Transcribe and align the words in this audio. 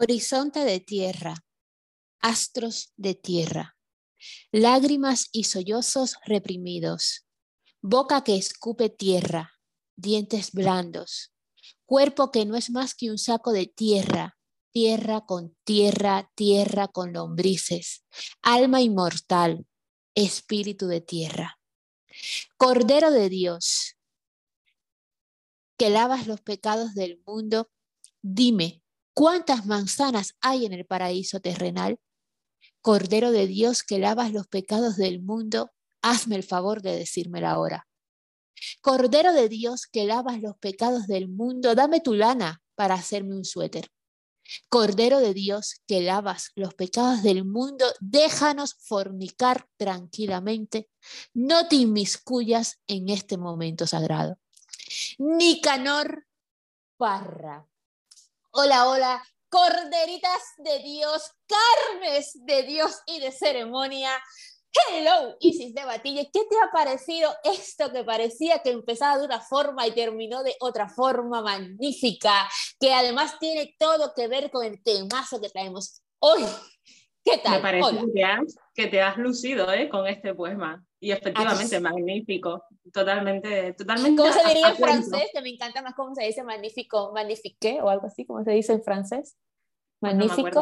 Horizonte 0.00 0.60
de 0.60 0.78
tierra, 0.78 1.34
astros 2.20 2.92
de 2.96 3.16
tierra, 3.16 3.76
lágrimas 4.52 5.28
y 5.32 5.42
sollozos 5.42 6.18
reprimidos, 6.24 7.26
boca 7.80 8.22
que 8.22 8.36
escupe 8.36 8.90
tierra, 8.90 9.54
dientes 9.96 10.52
blandos, 10.52 11.32
cuerpo 11.84 12.30
que 12.30 12.46
no 12.46 12.54
es 12.54 12.70
más 12.70 12.94
que 12.94 13.10
un 13.10 13.18
saco 13.18 13.50
de 13.50 13.66
tierra, 13.66 14.38
tierra 14.70 15.26
con 15.26 15.56
tierra, 15.64 16.30
tierra 16.36 16.86
con 16.86 17.12
lombrices, 17.12 18.04
alma 18.40 18.80
inmortal, 18.80 19.66
espíritu 20.14 20.86
de 20.86 21.00
tierra. 21.00 21.58
Cordero 22.56 23.10
de 23.10 23.28
Dios, 23.28 23.96
que 25.76 25.90
lavas 25.90 26.28
los 26.28 26.40
pecados 26.40 26.94
del 26.94 27.20
mundo, 27.26 27.68
dime, 28.22 28.84
¿Cuántas 29.18 29.66
manzanas 29.66 30.36
hay 30.40 30.64
en 30.64 30.72
el 30.72 30.86
paraíso 30.86 31.40
terrenal? 31.40 31.98
Cordero 32.80 33.32
de 33.32 33.48
Dios 33.48 33.82
que 33.82 33.98
lavas 33.98 34.32
los 34.32 34.46
pecados 34.46 34.96
del 34.96 35.20
mundo, 35.20 35.72
hazme 36.02 36.36
el 36.36 36.44
favor 36.44 36.82
de 36.82 36.96
decírmelo 36.96 37.48
ahora. 37.48 37.88
Cordero 38.80 39.32
de 39.32 39.48
Dios 39.48 39.88
que 39.88 40.04
lavas 40.04 40.40
los 40.40 40.56
pecados 40.58 41.08
del 41.08 41.26
mundo, 41.26 41.74
dame 41.74 41.98
tu 41.98 42.14
lana 42.14 42.62
para 42.76 42.94
hacerme 42.94 43.34
un 43.34 43.44
suéter. 43.44 43.88
Cordero 44.68 45.18
de 45.18 45.34
Dios 45.34 45.82
que 45.88 46.00
lavas 46.00 46.52
los 46.54 46.74
pecados 46.74 47.24
del 47.24 47.44
mundo, 47.44 47.86
déjanos 47.98 48.76
fornicar 48.78 49.66
tranquilamente, 49.76 50.88
no 51.34 51.66
te 51.66 51.74
inmiscuyas 51.74 52.78
en 52.86 53.08
este 53.08 53.36
momento 53.36 53.84
sagrado. 53.84 54.38
Nicanor 55.18 56.24
Parra, 56.96 57.66
Hola, 58.60 58.88
hola, 58.88 59.22
corderitas 59.48 60.42
de 60.56 60.80
Dios, 60.80 61.30
carnes 61.46 62.32
de 62.44 62.64
Dios 62.64 63.02
y 63.06 63.20
de 63.20 63.30
ceremonia. 63.30 64.10
Hello, 64.90 65.36
Isis 65.38 65.72
de 65.72 65.84
Batille, 65.84 66.28
¿qué 66.32 66.40
te 66.40 66.56
ha 66.56 66.68
parecido 66.72 67.30
esto 67.44 67.92
que 67.92 68.02
parecía 68.02 68.58
que 68.58 68.70
empezaba 68.70 69.16
de 69.16 69.26
una 69.26 69.40
forma 69.40 69.86
y 69.86 69.92
terminó 69.92 70.42
de 70.42 70.56
otra 70.58 70.88
forma 70.88 71.40
magnífica, 71.40 72.50
que 72.80 72.92
además 72.92 73.38
tiene 73.38 73.76
todo 73.78 74.12
que 74.12 74.26
ver 74.26 74.50
con 74.50 74.66
el 74.66 74.82
temazo 74.82 75.40
que 75.40 75.50
traemos 75.50 76.02
hoy? 76.18 76.42
¿Qué 77.24 77.38
tal? 77.38 77.52
Me 77.52 77.60
parece 77.60 77.96
Que, 78.74 78.88
te 78.88 79.00
has 79.00 79.18
lucido 79.18 79.72
¿eh? 79.72 79.88
con 79.88 80.08
este 80.08 80.34
poema. 80.34 80.84
Y 81.00 81.12
efectivamente, 81.12 81.80
magnífico. 81.80 82.64
Totalmente, 82.92 83.72
totalmente. 83.74 84.20
¿Cómo 84.20 84.32
se 84.32 84.48
diría 84.48 84.70
en 84.70 84.76
francés? 84.76 85.30
Que 85.32 85.40
me 85.40 85.50
encanta 85.50 85.82
más 85.82 85.94
cómo 85.94 86.14
se 86.14 86.24
dice 86.24 86.42
magnífico, 86.42 87.12
magnifique 87.12 87.80
o 87.80 87.88
algo 87.88 88.06
así, 88.06 88.24
¿cómo 88.24 88.42
se 88.42 88.50
dice 88.52 88.72
en 88.72 88.82
francés? 88.82 89.36
Magnífico. 90.00 90.60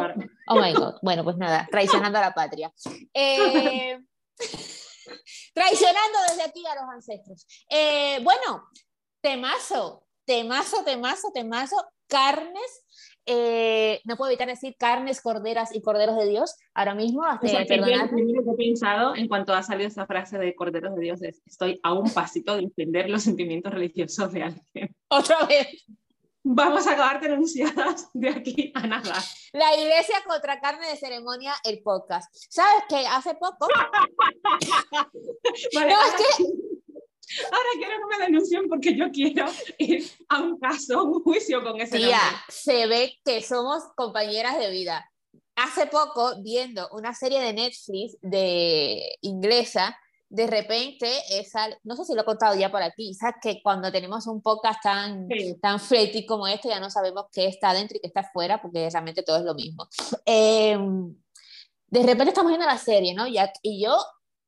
oh 0.49 0.61
my 0.61 0.73
God. 0.73 0.95
Bueno, 1.03 1.25
pues 1.25 1.37
nada, 1.37 1.67
traicionando 1.71 2.19
a 2.19 2.23
la 2.23 2.35
patria. 2.35 2.73
Eh, 3.15 3.99
traicionando 5.55 6.19
desde 6.29 6.43
aquí 6.43 6.65
a 6.67 6.75
los 6.75 6.85
ancestros. 6.93 7.47
Eh, 7.71 8.21
bueno, 8.23 8.69
temazo, 9.21 10.07
temazo, 10.25 10.85
temazo, 10.85 11.31
temazo, 11.33 11.77
carnes 12.07 12.85
eh, 13.27 14.01
no 14.05 14.17
puedo 14.17 14.31
evitar 14.31 14.47
decir 14.47 14.77
carnes, 14.79 15.21
corderas 15.21 15.75
y 15.75 15.83
corderos 15.83 16.17
de 16.17 16.29
Dios 16.29 16.57
ahora 16.75 16.95
mismo. 16.95 17.25
Hasta, 17.25 17.47
o 17.47 17.67
primero 17.67 18.45
que 18.45 18.51
he 18.51 18.57
pensado 18.57 19.17
en 19.17 19.29
cuanto 19.29 19.53
ha 19.53 19.63
salido 19.63 19.89
esa 19.89 20.07
frase 20.07 20.39
de 20.39 20.55
corderos 20.55 20.95
de 20.95 21.03
Dios 21.03 21.23
es, 21.23 21.43
estoy 21.45 21.81
a 21.83 21.93
un 21.93 22.11
pasito 22.11 22.55
de 22.55 22.63
defender 22.63 23.11
los 23.11 23.23
sentimientos 23.23 23.73
religiosos 23.73 24.33
de 24.33 24.45
alguien. 24.45 24.97
Otra 25.09 25.45
vez. 25.47 25.85
Vamos 26.49 26.87
a 26.87 26.93
acabar 26.93 27.21
denunciadas 27.21 28.09
de 28.15 28.29
aquí 28.29 28.71
a 28.73 28.87
nada. 28.87 29.17
La 29.53 29.77
iglesia 29.77 30.23
contra 30.25 30.61
carne 30.61 30.89
de 30.89 30.97
ceremonia, 30.97 31.53
el 31.65 31.83
podcast. 31.83 32.33
¿Sabes 32.49 32.85
qué? 32.89 33.05
Hace 33.09 33.35
poco... 33.35 33.67
vale, 35.75 35.93
no, 35.93 36.07
es 36.07 36.15
que 36.15 36.45
ahora 37.45 37.69
quiero 37.77 37.95
que 37.97 38.19
me 38.19 38.25
denuncien 38.25 38.69
porque 38.69 38.97
yo 38.97 39.11
quiero 39.11 39.47
ir 39.79 40.05
a 40.29 40.41
un 40.41 40.59
caso, 40.59 41.05
un 41.05 41.23
juicio 41.23 41.63
con 41.63 41.81
ese 41.81 41.99
Tía, 41.99 42.21
se 42.49 42.87
ve 42.87 43.19
que 43.25 43.43
somos 43.43 43.83
compañeras 43.97 44.59
de 44.59 44.71
vida. 44.71 45.11
Hace 45.57 45.87
poco, 45.87 46.43
viendo 46.43 46.89
una 46.93 47.15
serie 47.15 47.41
de 47.41 47.55
Netflix 47.55 48.19
de 48.21 49.17
inglesa, 49.23 49.97
de 50.29 50.47
repente, 50.47 51.09
esa, 51.31 51.69
no 51.85 51.97
sé 51.97 52.05
si 52.05 52.15
lo 52.15 52.23
he 52.23 52.25
contado 52.25 52.55
ya 52.59 52.71
por 52.71 52.83
aquí, 52.83 53.15
sabes 53.15 53.37
que 53.41 53.63
cuando 53.63 53.93
tenemos 53.93 54.27
un 54.27 54.43
podcast 54.43 54.83
tan, 54.83 55.29
tan 55.63 55.81
fleti 55.81 56.27
como 56.27 56.47
este, 56.49 56.69
ya 56.69 56.81
no 56.81 56.91
sabemos 56.91 57.27
qué 57.33 57.47
está 57.47 57.73
dentro 57.73 57.97
y 57.97 58.01
qué 58.01 58.09
está 58.09 58.21
afuera, 58.21 58.61
porque 58.61 58.91
realmente 58.91 59.23
todo 59.23 59.39
es 59.39 59.45
lo 59.45 59.55
mismo. 59.55 59.89
Em, 60.25 61.15
de 61.89 62.03
repente 62.03 62.31
estamos 62.31 62.51
viendo 62.51 62.67
la 62.67 62.79
serie, 62.79 63.15
¿no? 63.15 63.27
y 63.27 63.83
yo 63.83 63.97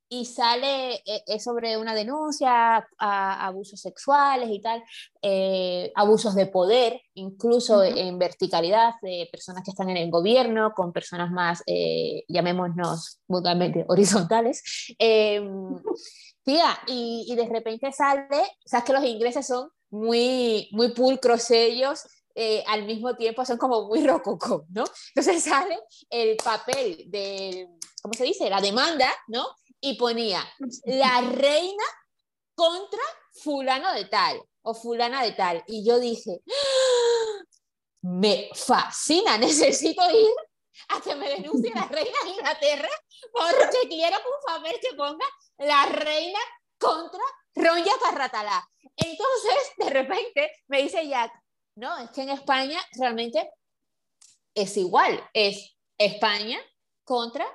y 0.08 0.24
sale, 0.24 0.94
eh, 1.04 1.22
es 1.26 1.44
sobre 1.44 1.76
una 1.76 1.94
denuncia 1.94 2.88
a 2.98 3.46
abusos 3.46 3.80
sexuales 3.80 4.48
y 4.50 4.60
tal, 4.60 4.82
eh, 5.22 5.92
abusos 5.94 6.34
de 6.34 6.46
poder, 6.46 7.00
incluso 7.14 7.82
en 7.82 8.18
verticalidad 8.18 8.94
de 9.02 9.28
personas 9.30 9.62
que 9.64 9.70
están 9.70 9.90
en 9.90 9.98
el 9.98 10.10
gobierno, 10.10 10.72
con 10.74 10.92
personas 10.92 11.30
más, 11.30 11.62
eh, 11.66 12.24
llamémonos 12.28 13.20
vulgarmente, 13.26 13.84
horizontales. 13.88 14.62
Em, 14.98 15.46
tía, 16.42 16.78
y, 16.86 17.26
y, 17.28 17.36
de 17.36 17.46
repente 17.46 17.92
sale, 17.92 18.26
sabes 18.64 18.84
que 18.86 18.92
los 18.94 19.04
ingleses 19.04 19.46
son 19.46 19.68
muy, 19.90 20.68
muy 20.72 20.92
pulcros 20.92 21.50
ellos, 21.50 22.04
al 22.68 22.84
mismo 22.84 23.16
tiempo 23.16 23.44
son 23.44 23.58
como 23.58 23.88
muy 23.88 24.06
rococó, 24.06 24.64
¿no? 24.68 24.84
Entonces 25.08 25.42
sale 25.42 25.76
el 26.08 26.36
papel 26.36 27.06
de, 27.08 27.68
¿cómo 28.00 28.14
se 28.14 28.22
dice? 28.22 28.48
La 28.48 28.60
demanda, 28.60 29.08
¿no? 29.26 29.44
Y 29.80 29.94
ponía 29.96 30.44
la 30.84 31.20
reina 31.20 31.84
contra 32.54 33.02
fulano 33.42 33.92
de 33.94 34.06
tal 34.06 34.42
o 34.62 34.74
fulana 34.74 35.22
de 35.22 35.32
tal. 35.32 35.62
Y 35.66 35.86
yo 35.86 35.98
dije, 35.98 36.40
¡Ah! 36.48 37.44
me 38.02 38.50
fascina, 38.54 39.38
necesito 39.38 40.02
ir 40.10 40.34
a 40.88 41.00
que 41.00 41.14
me 41.14 41.28
denuncie 41.28 41.72
la 41.74 41.86
reina 41.86 42.18
de 42.24 42.30
Inglaterra 42.30 42.88
porque 43.32 43.88
quiero 43.88 44.16
un 44.16 44.54
papel 44.54 44.78
que 44.80 44.96
ponga 44.96 45.26
la 45.58 45.86
reina 45.86 46.38
contra 46.78 47.22
Ronja 47.54 47.92
Carratalá. 48.00 48.68
Entonces, 48.96 49.72
de 49.76 49.90
repente, 49.90 50.52
me 50.68 50.82
dice 50.82 51.06
Jack, 51.06 51.32
no, 51.74 51.96
es 51.98 52.10
que 52.10 52.22
en 52.22 52.30
España 52.30 52.80
realmente 52.92 53.50
es 54.54 54.76
igual, 54.76 55.28
es 55.32 55.76
España 55.96 56.58
contra 57.04 57.46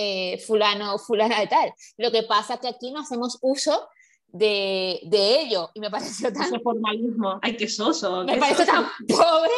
eh, 0.00 0.38
fulano 0.46 0.94
o 0.94 0.98
fulana 0.98 1.40
de 1.40 1.48
tal. 1.48 1.74
Lo 1.96 2.12
que 2.12 2.22
pasa 2.22 2.54
es 2.54 2.60
que 2.60 2.68
aquí 2.68 2.92
no 2.92 3.00
hacemos 3.00 3.36
uso 3.42 3.88
de, 4.28 5.00
de 5.02 5.40
ello 5.40 5.70
y 5.74 5.80
me 5.80 5.90
pareció 5.90 6.32
tan... 6.32 6.44
Ese 6.44 6.60
formalismo, 6.60 7.40
ay, 7.42 7.56
qué 7.56 7.68
soso. 7.68 8.22
Me 8.24 8.36
parece 8.36 8.64
tan 8.64 8.86
pobre 9.08 9.50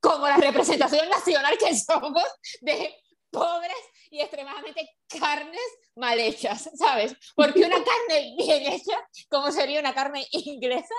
como 0.00 0.28
la 0.28 0.36
representación 0.36 1.08
nacional 1.08 1.58
que 1.58 1.74
somos 1.76 2.22
de 2.60 2.94
pobres 3.30 3.82
y 4.10 4.20
extremadamente 4.20 4.88
carnes 5.08 5.60
mal 5.96 6.18
hechas, 6.20 6.70
¿sabes? 6.74 7.16
Porque 7.34 7.58
una 7.58 7.76
carne 7.76 8.36
bien 8.38 8.72
hecha, 8.72 8.96
como 9.28 9.50
sería 9.50 9.80
una 9.80 9.94
carne 9.94 10.24
inglesa, 10.30 10.94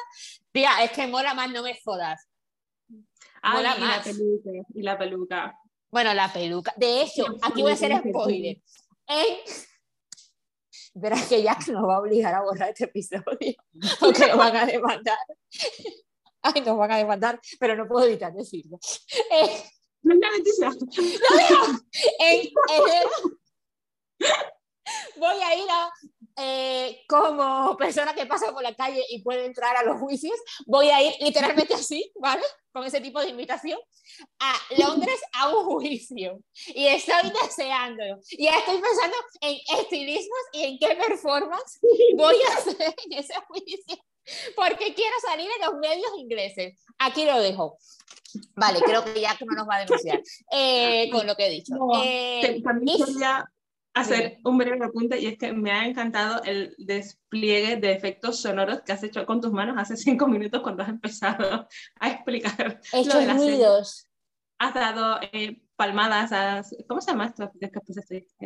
tía, 0.52 0.84
es 0.84 0.92
que 0.92 1.08
mola 1.08 1.34
más, 1.34 1.50
no 1.52 1.64
me 1.64 1.80
jodas. 1.82 2.28
Mola 3.42 3.76
y 3.78 3.82
La 3.82 4.04
peluca, 4.04 4.50
y 4.74 4.82
la 4.82 4.98
peluca. 4.98 5.60
Bueno, 5.90 6.14
la 6.14 6.32
peluca. 6.32 6.74
De 6.76 7.02
hecho, 7.02 7.26
aquí 7.42 7.62
voy 7.62 7.72
a 7.72 7.76
hacer 7.76 7.98
spoiler 7.98 8.58
en... 9.10 9.38
Verás 10.94 11.28
que 11.28 11.44
Jack 11.44 11.68
nos 11.68 11.88
va 11.88 11.98
a 11.98 12.00
obligar 12.00 12.34
a 12.34 12.42
borrar 12.42 12.70
este 12.70 12.86
episodio 12.86 13.24
porque 14.00 14.28
nos 14.28 14.38
van 14.38 14.56
a 14.56 14.66
demandar. 14.66 15.18
Ay, 16.42 16.62
nos 16.62 16.78
van 16.78 16.92
a 16.92 16.98
demandar, 16.98 17.40
pero 17.60 17.76
no 17.76 17.88
puedo 17.88 18.06
evitar 18.06 18.34
decirlo. 18.34 18.80
Eh, 19.32 19.64
no, 20.02 20.16
no, 20.16 20.28
no, 20.60 20.72
en 22.20 22.50
enero 22.70 23.10
voy 25.18 25.42
a 25.42 25.56
ir 25.56 25.70
a 25.70 25.92
eh, 26.38 27.02
como 27.08 27.76
persona 27.78 28.14
que 28.14 28.26
pasa 28.26 28.52
por 28.52 28.64
la 28.64 28.74
calle 28.76 29.04
y 29.10 29.22
puede 29.22 29.46
entrar 29.46 29.76
a 29.76 29.84
los 29.84 30.00
juicios, 30.00 30.38
voy 30.66 30.90
a 30.90 31.02
ir 31.02 31.14
literalmente 31.20 31.74
así, 31.74 32.12
¿vale? 32.16 32.44
Con 32.72 32.86
ese 32.86 33.02
tipo 33.02 33.20
de 33.20 33.30
invitación, 33.30 33.80
a 34.40 34.54
Londres 34.78 35.20
a 35.34 35.50
un 35.50 35.66
juicio. 35.66 36.40
Y 36.68 36.86
estoy 36.88 37.32
deseándolo. 37.44 38.20
Y 38.30 38.48
estoy 38.48 38.80
pensando 38.80 39.18
en 39.42 39.58
estilismos 39.80 40.40
y 40.54 40.64
en 40.64 40.78
qué 40.80 40.96
performance 40.96 41.80
voy 42.16 42.36
a 42.50 42.58
hacer 42.58 42.96
en 43.06 43.20
ese 43.20 43.34
juicio. 43.48 43.98
Porque 44.56 44.94
quiero 44.94 45.16
salir 45.28 45.50
en 45.60 45.66
los 45.66 45.80
medios 45.80 46.12
ingleses. 46.18 46.80
Aquí 47.00 47.26
lo 47.26 47.40
dejo. 47.42 47.78
Vale, 48.56 48.80
creo 48.82 49.04
que 49.04 49.20
ya 49.20 49.36
no 49.42 49.56
nos 49.56 49.68
va 49.68 49.78
a 49.78 49.80
denunciar 49.80 50.22
eh, 50.52 51.10
con 51.12 51.26
lo 51.26 51.36
que 51.36 51.48
he 51.48 51.50
dicho. 51.50 51.74
eh, 52.04 52.62
hacer 53.94 54.38
un 54.44 54.58
breve 54.58 54.84
apunte 54.86 55.20
y 55.20 55.28
es 55.28 55.38
que 55.38 55.52
me 55.52 55.72
ha 55.72 55.86
encantado 55.86 56.42
el 56.44 56.76
despliegue 56.78 57.78
de 57.78 57.92
efectos 57.92 58.42
sonoros 58.42 58.82
que 58.82 58.92
has 58.92 59.04
hecho 59.04 59.26
con 59.26 59.42
tus 59.42 59.52
manos 59.52 59.76
hace 59.78 59.98
cinco 59.98 60.28
minutos 60.28 60.62
cuando 60.62 60.84
has 60.84 60.90
empezado 60.90 61.68
a 62.00 62.10
explicar 62.10 62.80
He 62.94 63.06
lo 63.06 63.18
de 63.18 63.34
ruidos. 63.34 64.08
Has 64.60 64.74
dado 64.74 65.20
eh, 65.32 65.62
palmadas, 65.76 66.76
¿cómo 66.88 67.00
se 67.00 67.12
llama 67.12 67.28
esto? 67.28 67.52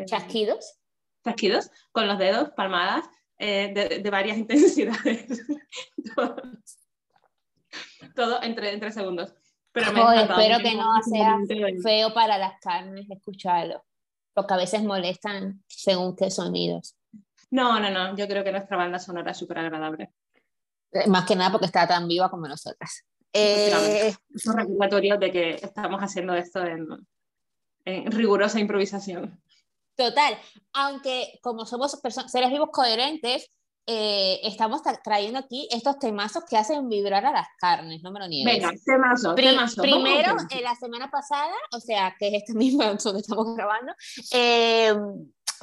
Chasquidos. 0.05 0.79
Chasquidos, 1.23 1.71
con 1.91 2.07
los 2.07 2.19
dedos, 2.19 2.51
palmadas, 2.51 3.05
de, 3.39 4.01
de, 4.03 4.09
varias 4.09 4.37
intensidades. 4.43 5.41
todo, 8.15 8.43
entre, 8.43 8.73
entre 8.73 8.91
segundos. 8.91 9.33
Pero 9.71 9.87
espero 9.87 10.59
que 10.59 10.75
no 10.75 11.01
sea 11.01 11.37
feo 11.81 12.13
para 12.13 12.37
las 12.37 12.59
carnes 12.59 13.09
escucharlo, 13.09 13.83
porque 14.33 14.53
a 14.53 14.57
veces 14.57 14.83
molestan 14.83 15.63
según 15.67 16.15
qué 16.15 16.31
sonidos. 16.31 16.95
No, 17.51 17.79
no, 17.79 17.89
no, 17.89 18.17
yo 18.17 18.27
creo 18.27 18.43
que 18.43 18.51
nuestra 18.51 18.77
banda 18.77 18.99
sonora 18.99 19.31
es 19.31 19.37
súper 19.37 19.59
agradable. 19.59 20.11
Eh, 20.91 21.07
más 21.07 21.25
que 21.25 21.35
nada 21.35 21.51
porque 21.51 21.67
está 21.67 21.87
tan 21.87 22.07
viva 22.07 22.29
como 22.29 22.47
nosotras. 22.47 23.03
Eh... 23.31 24.13
Es 24.33 24.47
un 24.47 24.57
recordatorio 24.57 25.17
de 25.17 25.31
que 25.31 25.55
estamos 25.55 25.99
haciendo 26.01 26.33
esto 26.35 26.63
en, 26.63 26.87
en 27.85 28.11
rigurosa 28.11 28.59
improvisación. 28.59 29.39
Total, 29.95 30.37
aunque 30.73 31.39
como 31.41 31.65
somos 31.65 31.99
seres 32.27 32.49
vivos 32.49 32.69
coherentes, 32.71 33.51
eh, 33.85 34.39
estamos 34.43 34.81
trayendo 35.03 35.39
aquí 35.39 35.67
estos 35.69 35.99
temazos 35.99 36.45
que 36.45 36.55
hacen 36.57 36.87
vibrar 36.87 37.25
a 37.25 37.31
las 37.31 37.47
carnes, 37.59 38.01
no 38.01 38.11
me 38.11 38.19
lo 38.19 38.27
niegues. 38.27 38.53
Venga, 38.53 38.73
temazo, 38.85 39.35
Primero, 39.35 40.37
en 40.49 40.63
la 40.63 40.75
semana 40.75 41.11
pasada, 41.11 41.53
o 41.73 41.79
sea, 41.79 42.15
que 42.17 42.29
es 42.29 42.33
esta 42.43 42.53
misma 42.53 42.93
donde 42.93 43.19
estamos 43.19 43.55
grabando, 43.55 43.93
eh, 44.31 44.95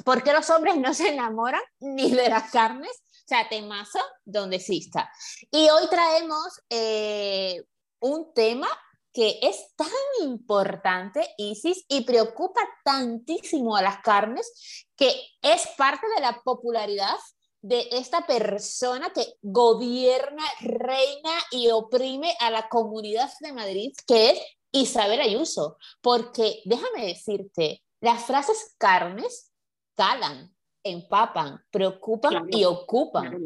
¿por 0.05 0.23
qué 0.23 0.33
los 0.33 0.49
hombres 0.51 0.77
no 0.77 0.93
se 0.93 1.09
enamoran 1.09 1.61
ni 1.79 2.11
de 2.11 2.29
las 2.29 2.51
carnes? 2.51 2.91
O 2.91 3.27
sea, 3.31 3.47
temazo 3.49 3.99
donde 4.25 4.57
exista. 4.57 5.09
Y 5.49 5.69
hoy 5.69 5.87
traemos 5.89 6.61
eh, 6.69 7.63
un 8.01 8.33
tema 8.33 8.67
que 9.13 9.39
es 9.41 9.73
tan 9.75 9.87
importante, 10.23 11.27
Isis, 11.37 11.85
y 11.87 12.01
preocupa 12.01 12.61
tantísimo 12.83 13.75
a 13.75 13.81
las 13.81 13.99
carnes, 14.01 14.85
que 14.95 15.13
es 15.41 15.67
parte 15.77 16.07
de 16.15 16.21
la 16.21 16.39
popularidad 16.43 17.15
de 17.61 17.87
esta 17.91 18.25
persona 18.25 19.11
que 19.13 19.35
gobierna, 19.41 20.43
reina 20.61 21.31
y 21.51 21.69
oprime 21.69 22.33
a 22.39 22.49
la 22.49 22.67
comunidad 22.69 23.29
de 23.39 23.53
Madrid, 23.53 23.93
que 24.07 24.31
es 24.31 24.39
Isabel 24.71 25.21
Ayuso. 25.21 25.77
Porque 26.01 26.61
déjame 26.65 27.05
decirte, 27.05 27.83
las 27.99 28.25
frases 28.25 28.75
carnes 28.77 29.51
calan, 29.95 30.53
empapan, 30.83 31.61
preocupan 31.69 32.47
y 32.49 32.63
ocupan. 32.63 33.39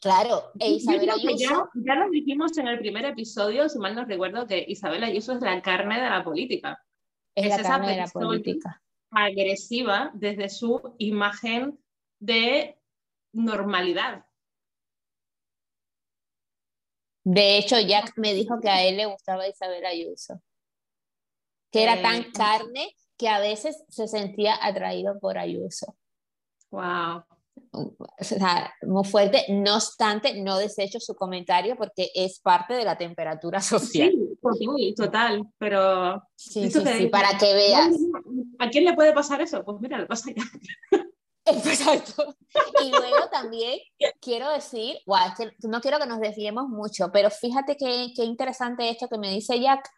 Claro, 0.00 0.52
e 0.60 0.70
Isabel 0.70 1.10
Ayuso. 1.10 1.68
Ya, 1.74 1.94
lo 1.96 2.10
dijimos 2.10 2.56
en 2.58 2.68
el 2.68 2.78
primer 2.78 3.06
episodio, 3.06 3.68
si 3.68 3.78
mal 3.78 3.96
no 3.96 4.04
recuerdo, 4.04 4.46
que 4.46 4.64
Isabel 4.68 5.02
Ayuso 5.02 5.32
es 5.32 5.40
la 5.40 5.60
carne 5.62 6.00
de 6.00 6.08
la 6.08 6.22
política. 6.22 6.80
Es, 7.34 7.48
la 7.48 7.62
carne 7.62 7.90
de 7.90 7.96
la 7.96 8.06
política. 8.06 8.82
Agresiva 9.10 10.12
desde 10.14 10.48
su 10.48 10.94
imagen 10.98 11.78
de 12.26 12.78
normalidad. 13.32 14.24
De 17.24 17.58
hecho, 17.58 17.78
Jack 17.80 18.12
me 18.16 18.34
dijo 18.34 18.60
que 18.60 18.68
a 18.68 18.84
él 18.84 18.96
le 18.96 19.06
gustaba 19.06 19.48
Isabel 19.48 19.84
Ayuso, 19.84 20.40
que 21.72 21.82
era 21.82 22.00
tan 22.02 22.30
carne 22.32 22.94
que 23.16 23.28
a 23.28 23.40
veces 23.40 23.84
se 23.88 24.06
sentía 24.06 24.54
atraído 24.60 25.18
por 25.18 25.38
Ayuso. 25.38 25.96
Wow. 26.70 27.24
O 27.72 27.96
sea, 28.20 28.72
muy 28.82 29.04
fuerte. 29.04 29.44
No 29.48 29.76
obstante, 29.76 30.40
no 30.40 30.58
desecho 30.58 31.00
su 31.00 31.14
comentario 31.14 31.76
porque 31.76 32.10
es 32.14 32.38
parte 32.40 32.74
de 32.74 32.84
la 32.84 32.96
temperatura 32.96 33.60
social. 33.60 34.12
Sí, 34.58 34.94
total, 34.94 35.46
pero... 35.58 36.22
Sí, 36.36 36.70
sí, 36.70 36.80
sí, 36.80 37.06
para 37.06 37.36
que 37.38 37.54
veas. 37.54 37.96
¿A 38.58 38.68
quién 38.68 38.84
le 38.84 38.94
puede 38.94 39.12
pasar 39.12 39.40
eso? 39.40 39.64
Pues 39.64 39.80
mira, 39.80 39.98
le 39.98 40.06
pasa 40.06 40.30
ya. 40.34 40.44
Exacto. 41.64 42.36
Y 42.82 42.90
luego 42.90 43.28
también 43.30 43.78
quiero 44.20 44.50
decir, 44.50 44.98
no 45.62 45.80
quiero 45.80 45.98
que 45.98 46.06
nos 46.06 46.18
desviemos 46.18 46.68
mucho, 46.68 47.10
pero 47.12 47.30
fíjate 47.30 47.76
qué, 47.76 48.12
qué 48.16 48.24
interesante 48.24 48.88
esto 48.88 49.08
que 49.08 49.18
me 49.18 49.30
dice 49.30 49.60
Jack, 49.60 49.88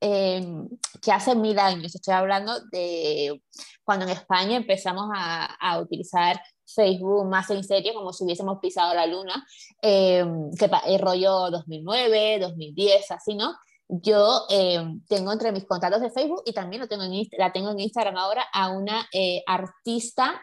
em, 0.00 0.68
que 1.00 1.10
hace 1.10 1.34
mil 1.34 1.58
años, 1.58 1.94
estoy 1.94 2.12
hablando 2.12 2.60
de 2.70 3.42
cuando 3.84 4.04
en 4.04 4.12
España 4.12 4.56
empezamos 4.56 5.08
a, 5.14 5.46
a 5.46 5.80
utilizar 5.80 6.40
Facebook 6.66 7.26
más 7.26 7.48
en 7.50 7.64
serio, 7.64 7.94
como 7.94 8.12
si 8.12 8.24
hubiésemos 8.24 8.58
pisado 8.60 8.94
la 8.94 9.06
luna, 9.06 9.46
em, 9.80 10.50
que 10.52 10.70
el 10.86 10.98
rollo 11.00 11.50
2009, 11.50 12.38
2010, 12.40 13.10
así, 13.12 13.34
¿no? 13.34 13.54
Yo 13.88 14.42
em, 14.50 15.02
tengo 15.08 15.32
entre 15.32 15.52
mis 15.52 15.64
contactos 15.64 16.02
de 16.02 16.10
Facebook 16.10 16.42
y 16.44 16.52
también 16.52 16.82
lo 16.82 16.88
tengo 16.88 17.04
en, 17.04 17.26
la 17.38 17.52
tengo 17.52 17.70
en 17.70 17.80
Instagram 17.80 18.18
ahora 18.18 18.44
a 18.52 18.68
una 18.70 19.08
eh, 19.14 19.42
artista 19.46 20.38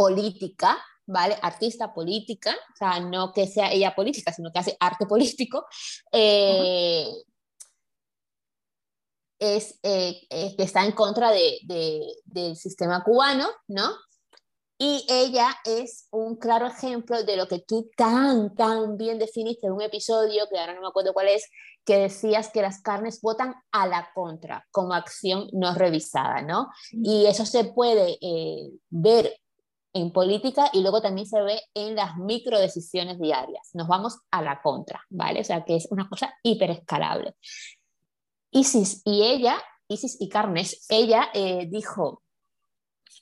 política, 0.00 0.78
¿vale? 1.04 1.36
Artista 1.42 1.92
política, 1.92 2.56
o 2.72 2.74
sea, 2.74 3.00
no 3.00 3.34
que 3.34 3.46
sea 3.46 3.70
ella 3.70 3.94
política, 3.94 4.32
sino 4.32 4.50
que 4.50 4.58
hace 4.58 4.74
arte 4.80 5.04
político, 5.04 5.66
eh, 6.10 7.06
es, 9.38 9.78
eh, 9.82 10.26
que 10.56 10.62
está 10.62 10.86
en 10.86 10.92
contra 10.92 11.30
de, 11.30 11.58
del 12.24 12.56
sistema 12.56 13.04
cubano, 13.04 13.46
¿no? 13.68 13.90
Y 14.78 15.04
ella 15.10 15.54
es 15.66 16.08
un 16.10 16.36
claro 16.36 16.66
ejemplo 16.66 17.22
de 17.22 17.36
lo 17.36 17.46
que 17.46 17.58
tú 17.58 17.90
tan, 17.94 18.54
tan 18.54 18.96
bien 18.96 19.18
definiste 19.18 19.66
en 19.66 19.74
un 19.74 19.82
episodio, 19.82 20.48
que 20.50 20.58
ahora 20.58 20.72
no 20.72 20.80
me 20.80 20.88
acuerdo 20.88 21.12
cuál 21.12 21.28
es, 21.28 21.44
que 21.84 21.98
decías 21.98 22.48
que 22.50 22.62
las 22.62 22.80
carnes 22.80 23.20
votan 23.20 23.54
a 23.72 23.86
la 23.86 24.08
contra, 24.14 24.66
como 24.70 24.94
acción 24.94 25.48
no 25.52 25.74
revisada, 25.74 26.40
¿no? 26.40 26.68
Y 26.90 27.26
eso 27.26 27.44
se 27.44 27.64
puede 27.64 28.16
eh, 28.22 28.70
ver 28.88 29.39
en 29.92 30.12
política 30.12 30.70
y 30.72 30.82
luego 30.82 31.02
también 31.02 31.26
se 31.26 31.42
ve 31.42 31.60
en 31.74 31.96
las 31.96 32.16
micro 32.16 32.58
decisiones 32.58 33.18
diarias. 33.18 33.70
Nos 33.74 33.88
vamos 33.88 34.18
a 34.30 34.40
la 34.42 34.62
contra, 34.62 35.04
¿vale? 35.10 35.40
O 35.40 35.44
sea, 35.44 35.64
que 35.64 35.76
es 35.76 35.88
una 35.90 36.08
cosa 36.08 36.32
hiperescalable. 36.42 37.34
Isis 38.50 39.02
y 39.04 39.22
ella, 39.22 39.62
Isis 39.88 40.16
y 40.20 40.28
Carnes, 40.28 40.86
ella 40.88 41.30
eh, 41.34 41.66
dijo, 41.70 42.22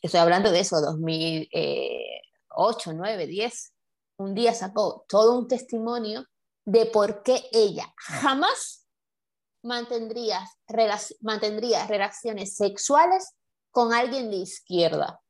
estoy 0.02 0.20
hablando 0.20 0.50
de 0.50 0.60
eso, 0.60 0.80
2008, 0.80 2.92
9, 2.94 3.26
10, 3.26 3.74
un 4.18 4.34
día 4.34 4.54
sacó 4.54 5.04
todo 5.08 5.38
un 5.38 5.48
testimonio 5.48 6.26
de 6.64 6.86
por 6.86 7.22
qué 7.22 7.42
ella 7.52 7.92
jamás 7.96 8.86
mantendría, 9.62 10.46
mantendría 11.20 11.86
relaciones 11.86 12.56
sexuales 12.56 13.34
con 13.70 13.92
alguien 13.92 14.30
de 14.30 14.36
izquierda. 14.36 15.20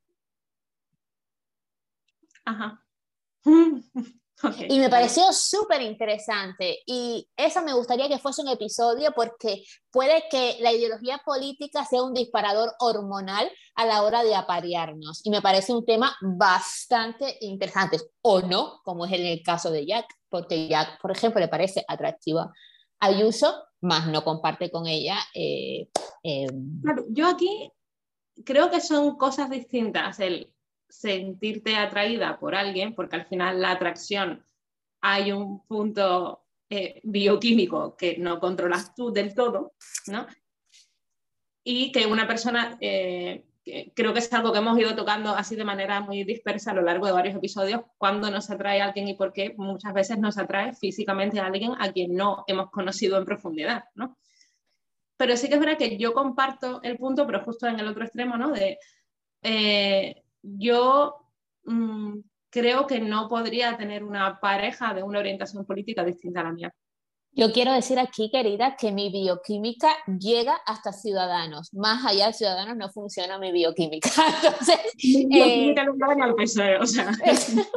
Y 4.69 4.79
me 4.79 4.89
pareció 4.89 5.33
súper 5.33 5.83
interesante 5.83 6.79
y 6.87 7.29
eso 7.37 7.61
me 7.63 7.73
gustaría 7.73 8.09
que 8.09 8.19
fuese 8.19 8.43
un 8.43 8.49
episodio 8.49 9.13
porque 9.15 9.65
puede 9.91 10.25
que 10.31 10.59
la 10.61 10.73
ideología 10.73 11.21
política 11.25 11.85
sea 11.85 12.03
un 12.05 12.15
disparador 12.15 12.73
hormonal 12.79 13.51
a 13.75 13.85
la 13.85 14.03
hora 14.03 14.23
de 14.23 14.37
aparearnos 14.37 15.23
y 15.25 15.31
me 15.31 15.43
parece 15.43 15.73
un 15.73 15.85
tema 15.85 16.17
bastante 16.21 17.37
interesante 17.41 17.99
o 18.23 18.41
no, 18.41 18.81
como 18.85 19.07
es 19.07 19.13
en 19.13 19.27
el 19.27 19.43
caso 19.43 19.73
de 19.73 19.87
Jack, 19.87 20.07
porque 20.29 20.69
Jack, 20.69 21.01
por 21.01 21.11
ejemplo, 21.11 21.41
le 21.41 21.49
parece 21.49 21.85
atractiva 21.89 22.53
a 23.01 23.07
Ayuso, 23.07 23.65
más 23.81 24.07
no 24.07 24.23
comparte 24.23 24.71
con 24.71 24.87
ella. 24.87 25.19
Eh, 25.35 25.89
em, 26.23 26.81
yo 27.11 27.27
aquí 27.27 27.73
creo 28.45 28.71
que 28.71 28.81
son 28.81 29.17
cosas 29.17 29.51
distintas. 29.51 30.21
El, 30.21 30.53
sentirte 30.89 31.77
atraída 31.77 32.39
por 32.39 32.55
alguien, 32.55 32.95
porque 32.95 33.17
al 33.17 33.27
final 33.27 33.61
la 33.61 33.73
atracción 33.73 34.45
hay 35.01 35.33
un 35.33 35.65
punto 35.67 36.45
eh, 36.71 37.01
bioquímico 37.05 37.97
que 37.97 38.19
no 38.19 38.41
controlas 38.41 38.95
tú 38.95 39.13
del 39.13 39.35
todo, 39.35 39.75
¿no? 40.07 40.27
Y 41.65 41.93
que 41.93 42.07
una 42.07 42.27
persona, 42.27 42.77
eh, 42.81 43.45
creo 43.95 44.13
que 44.13 44.21
es 44.21 44.33
algo 44.33 44.53
que 44.53 44.59
hemos 44.59 44.79
ido 44.79 44.97
tocando 44.97 45.31
así 45.31 45.55
de 45.57 45.65
manera 45.65 46.01
muy 46.01 46.25
dispersa 46.25 46.71
a 46.71 46.75
lo 46.75 46.83
largo 46.83 47.07
de 47.07 47.13
varios 47.13 47.37
episodios, 47.37 47.83
cuando 47.99 48.31
nos 48.31 48.51
atrae 48.51 48.81
a 48.81 48.87
alguien 48.87 49.09
y 49.09 49.15
por 49.15 49.33
qué 49.33 49.55
muchas 49.57 49.93
veces 49.93 50.19
nos 50.19 50.39
atrae 50.39 50.75
físicamente 50.75 51.39
a 51.39 51.47
alguien 51.47 51.73
a 51.79 51.93
quien 51.93 52.15
no 52.15 52.45
hemos 52.47 52.71
conocido 52.71 53.19
en 53.19 53.25
profundidad, 53.25 53.85
¿no? 53.95 54.17
Pero 55.17 55.37
sí 55.37 55.49
que 55.49 55.55
es 55.55 55.61
verdad 55.61 55.79
que 55.79 55.99
yo 55.99 56.15
comparto 56.15 56.81
el 56.83 56.97
punto, 56.97 57.27
pero 57.27 57.45
justo 57.45 57.67
en 57.67 57.81
el 57.81 57.89
otro 57.89 58.05
extremo, 58.05 58.37
¿no? 58.37 58.53
De, 58.53 58.79
eh, 59.43 60.23
yo 60.57 61.17
mm, 61.65 62.21
creo 62.51 62.87
que 62.87 63.01
no 63.01 63.29
podría 63.29 63.77
tener 63.77 64.05
una 64.05 64.41
pareja 64.41 64.95
de 64.95 65.03
una 65.03 65.19
orientación 65.19 65.65
política 65.67 66.05
distinta 66.05 66.41
a 66.41 66.45
la 66.45 66.53
mía. 66.53 66.75
Yo 67.33 67.53
quiero 67.53 67.73
decir 67.73 68.01
aquí, 68.01 68.31
querida, 68.31 68.75
que 68.77 68.91
mi 68.91 69.11
bioquímica 69.13 69.97
llega 70.19 70.55
hasta 70.67 70.93
ciudadanos. 70.93 71.73
Más 71.73 72.05
allá 72.05 72.29
de 72.29 72.33
ciudadanos 72.33 72.77
no 72.77 72.91
funciona 72.91 73.39
mi 73.39 73.53
bioquímica. 73.53 74.09
Entonces, 74.43 74.79
mi 75.05 75.27
bioquímica 75.27 75.83
eh, 75.83 75.87
no 75.95 76.25
al 76.25 76.33
o 76.33 76.87
sea. 76.87 77.13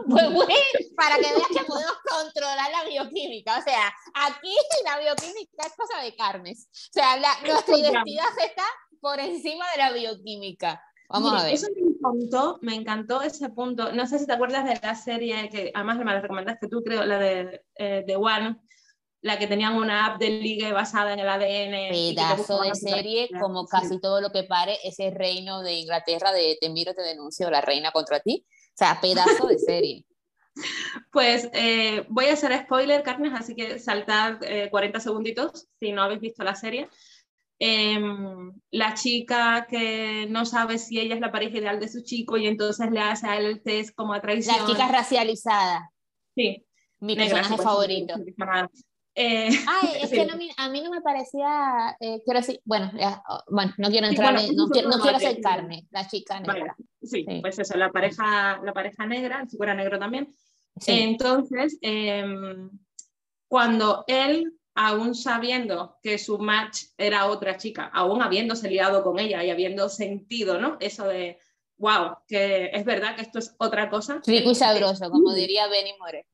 Pues 0.09 0.33
bueno, 0.33 0.55
para 0.95 1.15
que 1.17 1.21
veas 1.21 1.47
que 1.47 1.63
podemos 1.65 1.97
controlar 2.09 2.71
la 2.71 2.89
bioquímica. 2.89 3.59
O 3.59 3.61
sea, 3.61 3.93
aquí 4.15 4.55
la 4.83 4.99
bioquímica 4.99 5.67
es 5.67 5.73
cosa 5.77 6.01
de 6.01 6.15
carnes. 6.15 6.67
O 6.71 6.93
sea, 6.93 7.17
la, 7.17 7.29
nuestra 7.45 7.77
identidad 7.77 8.25
está 8.43 8.63
por 8.99 9.19
encima 9.19 9.65
de 9.73 9.77
la 9.77 9.91
bioquímica. 9.91 10.81
Vamos 11.11 11.33
a 11.33 11.45
ver. 11.45 11.53
Eso 11.53 11.67
me 11.75 11.89
encantó, 11.89 12.59
me 12.61 12.75
encantó 12.75 13.21
ese 13.21 13.49
punto. 13.49 13.91
No 13.91 14.07
sé 14.07 14.19
si 14.19 14.25
te 14.25 14.33
acuerdas 14.33 14.65
de 14.65 14.79
la 14.81 14.95
serie 14.95 15.49
que 15.49 15.71
además 15.73 15.97
me 15.97 16.05
la 16.05 16.21
recomendaste 16.21 16.67
tú, 16.67 16.83
creo, 16.83 17.05
la 17.05 17.17
de, 17.19 17.63
eh, 17.75 18.03
de 18.05 18.15
One, 18.15 18.57
la 19.21 19.37
que 19.37 19.47
tenían 19.47 19.75
una 19.75 20.07
app 20.07 20.19
de 20.19 20.29
ligue 20.29 20.71
basada 20.71 21.13
en 21.13 21.19
el 21.19 21.29
ADN. 21.29 22.15
Pedazo 22.15 22.61
de 22.61 22.75
serie, 22.75 23.29
como 23.39 23.65
casi 23.67 23.99
todo 23.99 24.19
lo 24.19 24.31
que 24.31 24.43
pare, 24.43 24.77
ese 24.83 25.11
reino 25.11 25.61
de 25.61 25.73
Inglaterra 25.73 26.31
de 26.31 26.57
te 26.59 26.69
miro, 26.69 26.93
te 26.93 27.03
denuncio, 27.03 27.49
la 27.49 27.61
reina 27.61 27.91
contra 27.91 28.19
ti. 28.19 28.45
O 28.47 28.77
sea, 28.77 28.99
pedazo 29.01 29.47
de 29.47 29.59
serie. 29.59 30.05
Pues 31.13 31.49
eh, 31.53 32.05
voy 32.09 32.25
a 32.25 32.33
hacer 32.33 32.57
spoiler, 32.63 33.03
Carnes, 33.03 33.31
así 33.33 33.55
que 33.55 33.79
saltad 33.79 34.37
40 34.69 34.97
eh, 34.97 35.01
segunditos 35.01 35.67
si 35.79 35.93
no 35.93 36.03
habéis 36.03 36.19
visto 36.19 36.43
la 36.43 36.55
serie. 36.55 36.89
Em, 37.63 38.51
la 38.71 38.95
chica 38.95 39.67
que 39.69 40.25
no 40.27 40.45
sabe 40.45 40.79
si 40.79 40.99
ella 40.99 41.13
es 41.13 41.21
la 41.21 41.31
pareja 41.31 41.59
ideal 41.59 41.79
de 41.79 41.89
su 41.89 42.01
chico 42.01 42.35
y 42.35 42.47
entonces 42.47 42.89
le 42.89 42.99
hace 42.99 43.27
a 43.27 43.37
él 43.37 43.45
el 43.45 43.61
test 43.61 43.93
como 43.93 44.15
a 44.15 44.19
traición. 44.19 44.55
La 44.57 44.65
chica 44.65 44.87
racializada. 44.87 45.91
Sí. 46.35 46.65
Mi 46.99 47.15
personaje 47.15 47.55
favorito. 47.57 48.15
Eh, 49.13 49.49
Ay, 49.67 49.89
es 50.01 50.09
que 50.09 50.27
a 50.57 50.69
mí 50.69 50.81
no 50.81 50.89
me 50.89 51.01
parecía, 51.01 51.95
eh, 51.99 52.23
quiero 52.25 52.39
decir, 52.39 52.59
bueno, 52.65 52.91
oh, 53.29 53.43
bueno, 53.51 53.73
no 53.77 53.89
quiero 53.89 54.07
entrar, 54.07 54.33
no, 54.33 54.67
quiero, 54.69 54.89
no 54.89 54.99
quiero 54.99 55.19
carne, 55.43 55.85
la 55.91 56.07
chica 56.07 56.39
negra. 56.39 56.75
sí, 57.03 57.27
pues 57.41 57.59
eso, 57.59 57.77
la 57.77 57.91
pareja, 57.91 58.59
la 58.63 58.73
pareja 58.73 59.05
negra, 59.05 59.41
el 59.41 59.47
chico 59.47 59.65
era 59.65 59.75
negro 59.75 59.99
también. 59.99 60.33
Entonces, 60.87 61.77
em, 61.81 62.71
cuando 63.47 64.03
él 64.07 64.51
aún 64.75 65.15
sabiendo 65.15 65.97
que 66.01 66.17
su 66.17 66.39
match 66.39 66.83
era 66.97 67.27
otra 67.27 67.57
chica, 67.57 67.89
aún 67.93 68.21
habiéndose 68.21 68.69
liado 68.69 69.03
con 69.03 69.19
ella 69.19 69.43
y 69.43 69.49
habiendo 69.49 69.89
sentido, 69.89 70.59
¿no? 70.59 70.77
Eso 70.79 71.05
de, 71.05 71.39
wow, 71.77 72.17
que 72.27 72.69
es 72.73 72.85
verdad 72.85 73.15
que 73.15 73.23
esto 73.23 73.39
es 73.39 73.55
otra 73.57 73.89
cosa. 73.89 74.21
Rico 74.25 74.51
y 74.51 74.55
sabroso, 74.55 75.09
como 75.09 75.33
diría 75.35 75.67
Benny 75.67 75.93
More. 75.99 76.27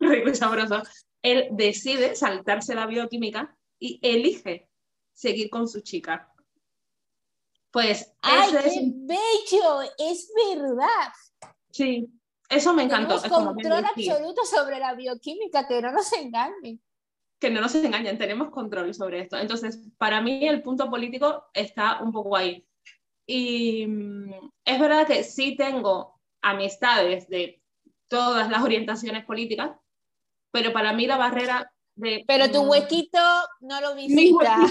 Rico 0.00 0.30
y 0.30 0.34
sabroso. 0.34 0.82
Él 1.22 1.48
decide 1.52 2.14
saltarse 2.14 2.74
la 2.74 2.86
bioquímica 2.86 3.56
y 3.78 3.98
elige 4.02 4.68
seguir 5.12 5.50
con 5.50 5.66
su 5.68 5.80
chica. 5.80 6.32
Pues 7.70 8.12
¡Ay, 8.22 8.50
qué 8.50 8.68
es... 8.68 8.74
bello! 9.06 9.82
Es 9.98 10.32
verdad. 10.56 11.12
Sí, 11.70 12.08
eso 12.48 12.72
me 12.72 12.84
encantó. 12.84 13.20
Tenemos 13.20 13.54
control 13.54 13.84
absoluto 13.84 14.44
sobre 14.44 14.78
la 14.78 14.94
bioquímica, 14.94 15.66
que 15.66 15.82
no 15.82 15.92
nos 15.92 16.12
engañen 16.12 16.80
que 17.38 17.50
no 17.50 17.60
nos 17.60 17.74
engañen, 17.74 18.18
tenemos 18.18 18.50
control 18.50 18.92
sobre 18.94 19.20
esto. 19.20 19.38
Entonces, 19.38 19.80
para 19.96 20.20
mí 20.20 20.46
el 20.46 20.62
punto 20.62 20.90
político 20.90 21.46
está 21.54 22.02
un 22.02 22.12
poco 22.12 22.36
ahí. 22.36 22.66
Y 23.26 23.86
mm, 23.86 24.50
es 24.64 24.80
verdad 24.80 25.06
que 25.06 25.22
sí 25.22 25.56
tengo 25.56 26.20
amistades 26.42 27.28
de 27.28 27.62
todas 28.08 28.50
las 28.50 28.62
orientaciones 28.62 29.24
políticas, 29.24 29.72
pero 30.50 30.72
para 30.72 30.92
mí 30.92 31.06
la 31.06 31.16
barrera 31.16 31.70
de... 31.94 32.24
Pero 32.26 32.50
tu 32.50 32.64
mm, 32.64 32.68
huequito 32.68 33.18
no 33.60 33.80
lo 33.80 33.94
visita. 33.94 34.56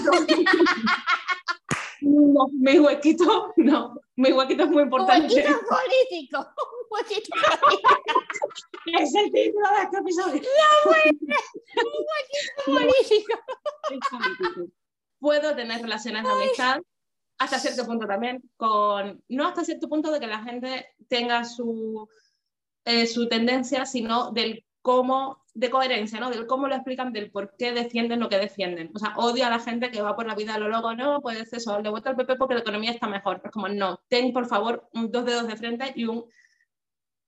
No, 2.34 2.48
mi 2.52 2.78
huequito, 2.78 3.52
no. 3.56 4.00
Mi 4.16 4.32
huequito 4.32 4.64
es 4.64 4.70
muy 4.70 4.82
importante. 4.82 5.34
Huequito 5.34 5.60
político. 5.68 6.46
Huequito 6.90 7.36
político. 7.60 8.20
es 8.98 9.14
el 9.14 9.30
título 9.30 9.68
de 9.76 9.82
este 9.82 9.98
episodio. 9.98 10.42
Un 12.66 12.74
huequito 12.74 13.36
político. 14.10 14.72
Puedo 15.20 15.54
tener 15.54 15.82
relaciones 15.82 16.24
de 16.24 16.30
amistad 16.30 16.80
hasta 17.38 17.58
cierto 17.58 17.86
punto 17.86 18.06
también, 18.06 18.42
con, 18.56 19.22
no 19.28 19.46
hasta 19.46 19.64
cierto 19.64 19.88
punto 19.88 20.10
de 20.10 20.20
que 20.20 20.26
la 20.26 20.42
gente 20.42 20.88
tenga 21.08 21.44
su, 21.44 22.08
eh, 22.84 23.06
su 23.06 23.28
tendencia, 23.28 23.86
sino 23.86 24.32
del 24.32 24.64
cómo, 24.82 25.44
de 25.58 25.70
coherencia, 25.70 26.20
¿no? 26.20 26.30
Del 26.30 26.46
cómo 26.46 26.68
lo 26.68 26.76
explican, 26.76 27.12
del 27.12 27.32
por 27.32 27.56
qué 27.56 27.72
defienden 27.72 28.20
lo 28.20 28.28
que 28.28 28.38
defienden. 28.38 28.92
O 28.94 28.98
sea, 29.00 29.14
odio 29.16 29.44
a 29.44 29.50
la 29.50 29.58
gente 29.58 29.90
que 29.90 30.00
va 30.00 30.14
por 30.14 30.24
la 30.24 30.36
vida 30.36 30.54
a 30.54 30.58
lo 30.58 30.68
loco, 30.68 30.94
no, 30.94 31.20
pues 31.20 31.52
eso, 31.52 31.80
le 31.80 31.90
voto 31.90 32.08
al 32.08 32.16
PP 32.16 32.36
porque 32.36 32.54
la 32.54 32.60
economía 32.60 32.92
está 32.92 33.08
mejor. 33.08 33.40
Es 33.44 33.50
como, 33.50 33.68
no, 33.68 34.00
ten 34.06 34.32
por 34.32 34.46
favor 34.46 34.88
dos 34.92 35.24
dedos 35.24 35.48
de 35.48 35.56
frente 35.56 35.92
y 35.96 36.04
un 36.04 36.24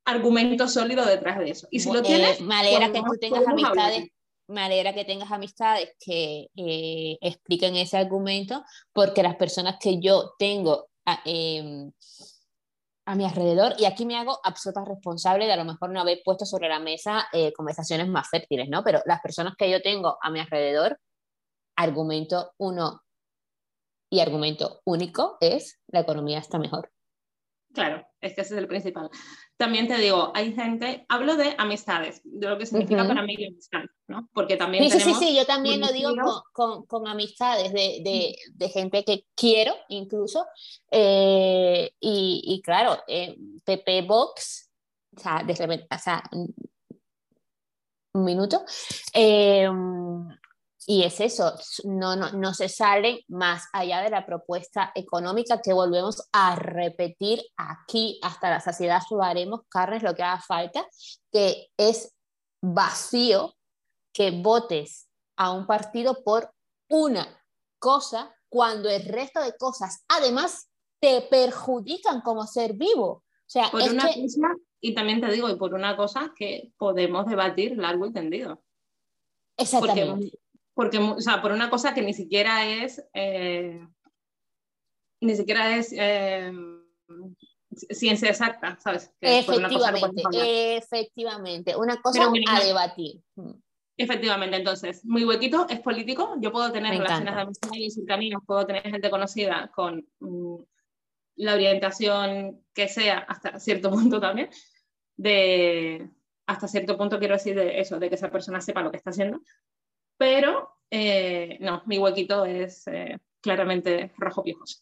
argumento 0.05 0.69
sólido 0.69 1.05
detrás 1.05 1.41
de 1.41 1.51
eso. 1.51 1.67
Y 1.73 1.81
si 1.81 1.91
lo 1.93 1.99
eh, 1.99 2.03
tienes... 2.03 2.41
me 2.41 2.55
alegra 2.55 2.93
que 2.93 3.03
tú 3.03 3.17
tengas 3.21 3.49
amistades 3.49 4.11
me 4.47 4.63
alegra 4.63 4.93
que 4.93 5.05
tengas 5.05 5.31
amistades 5.31 5.91
que 6.01 6.49
eh, 6.57 7.19
expliquen 7.21 7.77
ese 7.77 7.97
argumento, 7.97 8.65
porque 8.93 9.23
las 9.23 9.37
personas 9.37 9.77
que 9.81 10.01
yo 10.01 10.35
tengo 10.39 10.89
ah, 11.07 11.21
em, 11.25 11.93
a 13.11 13.17
mi 13.17 13.25
alrededor 13.25 13.75
y 13.77 13.87
aquí 13.87 14.07
me 14.07 14.17
hago 14.17 14.39
absoluta 14.45 14.85
responsable 14.85 15.47
de 15.47 15.53
a 15.53 15.57
lo 15.57 15.65
mejor 15.65 15.91
no 15.91 16.01
haber 16.01 16.21
puesto 16.25 16.47
sobre 16.47 16.69
la 16.69 16.79
mesa 16.79 17.27
eh, 17.33 17.53
conversaciones 17.53 18.07
más 18.07 18.29
fértiles, 18.29 18.69
¿no? 18.69 18.85
Pero 18.85 19.03
las 19.05 19.21
personas 19.21 19.55
que 19.59 19.69
yo 19.69 19.83
tengo 19.83 20.17
a 20.23 20.31
mi 20.31 20.39
alrededor, 20.39 20.97
argumento 21.77 22.53
uno 22.59 23.03
y 24.13 24.21
argumento 24.21 24.81
único 24.85 25.39
es 25.41 25.81
la 25.89 26.01
economía 26.01 26.39
está 26.39 26.61
mejor. 26.61 26.93
Claro, 27.73 28.05
es 28.21 28.35
que 28.35 28.41
ese 28.41 28.55
es 28.55 28.59
el 28.59 28.67
principal. 28.67 29.09
También 29.57 29.87
te 29.87 29.97
digo, 29.97 30.33
hay 30.35 30.53
gente, 30.53 31.05
hablo 31.09 31.37
de 31.37 31.55
amistades, 31.57 32.21
de 32.25 32.49
lo 32.49 32.59
que 32.59 32.67
significa 32.67 33.07
para 33.07 33.23
mí 33.23 33.37
la 33.37 33.49
amistad, 33.49 33.83
¿no? 34.09 34.29
Porque 34.33 34.57
también. 34.57 34.91
Sí, 34.91 34.99
sí, 34.99 35.15
sí, 35.15 35.37
yo 35.37 35.47
también 35.47 35.81
lo 35.81 35.89
digo 35.89 36.13
con, 36.53 36.85
con, 36.87 37.07
amistades 37.07 37.73
de, 37.73 38.01
de, 38.03 38.37
de, 38.53 38.69
gente 38.69 39.05
que 39.05 39.25
quiero, 39.37 39.73
incluso. 39.89 40.47
Eh, 40.91 41.93
y, 42.01 42.43
y, 42.45 42.61
claro, 42.61 42.99
eh, 43.07 43.37
PP 43.65 44.03
Box, 44.03 44.71
o 45.17 45.21
sea, 45.21 45.45
de 45.45 45.55
repente, 45.55 45.87
o 45.95 45.99
sea, 45.99 46.23
un 46.33 48.25
minuto. 48.25 48.65
Eh, 49.15 49.69
y 50.87 51.03
es 51.03 51.21
eso, 51.21 51.55
no, 51.85 52.17
no, 52.17 52.33
no, 52.33 52.55
se 52.55 52.69
sale 52.69 53.25
más 53.29 53.69
allá 53.73 54.01
de 54.01 54.11
la 54.11 54.25
propuesta 54.25 54.93
económica 54.95 55.61
que 55.63 55.73
volvemos 55.73 56.29
a 56.33 56.57
repetir 56.57 57.43
aquí 57.57 58.19
hasta 58.23 58.51
la 58.51 58.61
saciedad, 58.61 59.03
sudaremos 59.07 59.61
carnes 59.69 60.03
lo 60.03 60.15
que 60.15 60.23
haga 60.23 60.41
falta, 60.41 60.87
que 61.31 61.69
es 61.77 62.15
vacío 62.63 63.55
que 64.13 64.31
votes 64.31 65.09
a 65.37 65.53
un 65.53 65.67
partido 65.67 66.23
por 66.25 66.51
una 66.89 67.27
cosa 67.79 68.35
cuando 68.49 68.89
el 68.89 69.05
resto 69.05 69.41
de 69.43 69.57
cosas 69.57 70.05
además 70.09 70.71
te 70.99 71.23
perjudican 71.23 72.21
como 72.21 72.47
ser 72.47 72.75
vivo. 72.75 73.09
O 73.11 73.25
sea, 73.47 73.71
por 73.71 73.83
una 73.83 74.03
cosa, 74.03 74.55
y 74.81 74.95
también 74.95 75.21
te 75.21 75.31
digo, 75.31 75.49
y 75.49 75.57
por 75.57 75.75
una 75.75 75.97
cosa 75.97 76.33
que 76.37 76.73
podemos 76.77 77.27
debatir 77.27 77.77
largo 77.77 78.07
y 78.07 78.13
tendido. 78.13 78.63
Exactamente 79.57 80.31
porque, 80.31 80.40
o 80.89 81.21
sea, 81.21 81.43
por 81.43 81.53
una 81.53 81.71
cosa 81.71 81.95
que 81.95 82.03
ni 82.03 82.15
siquiera 82.15 82.67
es, 82.67 83.05
eh, 83.13 83.87
ni 85.21 85.37
siquiera 85.37 85.77
es 85.77 85.93
eh, 85.93 86.53
ciencia 87.91 88.31
exacta, 88.31 88.79
¿sabes? 88.81 89.13
efectivamente, 89.21 90.23
una 90.27 90.45
efectivamente, 90.77 91.77
una 91.77 92.01
cosa 92.01 92.31
a 92.49 92.61
debatir. 92.61 93.21
Mm. 93.37 93.53
Efectivamente, 93.97 94.57
entonces, 94.57 95.05
muy 95.05 95.25
huequito, 95.25 95.67
es 95.69 95.81
político, 95.81 96.37
yo 96.41 96.51
puedo 96.51 96.73
tener 96.73 96.97
relaciones 96.97 97.35
de 97.35 97.41
amistad 97.43 97.71
y 97.75 97.91
cercanías, 97.91 98.41
puedo 98.47 98.65
tener 98.65 98.83
gente 98.83 99.11
conocida 99.11 99.71
con 99.75 100.09
mm, 100.21 100.57
la 101.37 101.55
orientación 101.55 102.65
que 102.73 102.89
sea, 102.89 103.19
hasta 103.19 103.61
cierto 103.61 103.91
punto 103.91 104.19
también, 104.19 104.49
de, 105.19 106.09
hasta 106.47 106.67
cierto 106.67 106.97
punto 106.97 107.19
quiero 107.19 107.35
decir 107.35 107.55
de 107.55 107.79
eso, 107.79 107.99
de 107.99 108.09
que 108.09 108.15
esa 108.15 108.31
persona 108.31 108.63
sepa 108.63 108.81
lo 108.81 108.91
que 108.91 108.97
está 108.97 109.11
haciendo, 109.11 109.43
pero 110.21 110.77
eh, 110.91 111.57
no, 111.61 111.83
mi 111.87 111.97
huequito 111.97 112.45
es 112.45 112.87
eh, 112.89 113.17
claramente 113.41 114.13
rojo 114.19 114.43
piojoso. 114.43 114.81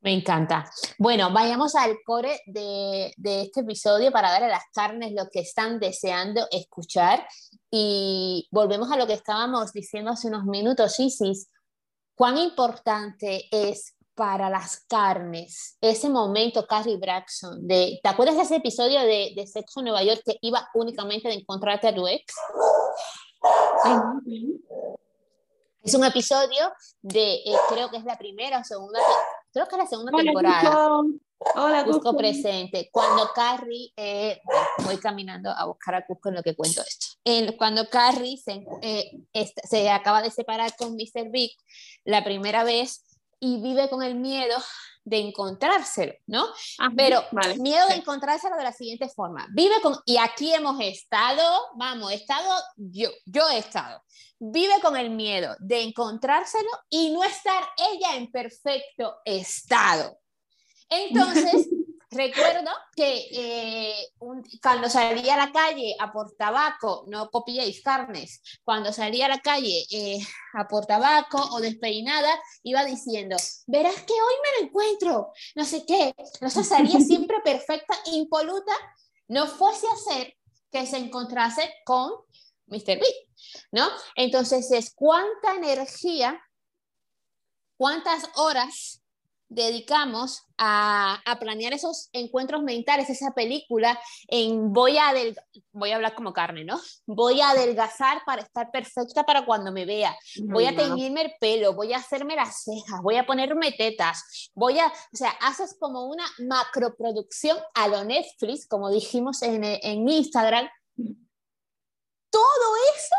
Me 0.00 0.12
encanta. 0.12 0.68
Bueno, 0.98 1.32
vayamos 1.32 1.76
al 1.76 1.98
core 2.04 2.40
de, 2.46 3.14
este 3.16 3.60
episodio 3.60 4.10
para 4.10 4.32
dar 4.32 4.42
a 4.42 4.48
las 4.48 4.64
carnes 4.74 5.12
lo 5.12 5.28
que 5.30 5.40
están 5.40 5.78
deseando 5.78 6.48
escuchar. 6.50 7.24
Y 7.70 8.48
volvemos 8.50 8.90
a 8.90 8.96
lo 8.96 9.06
que 9.06 9.12
estábamos 9.12 9.72
diciendo 9.72 10.10
hace 10.10 10.26
unos 10.26 10.44
minutos, 10.44 10.98
Isis. 10.98 11.48
¿Cuán 12.16 12.36
importante 12.36 13.44
es 13.52 13.94
para 14.16 14.50
las 14.50 14.84
carnes 14.88 15.78
ese 15.80 16.08
momento, 16.08 16.66
Carrie 16.66 16.96
Braxton? 16.96 17.64
De, 17.64 18.00
¿Te 18.02 18.08
acuerdas 18.08 18.36
de 18.36 18.42
ese 18.42 18.56
episodio 18.56 19.02
de, 19.02 19.34
de 19.36 19.46
Sexo 19.46 19.78
en 19.78 19.84
Nueva 19.84 20.02
York 20.02 20.22
que 20.24 20.36
iba 20.40 20.68
únicamente 20.74 21.28
de 21.28 21.34
encontrarte 21.34 21.86
a 21.86 21.94
tu 21.94 22.08
ex? 22.08 22.34
Es 25.82 25.94
un 25.94 26.04
episodio 26.04 26.72
de, 27.00 27.34
eh, 27.34 27.56
creo 27.68 27.90
que 27.90 27.96
es 27.96 28.04
la 28.04 28.18
primera 28.18 28.58
o 28.58 28.64
segunda, 28.64 29.00
creo 29.52 29.66
que 29.66 29.76
es 29.76 29.78
la 29.78 29.86
segunda 29.86 30.12
temporada. 30.12 31.02
Hola, 31.54 31.84
Cusco, 31.84 32.16
presente. 32.16 32.90
Cuando 32.92 33.30
Carrie, 33.32 33.92
eh, 33.96 34.40
voy 34.84 34.98
caminando 34.98 35.50
a 35.50 35.66
buscar 35.66 35.94
a 35.94 36.04
Cusco 36.04 36.30
en 36.30 36.34
lo 36.34 36.42
que 36.42 36.56
cuento 36.56 36.82
esto. 36.82 37.06
cuando 37.56 37.88
Carrie 37.88 38.36
se, 38.36 38.66
eh, 38.82 39.22
se 39.64 39.90
acaba 39.90 40.20
de 40.20 40.30
separar 40.30 40.74
con 40.76 40.94
Mr. 40.94 41.30
Big 41.30 41.52
la 42.04 42.24
primera 42.24 42.64
vez 42.64 43.04
y 43.40 43.62
vive 43.62 43.88
con 43.88 44.02
el 44.02 44.16
miedo 44.16 44.56
de 45.08 45.18
encontrárselo, 45.18 46.12
¿no? 46.26 46.46
Pero 46.96 47.24
miedo 47.58 47.88
de 47.88 47.94
encontrárselo 47.94 48.56
de 48.56 48.62
la 48.62 48.72
siguiente 48.72 49.08
forma. 49.08 49.46
Vive 49.52 49.80
con, 49.82 49.96
y 50.04 50.18
aquí 50.18 50.52
hemos 50.52 50.78
estado, 50.80 51.42
vamos, 51.76 52.12
he 52.12 52.16
estado, 52.16 52.54
yo, 52.76 53.08
yo 53.24 53.48
he 53.48 53.58
estado. 53.58 54.02
Vive 54.38 54.74
con 54.82 54.96
el 54.96 55.10
miedo 55.10 55.56
de 55.58 55.82
encontrárselo 55.82 56.68
y 56.90 57.10
no 57.10 57.24
estar 57.24 57.64
ella 57.92 58.16
en 58.16 58.30
perfecto 58.30 59.16
estado. 59.24 60.18
Entonces, 60.90 61.68
recuerdo 62.18 62.70
que 62.96 63.28
eh, 63.32 64.12
cuando 64.60 64.90
salía 64.90 65.34
a 65.34 65.46
la 65.46 65.52
calle 65.52 65.94
a 65.98 66.12
por 66.12 66.34
tabaco, 66.36 67.04
no 67.06 67.30
copiéis 67.30 67.80
carnes, 67.82 68.42
cuando 68.64 68.92
salía 68.92 69.26
a 69.26 69.28
la 69.28 69.38
calle 69.38 69.86
eh, 69.90 70.18
a 70.54 70.66
por 70.66 70.84
tabaco 70.84 71.38
o 71.52 71.60
despeinada, 71.60 72.28
iba 72.64 72.84
diciendo, 72.84 73.36
verás 73.66 74.02
que 74.02 74.12
hoy 74.12 74.34
me 74.42 74.60
lo 74.60 74.66
encuentro, 74.66 75.32
no 75.54 75.64
sé 75.64 75.84
qué, 75.86 76.14
no 76.40 76.50
sé, 76.50 76.64
salía 76.64 77.00
siempre 77.00 77.36
perfecta, 77.44 77.94
impoluta, 78.06 78.72
no 79.28 79.46
fuese 79.46 79.86
a 79.86 79.96
ser 79.96 80.34
que 80.72 80.86
se 80.86 80.98
encontrase 80.98 81.72
con 81.84 82.10
Mr. 82.66 82.98
B, 82.98 83.06
¿no? 83.70 83.88
Entonces 84.16 84.70
es 84.72 84.92
cuánta 84.92 85.54
energía, 85.54 86.42
cuántas 87.76 88.28
horas 88.34 89.02
dedicamos 89.48 90.42
a, 90.58 91.22
planear 91.40 91.72
esos 91.72 92.08
encuentros 92.12 92.62
mentales, 92.62 93.08
esa 93.08 93.32
película 93.32 93.98
en 94.26 94.72
voy 94.72 94.98
a, 94.98 95.12
voy 95.72 95.90
a 95.90 95.96
hablar 95.96 96.14
como 96.14 96.32
carne, 96.32 96.64
¿no? 96.64 96.78
Voy 97.06 97.40
a 97.40 97.50
adelgazar 97.50 98.22
para 98.26 98.42
estar 98.42 98.70
perfecta 98.70 99.24
para 99.24 99.46
cuando 99.46 99.72
me 99.72 99.86
vea, 99.86 100.16
voy 100.44 100.66
a 100.66 100.76
teñirme 100.76 101.22
el 101.22 101.32
pelo, 101.40 101.74
voy 101.74 101.92
a 101.92 101.98
hacerme 101.98 102.36
las 102.36 102.62
cejas, 102.64 103.00
voy 103.02 103.16
a 103.16 103.26
ponerme 103.26 103.72
tetas, 103.72 104.50
voy 104.54 104.78
a, 104.78 104.86
o 104.86 105.16
sea, 105.16 105.30
haces 105.40 105.76
como 105.78 106.06
una 106.06 106.24
macroproducción 106.38 107.56
a 107.74 107.88
lo 107.88 108.04
Netflix, 108.04 108.66
como 108.66 108.90
dijimos 108.90 109.42
en, 109.42 109.64
en 109.64 110.08
Instagram. 110.08 110.68
Todo 112.30 112.76
eso, 112.96 113.14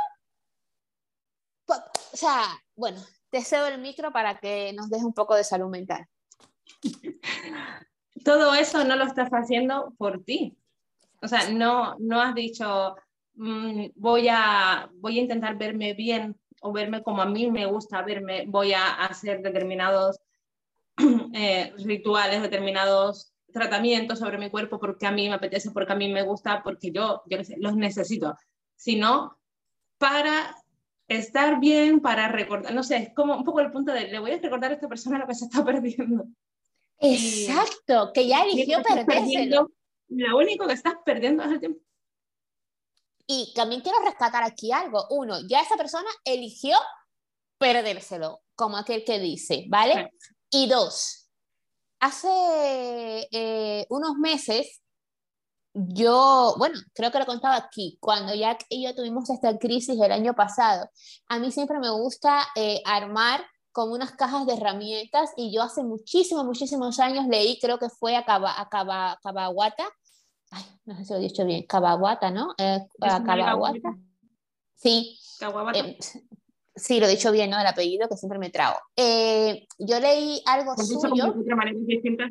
o 2.13 2.17
sea, 2.17 2.43
bueno, 2.75 3.01
te 3.29 3.43
cedo 3.43 3.67
el 3.67 3.79
micro 3.79 4.12
para 4.12 4.39
que 4.39 4.74
nos 4.74 4.89
deje 4.89 5.05
un 5.05 5.13
poco 5.13 5.36
de 5.36 5.43
salud 5.43 5.69
mental. 5.69 6.07
Todo 8.23 8.53
eso 8.53 8.83
no 8.83 8.95
lo 8.95 9.05
estás 9.05 9.29
haciendo 9.31 9.93
por 9.97 10.23
ti. 10.23 10.57
O 11.21 11.27
sea, 11.27 11.49
no, 11.49 11.95
no 11.99 12.21
has 12.21 12.35
dicho, 12.35 12.95
mm, 13.35 13.88
voy, 13.95 14.27
a, 14.29 14.89
voy 14.95 15.19
a 15.19 15.21
intentar 15.21 15.57
verme 15.57 15.93
bien 15.93 16.38
o 16.61 16.71
verme 16.71 17.03
como 17.03 17.21
a 17.21 17.25
mí 17.25 17.49
me 17.49 17.65
gusta 17.65 18.01
verme, 18.01 18.45
voy 18.47 18.73
a 18.73 19.05
hacer 19.05 19.41
determinados 19.41 20.19
eh, 21.33 21.73
rituales, 21.85 22.41
determinados 22.41 23.33
tratamientos 23.51 24.19
sobre 24.19 24.38
mi 24.38 24.49
cuerpo 24.49 24.79
porque 24.79 25.07
a 25.07 25.11
mí 25.11 25.27
me 25.27 25.35
apetece, 25.35 25.71
porque 25.71 25.93
a 25.93 25.95
mí 25.95 26.11
me 26.11 26.23
gusta, 26.23 26.61
porque 26.63 26.91
yo, 26.91 27.23
yo 27.27 27.38
los 27.57 27.75
necesito, 27.75 28.38
sino 28.75 29.39
para 29.97 30.55
estar 31.07 31.59
bien, 31.59 31.99
para 31.99 32.27
recordar, 32.27 32.73
no 32.73 32.83
sé, 32.83 32.97
es 32.97 33.13
como 33.13 33.35
un 33.35 33.43
poco 33.43 33.59
el 33.59 33.71
punto 33.71 33.91
de, 33.91 34.07
le 34.07 34.19
voy 34.19 34.31
a 34.31 34.39
recordar 34.39 34.71
a 34.71 34.75
esta 34.75 34.88
persona 34.88 35.17
lo 35.17 35.27
que 35.27 35.35
se 35.35 35.45
está 35.45 35.65
perdiendo. 35.65 36.25
Exacto, 37.00 38.12
que 38.13 38.27
ya 38.27 38.44
eligió 38.44 38.82
perdérselo. 38.82 39.72
Lo 40.10 40.38
único 40.38 40.68
que 40.68 40.74
estás 40.74 40.96
perdiendo 41.06 41.44
es 41.44 41.51
el 41.51 41.60
tiempo. 41.60 41.79
Y 43.27 43.53
también 43.53 43.82
quiero 43.82 44.00
rescatar 44.00 44.44
aquí 44.44 44.72
algo. 44.72 45.06
Uno, 45.12 45.38
ya 45.48 45.62
esa 45.62 45.77
persona 45.77 46.10
eligió 46.25 46.75
perdérselo, 47.59 48.42
como 48.55 48.77
aquel 48.77 49.03
que 49.03 49.20
dice, 49.20 49.66
¿vale? 49.70 50.12
Y 50.50 50.68
dos, 50.68 51.29
hace 52.00 53.27
eh, 53.31 53.85
unos 53.90 54.16
meses, 54.16 54.81
yo, 55.74 56.55
bueno, 56.57 56.79
creo 56.94 57.12
que 57.12 57.20
lo 57.20 57.25
contaba 57.25 57.55
aquí, 57.55 57.98
cuando 58.01 58.33
Jack 58.33 58.66
y 58.70 58.85
yo 58.85 58.96
tuvimos 58.96 59.29
esta 59.29 59.57
crisis 59.57 60.00
el 60.01 60.12
año 60.12 60.33
pasado, 60.33 60.90
a 61.27 61.38
mí 61.38 61.51
siempre 61.51 61.79
me 61.79 61.92
gusta 61.92 62.48
eh, 62.55 62.81
armar 62.85 63.46
como 63.72 63.94
unas 63.94 64.12
cajas 64.12 64.46
de 64.46 64.53
herramientas 64.53 65.32
y 65.36 65.53
yo 65.53 65.62
hace 65.62 65.84
muchísimos, 65.84 66.46
muchísimos 66.46 67.00
años 67.00 67.27
leí, 67.27 67.60
creo 67.60 67.77
que 67.77 67.90
fue 67.90 68.16
a, 68.16 68.25
Caba, 68.25 68.60
a 68.60 68.70
Cabaguata, 68.70 69.88
ay, 70.51 70.64
no 70.86 70.96
sé 70.98 71.05
si 71.05 71.14
lo 71.14 71.20
he 71.20 71.24
dicho 71.24 71.46
bien, 71.46 71.66
Cabaguata, 71.68 72.32
¿no? 72.32 72.53
Eh, 72.58 72.79
Cabaguata. 73.00 73.96
Sí. 74.75 75.20
Eh, 75.74 75.98
sí, 76.75 77.00
lo 77.00 77.05
he 77.05 77.10
dicho 77.10 77.32
bien, 77.32 77.50
¿no? 77.50 77.60
El 77.60 77.68
apellido 77.68 78.08
que 78.08 78.16
siempre 78.16 78.40
me 78.40 78.50
trago. 78.50 78.77
Eh, 78.96 79.68
yo 79.77 80.00
leí 80.00 80.42
algo 80.46 80.75
suyo. 80.77 81.34
De 81.34 81.55
manera 81.55 81.77
distinta, 81.82 82.29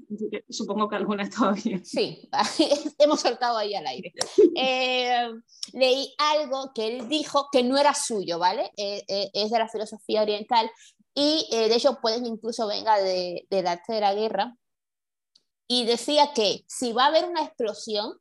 supongo 0.48 0.88
que 0.88 0.96
alguna 0.96 1.28
todavía. 1.28 1.80
Sí, 1.84 2.28
hemos 2.98 3.20
soltado 3.20 3.58
ahí 3.58 3.74
al 3.74 3.86
aire. 3.86 4.12
Eh, 4.56 5.28
leí 5.74 6.14
algo 6.18 6.72
que 6.74 6.86
él 6.86 7.08
dijo 7.08 7.48
que 7.52 7.62
no 7.62 7.76
era 7.76 7.92
suyo, 7.94 8.38
¿vale? 8.38 8.70
es 8.76 9.50
de 9.50 9.58
la 9.58 9.68
filosofía 9.68 10.22
oriental 10.22 10.70
y 11.20 11.48
eh, 11.50 11.68
de 11.68 11.74
hecho 11.74 11.98
pueden 12.00 12.26
incluso 12.26 12.68
venga 12.68 12.96
de, 12.98 13.44
del 13.50 13.66
arte 13.66 13.92
de 13.92 14.00
la 14.00 14.14
guerra, 14.14 14.56
y 15.66 15.84
decía 15.84 16.32
que 16.32 16.64
si 16.68 16.92
va 16.92 17.04
a 17.04 17.08
haber 17.08 17.24
una 17.24 17.42
explosión 17.42 18.20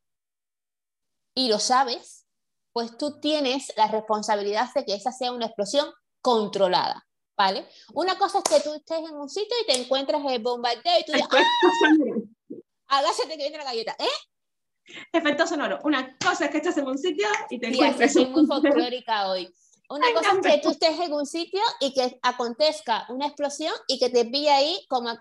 y 1.36 1.48
lo 1.48 1.60
sabes, 1.60 2.26
pues 2.74 2.98
tú 2.98 3.20
tienes 3.20 3.72
la 3.78 3.88
responsabilidad 3.88 4.74
de 4.74 4.84
que 4.84 4.96
esa 4.96 5.12
sea 5.12 5.32
una 5.32 5.46
explosión 5.46 5.88
controlada, 6.22 7.06
¿vale? 7.38 7.70
Una 7.94 8.18
cosa 8.18 8.40
es 8.40 8.44
que 8.46 8.68
tú 8.68 8.74
estés 8.74 8.98
en 8.98 9.16
un 9.16 9.30
sitio 9.30 9.56
y 9.62 9.72
te 9.72 9.80
encuentras 9.80 10.24
el 10.28 10.42
bombardeo 10.42 11.00
y 11.00 11.06
tú 11.06 11.12
dices, 11.12 11.28
¡ah! 11.32 12.98
Agáchate 12.98 13.30
que 13.30 13.38
viene 13.38 13.60
la 13.60 13.64
galleta, 13.64 13.96
¿eh? 14.00 14.96
Efecto 15.14 15.46
sonoro. 15.46 15.80
Una 15.84 16.18
cosa 16.18 16.46
es 16.46 16.52
que 16.52 16.58
estás 16.58 16.78
en 16.78 16.88
un 16.88 16.98
sitio 16.98 17.28
y 17.52 17.60
te 17.60 17.68
encuentras... 17.68 18.12
Sí, 18.12 18.24
soy 18.24 18.26
muy 18.32 18.48
folclórica 18.48 19.30
hoy. 19.30 19.54
Una 19.90 20.14
cosa 20.14 20.32
es 20.32 20.56
que 20.56 20.62
tú 20.62 20.70
estés 20.72 21.00
en 21.00 21.14
un 21.14 21.26
sitio 21.26 21.62
y 21.80 21.94
que 21.94 22.20
acontezca 22.22 23.06
una 23.10 23.28
explosión 23.28 23.74
y 23.88 24.00
que 24.00 24.10
te 24.10 24.26
pille 24.26 24.50
ahí 24.50 24.86
como 24.90 25.18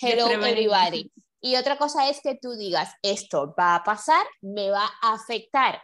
hello 0.00 0.28
everybody. 0.28 1.12
Y 1.40 1.56
otra 1.56 1.78
cosa 1.78 2.08
es 2.08 2.20
que 2.20 2.36
tú 2.40 2.54
digas, 2.54 2.94
esto 3.02 3.54
va 3.58 3.76
a 3.76 3.84
pasar, 3.84 4.26
me 4.40 4.70
va 4.70 4.90
a 5.02 5.12
afectar 5.12 5.80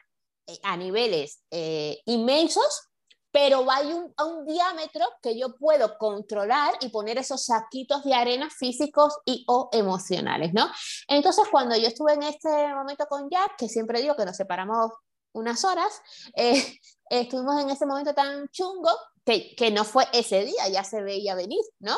eh, 0.47 0.59
a 0.65 0.77
niveles 0.77 1.43
eh, 1.51 2.01
inmensos, 2.07 2.89
pero 3.31 3.71
a 3.71 3.81
un, 3.81 4.13
a 4.17 4.25
un 4.25 4.47
diámetro 4.47 5.07
que 5.23 5.39
yo 5.39 5.57
puedo 5.57 5.97
controlar 5.99 6.75
y 6.81 6.89
poner 6.89 7.19
esos 7.19 7.45
saquitos 7.45 8.05
de 8.05 8.15
arena 8.15 8.49
físicos 8.51 9.17
y 9.25 9.45
o 9.49 9.69
emocionales, 9.73 10.53
¿no? 10.53 10.69
Entonces, 11.09 11.45
cuando 11.51 11.77
yo 11.77 11.87
estuve 11.89 12.15
en 12.15 12.25
este 12.25 12.49
momento 12.75 13.07
con 13.07 13.29
Jack, 13.31 13.57
que 13.59 13.69
siempre 13.69 14.01
digo 14.01 14.17
que 14.17 14.25
nos 14.25 14.37
separamos 14.37 14.93
unas 15.35 15.65
horas, 15.65 16.01
eh, 16.37 16.79
estuvimos 17.11 17.61
en 17.63 17.71
ese 17.71 17.87
momento 17.87 18.15
tan 18.15 18.49
chungo 18.49 18.91
que, 19.25 19.55
que 19.57 19.71
no 19.71 19.85
fue 19.85 20.07
ese 20.13 20.45
día, 20.45 20.69
ya 20.69 20.85
se 20.85 21.03
veía 21.03 21.35
venir, 21.35 21.63
¿no? 21.79 21.97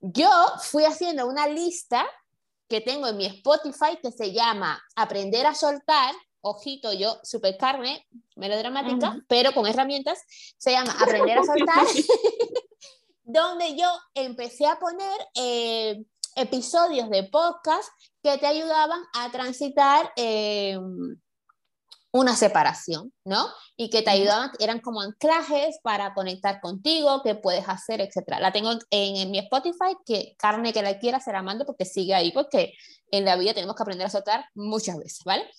Yo 0.00 0.30
fui 0.60 0.84
haciendo 0.84 1.26
una 1.26 1.46
lista 1.46 2.04
que 2.68 2.80
tengo 2.80 3.06
en 3.06 3.16
mi 3.16 3.26
Spotify 3.26 3.98
que 4.02 4.10
se 4.10 4.32
llama 4.32 4.82
Aprender 4.96 5.46
a 5.46 5.54
soltar, 5.54 6.14
ojito 6.40 6.92
yo, 6.92 7.18
super 7.22 7.56
carne, 7.56 8.08
melodramática, 8.34 9.16
pero 9.28 9.52
con 9.52 9.66
herramientas, 9.66 10.18
se 10.56 10.72
llama 10.72 10.96
Aprender 11.00 11.38
a 11.38 11.44
soltar, 11.44 11.86
donde 13.24 13.76
yo 13.76 13.86
empecé 14.14 14.66
a 14.66 14.78
poner 14.78 15.28
eh, 15.34 16.04
episodios 16.34 17.10
de 17.10 17.24
podcast 17.24 17.88
que 18.22 18.38
te 18.38 18.46
ayudaban 18.46 19.02
a 19.14 19.30
transitar 19.30 20.10
eh, 20.16 20.78
una 22.12 22.36
separación, 22.36 23.12
¿no? 23.24 23.48
Y 23.76 23.88
que 23.88 24.02
te 24.02 24.10
ayudaban, 24.10 24.50
eran 24.58 24.80
como 24.80 25.00
anclajes 25.00 25.78
para 25.82 26.12
conectar 26.12 26.60
contigo, 26.60 27.22
qué 27.24 27.34
puedes 27.34 27.66
hacer, 27.66 28.02
etcétera. 28.02 28.38
La 28.38 28.52
tengo 28.52 28.70
en, 28.90 29.30
mi 29.30 29.38
Spotify, 29.38 29.96
que 30.04 30.36
carne 30.38 30.74
que 30.74 30.82
la 30.82 30.98
quiera 30.98 31.20
se 31.20 31.32
la 31.32 31.42
mando 31.42 31.64
porque 31.64 31.86
sigue 31.86 32.14
ahí, 32.14 32.30
porque 32.30 32.74
en 33.10 33.24
la 33.24 33.36
vida 33.36 33.54
tenemos 33.54 33.74
que 33.74 33.82
aprender 33.82 34.06
a 34.06 34.10
soltar 34.10 34.44
muchas 34.54 34.98
veces, 34.98 35.20
¿vale? 35.24 35.50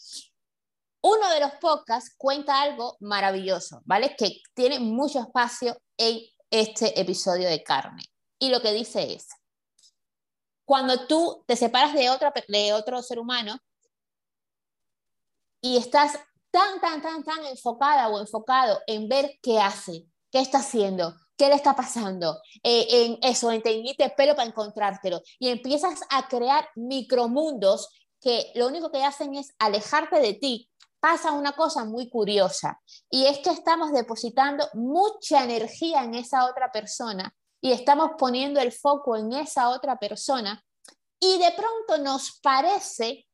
Uno 1.01 1.27
de 1.31 1.39
los 1.39 1.51
podcasts 1.59 2.13
cuenta 2.17 2.61
algo 2.61 2.97
maravilloso, 2.99 3.81
¿vale? 3.85 4.15
Que 4.15 4.37
tiene 4.53 4.79
mucho 4.79 5.19
espacio 5.19 5.75
en 5.97 6.21
este 6.51 6.99
episodio 7.01 7.49
de 7.49 7.63
carne. 7.63 8.03
Y 8.37 8.49
lo 8.49 8.61
que 8.61 8.73
dice 8.73 9.13
es, 9.13 9.27
cuando 10.65 11.07
tú 11.07 11.43
te 11.47 11.55
separas 11.55 11.93
de, 11.93 12.11
otra, 12.11 12.31
de 12.47 12.73
otro 12.73 13.01
ser 13.01 13.19
humano 13.19 13.57
y 15.59 15.77
estás 15.77 16.19
tan, 16.53 16.79
tan, 16.79 17.01
tan, 17.01 17.23
tan 17.23 17.43
enfocada 17.45 18.09
o 18.09 18.19
enfocado 18.19 18.79
en 18.85 19.09
ver 19.09 19.39
qué 19.41 19.59
hace, 19.59 20.05
qué 20.31 20.39
está 20.39 20.59
haciendo, 20.59 21.15
¿Qué 21.35 21.49
le 21.49 21.55
está 21.55 21.75
pasando? 21.75 22.39
Eh, 22.61 22.85
en 22.89 23.17
eso, 23.23 23.51
en 23.51 23.63
teñirte 23.63 24.07
pelo 24.11 24.35
para 24.35 24.47
encontrártelo. 24.47 25.19
Y 25.39 25.49
empiezas 25.49 26.01
a 26.11 26.27
crear 26.27 26.69
micromundos 26.75 27.89
que 28.21 28.51
lo 28.53 28.67
único 28.67 28.91
que 28.91 29.03
hacen 29.03 29.33
es 29.33 29.51
alejarte 29.57 30.19
de 30.19 30.35
ti. 30.35 30.69
Pasa 30.99 31.31
una 31.31 31.53
cosa 31.53 31.85
muy 31.85 32.07
curiosa 32.07 32.79
y 33.09 33.25
es 33.25 33.39
que 33.39 33.49
estamos 33.49 33.91
depositando 33.91 34.69
mucha 34.73 35.43
energía 35.43 36.03
en 36.03 36.13
esa 36.13 36.45
otra 36.45 36.71
persona 36.71 37.35
y 37.59 37.71
estamos 37.71 38.11
poniendo 38.17 38.61
el 38.61 38.71
foco 38.71 39.17
en 39.17 39.33
esa 39.33 39.69
otra 39.69 39.97
persona 39.97 40.63
y 41.19 41.39
de 41.39 41.51
pronto 41.51 41.97
nos 41.97 42.39
parece 42.41 43.27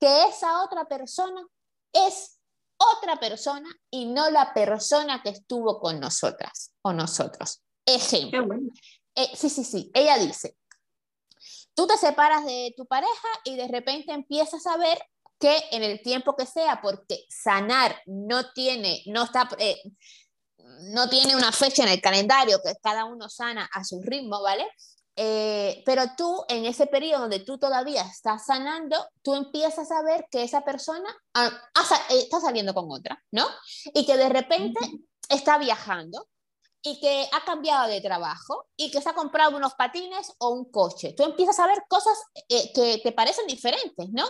que 0.00 0.22
esa 0.28 0.62
otra 0.62 0.86
persona 0.86 1.46
es 1.92 2.39
otra 2.80 3.16
persona 3.20 3.68
y 3.90 4.06
no 4.06 4.30
la 4.30 4.54
persona 4.54 5.22
que 5.22 5.30
estuvo 5.30 5.78
con 5.80 6.00
nosotras 6.00 6.72
o 6.82 6.92
nosotros. 6.92 7.62
Ejemplo. 7.84 8.46
Eh, 9.14 9.30
sí, 9.34 9.50
sí, 9.50 9.64
sí. 9.64 9.90
Ella 9.92 10.18
dice, 10.18 10.56
tú 11.74 11.86
te 11.86 11.96
separas 11.96 12.44
de 12.44 12.72
tu 12.76 12.86
pareja 12.86 13.28
y 13.44 13.56
de 13.56 13.68
repente 13.68 14.12
empiezas 14.12 14.66
a 14.66 14.76
ver 14.76 14.98
que 15.38 15.62
en 15.72 15.82
el 15.82 16.02
tiempo 16.02 16.36
que 16.36 16.46
sea, 16.46 16.80
porque 16.82 17.24
sanar 17.28 18.00
no 18.06 18.52
tiene, 18.52 19.02
no 19.06 19.24
está, 19.24 19.48
eh, 19.58 19.80
no 20.92 21.08
tiene 21.08 21.34
una 21.34 21.52
fecha 21.52 21.82
en 21.82 21.90
el 21.90 22.00
calendario, 22.00 22.60
que 22.62 22.74
cada 22.82 23.04
uno 23.06 23.28
sana 23.28 23.68
a 23.72 23.84
su 23.84 24.00
ritmo, 24.02 24.42
¿vale? 24.42 24.66
Eh, 25.22 25.82
pero 25.84 26.04
tú, 26.16 26.44
en 26.48 26.64
ese 26.64 26.86
periodo 26.86 27.20
donde 27.20 27.40
tú 27.40 27.58
todavía 27.58 28.00
estás 28.00 28.46
sanando, 28.46 28.96
tú 29.20 29.34
empiezas 29.34 29.90
a 29.90 30.00
ver 30.02 30.26
que 30.30 30.42
esa 30.42 30.62
persona 30.62 31.14
ah, 31.34 31.50
está 32.08 32.40
saliendo 32.40 32.72
con 32.72 32.90
otra, 32.90 33.22
¿no? 33.30 33.46
Y 33.92 34.06
que 34.06 34.16
de 34.16 34.30
repente 34.30 34.80
está 35.28 35.58
viajando 35.58 36.26
y 36.82 37.00
que 37.00 37.28
ha 37.32 37.44
cambiado 37.44 37.88
de 37.88 38.00
trabajo 38.00 38.68
y 38.78 38.90
que 38.90 39.02
se 39.02 39.10
ha 39.10 39.12
comprado 39.12 39.58
unos 39.58 39.74
patines 39.74 40.32
o 40.38 40.54
un 40.54 40.70
coche. 40.70 41.12
Tú 41.14 41.24
empiezas 41.24 41.58
a 41.58 41.66
ver 41.66 41.84
cosas 41.86 42.18
eh, 42.48 42.72
que 42.72 43.02
te 43.02 43.12
parecen 43.12 43.46
diferentes, 43.46 44.08
¿no? 44.12 44.24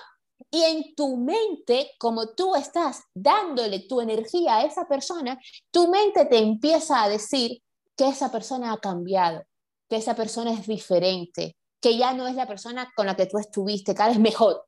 Y 0.51 0.65
en 0.65 0.97
tu 0.97 1.19
mente, 1.19 1.93
como 2.01 2.31
tú 2.31 2.57
estás 2.57 3.05
dándole 3.15 3.79
tu 3.79 4.01
energía 4.01 4.57
a 4.57 4.65
esa 4.65 4.89
persona, 4.89 5.39
tu 5.71 5.87
mente 5.87 6.25
te 6.25 6.39
empieza 6.39 7.05
a 7.05 7.09
decir 7.09 7.63
que 7.97 8.09
esa 8.09 8.33
persona 8.33 8.73
ha 8.73 8.79
cambiado, 8.79 9.45
que 9.91 9.97
esa 9.97 10.15
persona 10.15 10.53
es 10.53 10.69
diferente, 10.69 11.57
que 11.81 11.99
ya 11.99 12.15
no 12.15 12.29
es 12.29 12.37
la 12.37 12.47
persona 12.47 12.93
con 12.95 13.07
la 13.07 13.17
que 13.17 13.27
tú 13.27 13.39
estuviste, 13.39 13.93
cada 13.93 14.11
vez 14.11 14.21
mejor, 14.21 14.65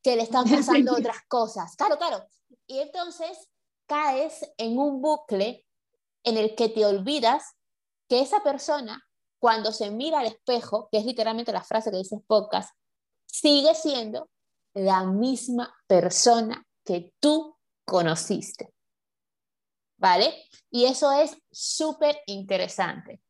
que 0.00 0.14
le 0.14 0.22
están 0.22 0.48
pasando 0.48 0.92
otras 0.96 1.18
cosas. 1.26 1.74
Claro, 1.74 1.98
claro. 1.98 2.24
Y 2.68 2.78
entonces 2.78 3.50
caes 3.86 4.48
en 4.56 4.78
un 4.78 5.02
bucle 5.02 5.66
en 6.22 6.36
el 6.36 6.54
que 6.54 6.68
te 6.68 6.86
olvidas 6.86 7.56
que 8.08 8.20
esa 8.20 8.40
persona, 8.44 9.04
cuando 9.40 9.72
se 9.72 9.90
mira 9.90 10.20
al 10.20 10.26
espejo, 10.26 10.88
que 10.92 10.98
es 10.98 11.04
literalmente 11.04 11.52
la 11.52 11.64
frase 11.64 11.90
que 11.90 11.96
dices 11.96 12.20
podcast, 12.24 12.70
sigue 13.26 13.74
siendo 13.74 14.30
la 14.74 15.04
misma 15.04 15.74
persona 15.88 16.64
que 16.84 17.12
tú 17.18 17.58
conociste. 17.84 18.72
¿Vale? 19.96 20.32
Y 20.70 20.84
eso 20.84 21.10
es 21.10 21.36
súper 21.50 22.20
interesante. 22.26 23.20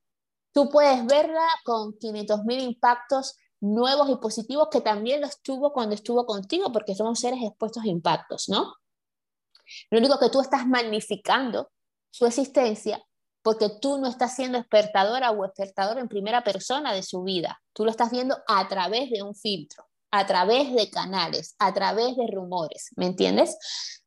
Tú 0.52 0.68
puedes 0.68 1.04
verla 1.06 1.46
con 1.64 1.92
500.000 1.98 2.62
impactos 2.62 3.36
nuevos 3.60 4.10
y 4.10 4.16
positivos 4.16 4.68
que 4.70 4.80
también 4.80 5.20
los 5.20 5.40
tuvo 5.40 5.72
cuando 5.72 5.94
estuvo 5.94 6.26
contigo, 6.26 6.72
porque 6.72 6.94
somos 6.94 7.20
seres 7.20 7.40
expuestos 7.42 7.84
a 7.84 7.88
impactos, 7.88 8.48
¿no? 8.48 8.74
Lo 9.90 9.98
único 9.98 10.18
que 10.18 10.30
tú 10.30 10.40
estás 10.40 10.66
magnificando 10.66 11.70
su 12.10 12.26
existencia 12.26 13.02
porque 13.42 13.68
tú 13.68 13.98
no 13.98 14.08
estás 14.08 14.36
siendo 14.36 14.58
despertadora 14.58 15.32
o 15.32 15.42
despertador 15.42 15.98
en 15.98 16.08
primera 16.08 16.44
persona 16.44 16.92
de 16.92 17.02
su 17.02 17.22
vida. 17.22 17.60
Tú 17.72 17.84
lo 17.84 17.90
estás 17.90 18.10
viendo 18.10 18.38
a 18.46 18.68
través 18.68 19.10
de 19.10 19.22
un 19.22 19.34
filtro, 19.34 19.84
a 20.12 20.26
través 20.26 20.72
de 20.72 20.88
canales, 20.90 21.56
a 21.58 21.74
través 21.74 22.16
de 22.16 22.26
rumores, 22.32 22.90
¿me 22.96 23.06
entiendes? 23.06 23.56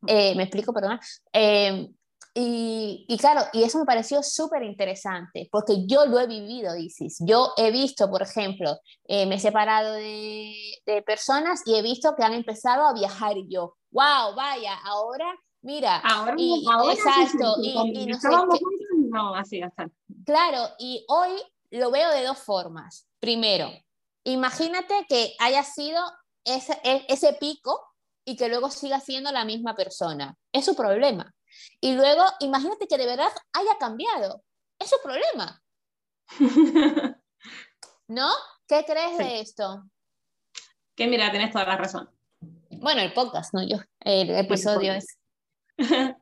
Eh, 0.08 0.36
me 0.36 0.43
explico, 0.43 0.73
perdón. 0.73 0.99
Eh, 1.34 1.89
y, 2.38 3.17
claro, 3.17 3.43
y 3.54 3.63
eso 3.63 3.80
me 3.80 3.86
pareció 3.86 4.21
súper 4.21 4.63
interesante, 4.63 5.48
porque 5.50 5.86
yo 5.88 6.06
lo 6.06 6.19
he 6.19 6.28
vivido, 6.28 6.76
Isis. 6.76 7.17
Yo 7.21 7.54
he 7.56 7.71
visto, 7.71 8.10
por 8.10 8.21
ejemplo, 8.21 8.78
eh, 9.06 9.26
me 9.26 9.36
he 9.36 9.39
separado 9.39 9.93
de, 9.93 10.54
personas 11.06 11.62
y 11.65 11.76
he 11.76 11.82
visto 11.82 12.13
que 12.15 12.24
han 12.24 12.34
empezado 12.34 12.88
a 12.88 12.93
viajar 12.93 13.38
y 13.38 13.48
yo, 13.48 13.78
wow, 13.91 14.36
vaya, 14.36 14.78
ahora, 14.84 15.34
mira, 15.62 16.00
ahora, 16.00 16.36
y, 16.38 16.65
exacto, 16.91 17.56
y, 17.62 17.74
no, 19.10 19.34
así 19.34 19.62
hasta. 19.62 19.89
Claro, 20.26 20.67
y 20.78 21.06
hoy 21.08 21.32
lo 21.71 21.89
veo 21.89 22.10
de 22.12 22.26
dos 22.26 22.39
formas. 22.39 23.08
Primero, 23.21 23.69
imagínate 24.26 25.06
que 25.08 25.36
haya 25.39 25.63
sido 25.63 26.04
ese, 26.43 26.78
e, 26.84 27.06
ese 27.08 27.32
pico 27.34 27.80
y 28.26 28.36
que 28.36 28.50
luego 28.50 28.69
siga 28.71 29.00
siendo 29.00 29.32
la 29.32 29.45
misma 29.45 29.74
persona. 29.74 30.36
Es 30.52 30.65
su 30.65 30.76
problema 30.76 31.35
y 31.82 31.94
luego, 31.94 32.24
imagínate 32.39 32.88
que 32.88 32.98
de 32.98 33.06
verdad 33.06 33.32
haya 33.54 33.78
cambiado. 33.80 34.44
Es 34.80 34.89
su 34.89 34.98
problema. 35.04 35.62
¿No? 38.08 38.30
¿Qué 38.68 38.84
crees 38.86 39.18
de 39.18 39.39
esto? 39.39 39.84
Que 40.96 41.08
mira, 41.08 41.32
tienes 41.32 41.52
toda 41.52 41.65
la 41.65 41.78
razón. 41.78 42.10
Bueno, 42.70 43.02
el 43.02 43.13
podcast, 43.13 43.54
no 43.54 43.68
yo. 43.68 43.78
El 44.00 44.30
episodio 44.32 44.94
es. 44.94 45.18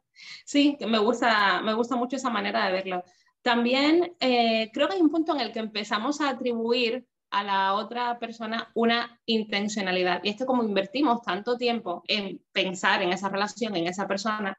sí, 0.45 0.77
me 0.87 0.99
gusta, 0.99 1.61
me 1.61 1.73
gusta 1.73 1.95
mucho 1.95 2.15
esa 2.15 2.29
manera 2.29 2.65
de 2.65 2.71
verlo. 2.71 3.03
También 3.41 4.15
eh, 4.19 4.71
creo 4.73 4.87
que 4.87 4.95
hay 4.95 5.01
un 5.01 5.11
punto 5.11 5.33
en 5.33 5.41
el 5.41 5.51
que 5.51 5.59
empezamos 5.59 6.21
a 6.21 6.29
atribuir 6.29 7.05
a 7.29 7.43
la 7.43 7.73
otra 7.73 8.19
persona 8.19 8.69
una 8.75 9.19
intencionalidad. 9.25 10.21
Y 10.23 10.29
esto 10.29 10.45
como 10.45 10.63
invertimos 10.63 11.21
tanto 11.23 11.57
tiempo 11.57 12.03
en 12.07 12.41
pensar 12.51 13.01
en 13.01 13.11
esa 13.11 13.29
relación, 13.29 13.75
en 13.75 13.87
esa 13.87 14.07
persona, 14.07 14.57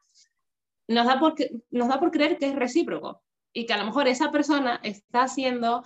nos 0.87 1.05
da, 1.05 1.19
por, 1.19 1.35
nos 1.71 1.87
da 1.87 1.99
por 1.99 2.11
creer 2.11 2.37
que 2.37 2.47
es 2.47 2.55
recíproco 2.55 3.21
y 3.53 3.65
que 3.65 3.73
a 3.73 3.77
lo 3.77 3.85
mejor 3.85 4.07
esa 4.07 4.31
persona 4.31 4.79
está 4.83 5.23
haciendo 5.23 5.83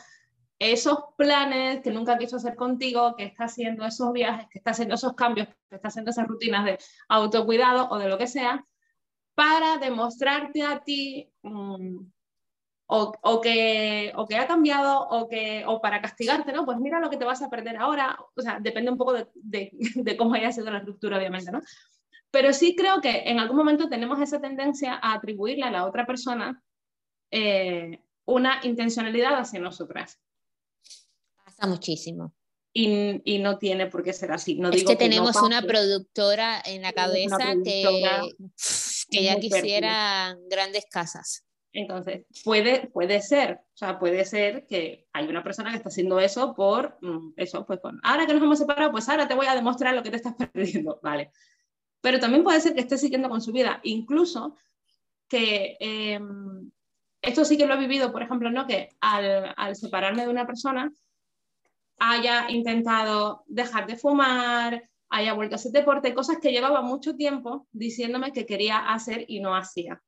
esos 0.58 1.00
planes 1.18 1.82
que 1.82 1.92
nunca 1.92 2.18
quiso 2.18 2.36
hacer 2.36 2.56
contigo, 2.56 3.16
que 3.16 3.24
está 3.24 3.46
haciendo 3.46 3.86
esos 3.86 4.12
viajes, 4.12 4.48
que 4.50 4.58
está 4.58 4.72
haciendo 4.72 4.96
esos 4.96 5.14
cambios, 5.14 5.48
que 5.70 5.76
está 5.76 5.88
haciendo 5.88 6.12
esas 6.12 6.28
rutinas 6.28 6.66
de 6.66 6.78
autocuidado 7.08 7.88
o 7.90 7.98
de 7.98 8.10
lo 8.10 8.18
que 8.18 8.28
sea, 8.28 8.66
para 9.36 9.78
demostrarte 9.78 10.64
a 10.64 10.84
ti 10.84 11.32
mm, 11.44 12.00
o, 12.88 13.42
que, 13.42 14.12
o 14.16 14.28
que 14.28 14.36
ha 14.36 14.48
cambiado 14.48 15.08
o, 15.08 15.30
que, 15.30 15.64
o 15.66 15.80
para 15.80 16.02
castigarte, 16.02 16.52
¿no? 16.52 16.66
Pues 16.66 16.78
mira 16.80 17.00
lo 17.00 17.10
que 17.10 17.18
te 17.18 17.24
vas 17.24 17.42
a 17.42 17.50
perder 17.50 17.78
ahora, 17.78 18.18
o 18.36 18.42
sea, 18.42 18.60
depende 18.60 18.92
un 18.92 18.98
poco 18.98 19.14
de, 19.14 19.28
de, 19.36 19.72
de 19.96 20.18
cómo 20.18 20.34
haya 20.34 20.52
sido 20.52 20.72
la 20.72 20.80
estructura, 20.80 21.18
obviamente, 21.18 21.52
¿no? 21.52 21.62
Pero 22.32 22.54
sí 22.54 22.76
creo 22.76 23.02
que 23.02 23.24
en 23.26 23.40
algún 23.40 23.58
momento 23.58 23.90
tenemos 23.90 24.20
esa 24.22 24.40
tendencia 24.40 25.00
a 25.02 25.14
atribuirle 25.14 25.64
a 25.64 25.72
la 25.72 25.86
otra 25.86 26.06
persona 26.06 26.64
eh, 27.32 28.04
una 28.26 28.60
intencionalidad 28.64 29.40
hacia 29.40 29.60
nosotras. 29.60 30.20
Pasa 31.44 31.68
muchísimo. 31.68 32.34
Y, 32.72 33.40
no 33.40 33.58
tiene 33.58 33.88
por 33.88 34.04
qué 34.04 34.14
ser 34.14 34.32
así. 34.32 34.56
No 34.56 34.70
es 34.70 34.76
digo 34.76 34.92
que, 34.92 34.96
tenemos 34.96 35.36
una 35.42 35.62
productora 35.64 36.62
en 36.64 36.84
la 36.84 36.94
cabeza 36.94 37.56
que, 37.64 38.32
que 39.10 39.24
ya 39.24 39.40
quisiera 39.40 40.38
grandes 40.50 40.86
casas. 40.90 41.44
Entonces, 41.74 42.26
puede, 42.44 42.88
puede 42.88 43.22
ser, 43.22 43.60
o 43.74 43.78
sea, 43.78 44.00
puede 44.00 44.24
ser 44.26 44.66
que 44.66 45.08
hay 45.14 45.28
una 45.28 45.44
persona 45.44 45.72
que 45.72 45.78
está 45.78 45.90
haciendo 45.90 46.20
eso 46.20 46.56
por 46.56 46.98
mm, 47.02 47.34
eso, 47.38 47.66
pues 47.66 47.80
con, 47.80 48.00
ahora 48.04 48.26
que 48.26 48.34
nos 48.34 48.42
hemos 48.42 48.58
separado, 48.58 48.92
pues 48.92 49.08
ahora 49.08 49.28
te 49.28 49.36
voy 49.36 49.46
a 49.46 49.56
demostrar 49.56 49.94
lo 49.94 50.02
que 50.02 50.10
te 50.10 50.18
estás 50.18 50.36
perdiendo, 50.54 51.00
vale 51.04 51.32
pero 52.02 52.20
también 52.20 52.44
puede 52.44 52.62
ser 52.62 52.74
que 52.74 52.82
esté 52.82 52.98
siguiendo 52.98 53.30
con 53.30 53.42
su 53.42 53.52
vida, 53.52 53.80
incluso 53.84 54.56
que 55.28 55.78
em, 55.80 56.72
esto 57.22 57.46
sí 57.46 57.58
que 57.58 57.66
lo 57.66 57.76
he 57.76 57.80
vivido, 57.80 58.12
por 58.12 58.24
ejemplo, 58.24 58.50
¿no? 58.50 58.66
que 58.66 58.90
al, 59.02 59.76
separarme 59.76 60.24
de 60.24 60.30
una 60.30 60.46
persona 60.46 60.92
haya 62.00 62.50
intentado 62.50 63.44
dejar 63.48 63.86
de 63.88 63.98
fumar, 63.98 64.90
haya 65.10 65.34
vuelto 65.34 65.56
a 65.56 65.58
hacer 65.58 65.72
deporte, 65.72 66.14
cosas 66.14 66.38
que 66.42 66.52
llevaba 66.52 66.82
mucho 66.82 67.16
tiempo 67.16 67.68
diciéndome 67.72 68.32
que 68.32 68.46
quería 68.46 68.78
hacer 68.94 69.26
y 69.28 69.42
no 69.42 69.56
hacía. 69.56 70.02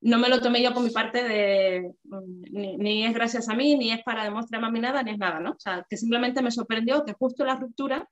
No 0.00 0.18
me 0.18 0.28
lo 0.28 0.40
tomé 0.40 0.62
yo 0.62 0.72
por 0.72 0.82
mi 0.82 0.90
parte 0.90 1.22
de, 1.22 1.94
mm, 2.04 2.78
ni, 2.78 3.04
es 3.04 3.14
gracias 3.14 3.48
a 3.48 3.54
mí, 3.54 3.76
ni 3.76 3.92
es 3.92 4.02
para 4.02 4.24
demostrarme 4.24 4.78
a 4.78 4.82
nada, 4.82 5.02
ni 5.02 5.12
es 5.12 5.18
nada, 5.18 5.38
¿no? 5.40 5.52
O 5.52 5.60
sea, 5.60 5.86
que 5.88 5.96
simplemente 5.96 6.42
me 6.42 6.50
sorprendió 6.50 7.04
que 7.04 7.12
justo 7.12 7.44
la 7.44 7.56
ruptura 7.56 8.08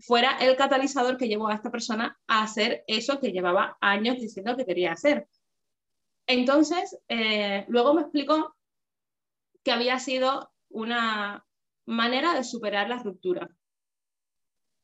fuera 0.00 0.36
el 0.38 0.56
catalizador 0.56 1.16
que 1.16 1.28
llevó 1.28 1.48
a 1.48 1.54
esta 1.54 1.70
persona 1.70 2.18
a 2.26 2.42
hacer 2.42 2.84
eso 2.86 3.20
que 3.20 3.32
llevaba 3.32 3.76
años 3.80 4.16
diciendo 4.18 4.56
que 4.56 4.66
quería 4.66 4.92
hacer. 4.92 5.28
Entonces, 6.26 6.98
eh, 7.08 7.64
luego 7.68 7.94
me 7.94 8.02
explicó 8.02 8.54
que 9.64 9.72
había 9.72 9.98
sido 9.98 10.52
una 10.68 11.44
manera 11.86 12.34
de 12.34 12.44
superar 12.44 12.88
la 12.88 13.02
ruptura. 13.02 13.48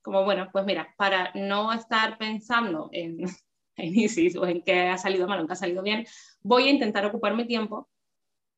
Como, 0.03 0.25
bueno, 0.25 0.49
pues 0.53 0.65
mira, 0.65 0.95
para 0.97 1.33
no 1.35 1.73
estar 1.73 2.19
pensando 2.19 2.89
en, 2.93 3.19
en 3.77 3.97
ISIS 3.97 4.37
o 4.37 4.47
en 4.47 4.63
que 4.63 4.89
ha 4.89 4.99
salido 4.99 5.27
mal 5.27 5.39
o 5.39 5.43
en 5.43 5.47
que 5.47 5.53
ha 5.53 5.57
salido 5.57 5.83
bien, 5.83 6.07
voy 6.41 6.69
a 6.69 6.73
intentar 6.73 7.05
ocupar 7.07 7.35
mi 7.35 7.47
tiempo 7.47 7.89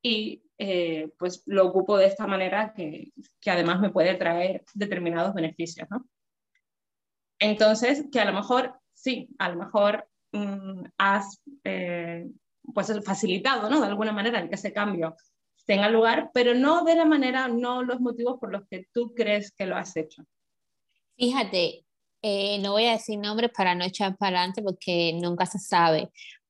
y 0.01 0.43
eh, 0.57 1.11
pues 1.17 1.43
lo 1.45 1.67
ocupo 1.67 1.97
de 1.97 2.07
esta 2.07 2.27
manera 2.27 2.73
que, 2.73 3.11
que, 3.39 3.51
además 3.51 3.79
me 3.79 3.91
puede 3.91 4.15
traer 4.15 4.63
determinados 4.73 5.33
beneficios, 5.33 5.87
¿no? 5.89 6.05
Entonces, 7.39 8.05
que 8.11 8.19
a 8.19 8.25
lo 8.25 8.33
mejor, 8.33 8.73
sí, 8.93 9.29
a 9.39 9.49
lo 9.49 9.55
mejor 9.55 10.07
mm, 10.33 10.83
has 10.97 11.41
eh, 11.63 12.27
pues 12.73 12.91
facilitado, 13.03 13.69
¿no? 13.69 13.79
De 13.79 13.87
alguna 13.87 14.11
manera 14.11 14.39
el 14.39 14.49
que 14.49 14.55
ese 14.55 14.73
cambio 14.73 15.15
tenga 15.65 15.89
lugar, 15.89 16.31
pero 16.33 16.53
no 16.53 16.83
de 16.83 16.95
la 16.95 17.05
manera, 17.05 17.47
no 17.47 17.83
los 17.83 17.99
motivos 18.01 18.39
por 18.39 18.51
los 18.51 18.67
que 18.67 18.87
tú 18.91 19.13
crees 19.15 19.51
que 19.51 19.65
lo 19.65 19.77
has 19.77 19.95
hecho. 19.95 20.23
Fíjate, 21.15 21.85
eh, 22.21 22.59
no 22.59 22.71
voy 22.71 22.85
a 22.85 22.93
decir 22.93 23.19
nombres 23.19 23.51
para 23.55 23.75
no 23.75 23.85
echar 23.85 24.17
para 24.17 24.39
adelante 24.39 24.61
porque 24.63 25.13
nunca 25.13 25.45
se 25.45 25.59
sabe, 25.59 26.09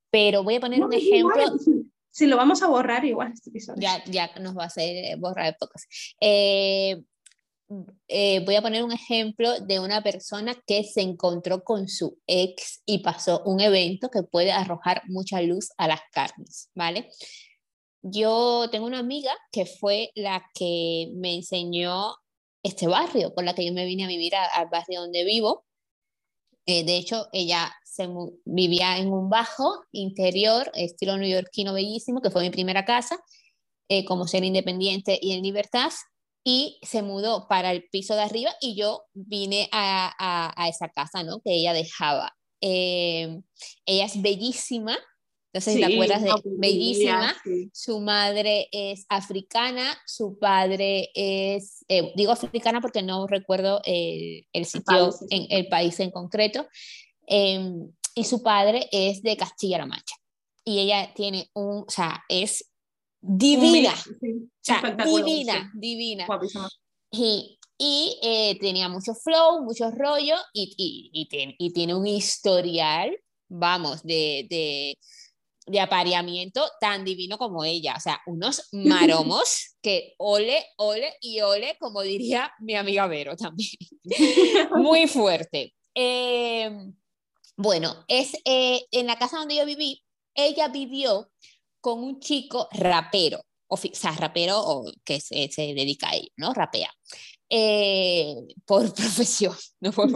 pero 0.10 0.43
voy 0.43 0.56
a 0.56 0.60
poner 0.62 0.84
un 0.84 0.93
ejemplo. 0.93 1.58
si 2.10 2.28
lo 2.28 2.38
vamos 2.38 2.63
a 2.63 2.67
borrar 2.67 3.04
igual 3.06 3.32
este 3.34 3.49
episodio. 3.49 3.82
Ya, 3.82 4.04
ya 4.06 4.32
nos 4.39 4.58
va 4.58 4.63
a 4.63 4.67
hacer 4.67 4.89
eh, 4.89 5.15
borrar 5.17 5.47
de 5.47 5.58
pocas. 5.60 5.86
Eh, 8.08 8.43
voy 8.45 8.55
a 8.55 8.62
poner 8.63 8.84
un 8.84 8.91
ejemplo 8.91 9.60
de 9.60 9.79
una 9.79 10.01
persona 10.01 10.55
que 10.65 10.84
se 10.84 11.01
encontró 11.01 11.63
con 11.63 11.88
su 11.88 12.17
ex 12.25 12.82
y 12.86 12.99
pasó 12.99 13.43
un 13.45 13.62
evento 13.62 14.10
que 14.10 14.23
puede 14.23 14.51
arrojar 14.51 15.03
mucha 15.08 15.41
luz 15.41 15.69
a 15.77 15.88
las 15.88 16.01
carnes, 16.12 16.69
¿vale? 16.73 17.10
Yo 18.01 18.69
tengo 18.71 18.88
una 18.88 18.99
amiga 18.99 19.32
que 19.51 19.65
fue 19.65 20.10
la 20.15 20.43
que 20.55 21.12
me 21.15 21.36
enseñó 21.36 22.15
este 22.63 22.88
barrio, 22.88 23.34
por 23.36 23.43
la 23.43 23.53
que 23.53 23.65
yo 23.65 23.73
me 23.73 23.86
vine 23.86 24.05
a 24.05 24.08
vivir 24.08 24.34
al 24.36 24.67
barrio 24.69 25.01
donde 25.01 25.23
vivo. 25.23 25.65
Eh, 26.65 26.84
de 26.84 26.97
hecho, 26.97 27.27
ella 27.34 27.71
se 27.84 28.08
vivía 28.45 28.97
en 28.97 29.12
un 29.12 29.29
bajo 29.29 29.84
interior, 29.91 30.71
estilo 30.73 31.17
neoyorquino 31.17 31.73
bellísimo, 31.73 32.21
que 32.21 32.32
fue 32.32 32.43
mi 32.43 32.49
primera 32.49 32.86
casa, 32.86 33.19
eh, 33.89 34.05
como 34.05 34.27
ser 34.27 34.43
independiente 34.43 35.19
y 35.21 35.34
en 35.34 35.43
libertad, 35.43 35.91
y 36.43 36.80
se 36.82 37.02
mudó 37.02 37.47
para 37.47 37.71
el 37.71 37.88
piso 37.89 38.15
de 38.15 38.21
arriba 38.21 38.52
y 38.62 38.75
yo 38.75 39.04
vine 39.13 39.69
a, 39.71 40.54
a, 40.56 40.67
esa 40.69 40.89
casa, 40.89 41.23
¿no? 41.23 41.41
Que 41.41 41.54
ella 41.54 41.73
dejaba. 41.73 42.36
Eh, 42.62 43.41
ella 43.86 44.06
es 44.06 44.21
bellísima, 44.21 44.97
entonces, 45.52 45.73
si 45.73 45.80
te 45.80 45.93
acuerdas 45.93 46.21
de 46.21 46.32
bellísima, 46.58 47.36
su 47.73 47.99
madre 47.99 48.69
es 48.71 49.06
africana, 49.10 49.97
su 50.06 50.38
padre 50.38 51.10
es, 51.15 51.84
eh, 51.88 52.13
digo 52.15 52.32
africana 52.32 52.82
porque 52.82 53.02
no 53.02 53.25
recuerdo 53.25 53.82
el, 53.84 54.45
el 54.54 54.65
sitio, 54.65 55.10
en 55.32 55.47
el 55.49 55.67
país 55.67 55.99
en 56.02 56.12
concreto, 56.12 56.67
em, 57.25 57.91
y 58.13 58.23
su 58.25 58.43
padre 58.43 58.88
es 58.91 59.23
de 59.23 59.38
Castilla-La 59.38 59.88
Mancha. 59.88 60.15
Y 60.63 60.80
ella 60.82 61.12
tiene 61.15 61.49
un, 61.56 61.86
o 61.88 61.89
sea, 61.89 62.23
es 62.30 62.68
divina, 63.21 63.93
o 63.93 64.62
sea, 64.62 64.95
divina, 65.05 65.71
divina. 65.73 66.27
Y, 67.12 67.58
y 67.77 68.19
eh, 68.21 68.58
tenía 68.60 68.89
mucho 68.89 69.13
flow, 69.15 69.63
mucho 69.63 69.89
rollo 69.91 70.36
y, 70.53 70.73
y, 70.77 71.10
y, 71.13 71.27
tiene, 71.27 71.55
y 71.58 71.73
tiene 71.73 71.95
un 71.95 72.08
historial, 72.08 73.17
vamos, 73.47 74.03
de, 74.03 74.47
de 74.49 74.97
de 75.69 75.79
apareamiento 75.79 76.67
tan 76.82 77.05
divino 77.05 77.38
como 77.38 77.63
ella. 77.63 77.93
O 77.95 77.99
sea, 77.99 78.21
unos 78.25 78.69
maromos 78.71 79.75
que 79.82 80.15
ole, 80.17 80.65
ole 80.77 81.13
y 81.21 81.41
ole, 81.41 81.77
como 81.79 82.01
diría 82.01 82.51
mi 82.60 82.75
amiga 82.75 83.08
Vero 83.08 83.36
también. 83.36 83.71
Muy 84.75 85.08
fuerte. 85.08 85.73
Em, 85.93 86.95
bueno, 87.55 88.03
es 88.08 88.34
eh, 88.45 88.86
en 88.91 89.08
la 89.08 89.17
casa 89.17 89.38
donde 89.38 89.55
yo 89.55 89.65
viví, 89.65 90.03
ella 90.34 90.69
vivió 90.69 91.29
con 91.81 92.03
un 92.03 92.19
chico 92.19 92.67
rapero, 92.71 93.41
o, 93.67 93.77
sea, 93.77 94.11
rapero 94.11 94.59
o 94.59 94.91
que 95.03 95.19
se, 95.19 95.49
se 95.51 95.73
dedica 95.73 96.09
a 96.09 96.15
ello, 96.15 96.29
¿no? 96.37 96.53
Rapea. 96.53 96.89
Eh, 97.51 98.35
por 98.65 98.93
profesión, 98.93 99.55
no 99.79 99.91
por 99.91 100.07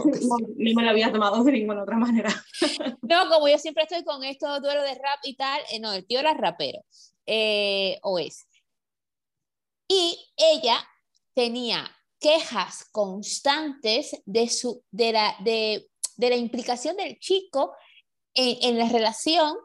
ni 0.56 0.72
me 0.72 0.84
lo 0.84 0.90
había 0.90 1.10
tomado 1.10 1.42
de 1.42 1.52
ninguna 1.52 1.82
otra 1.82 1.96
manera. 1.96 2.30
no, 3.02 3.28
como 3.28 3.48
yo 3.48 3.58
siempre 3.58 3.82
estoy 3.82 4.04
con 4.04 4.22
esto 4.22 4.60
duelo 4.60 4.82
de 4.82 4.94
rap 4.94 5.18
y 5.24 5.34
tal, 5.34 5.60
eh, 5.72 5.80
no, 5.80 5.92
el 5.92 6.06
tío 6.06 6.20
era 6.20 6.34
rapero, 6.34 6.84
eh, 7.26 7.98
o 8.02 8.20
es. 8.20 8.46
Y 9.88 10.32
ella 10.36 10.78
tenía 11.34 11.90
quejas 12.20 12.84
constantes 12.92 14.16
de, 14.24 14.48
su, 14.48 14.84
de, 14.92 15.12
la, 15.12 15.36
de, 15.40 15.88
de 16.16 16.30
la 16.30 16.36
implicación 16.36 16.96
del 16.96 17.18
chico 17.18 17.74
en, 18.34 18.58
en 18.62 18.78
la 18.78 18.88
relación 18.88 19.56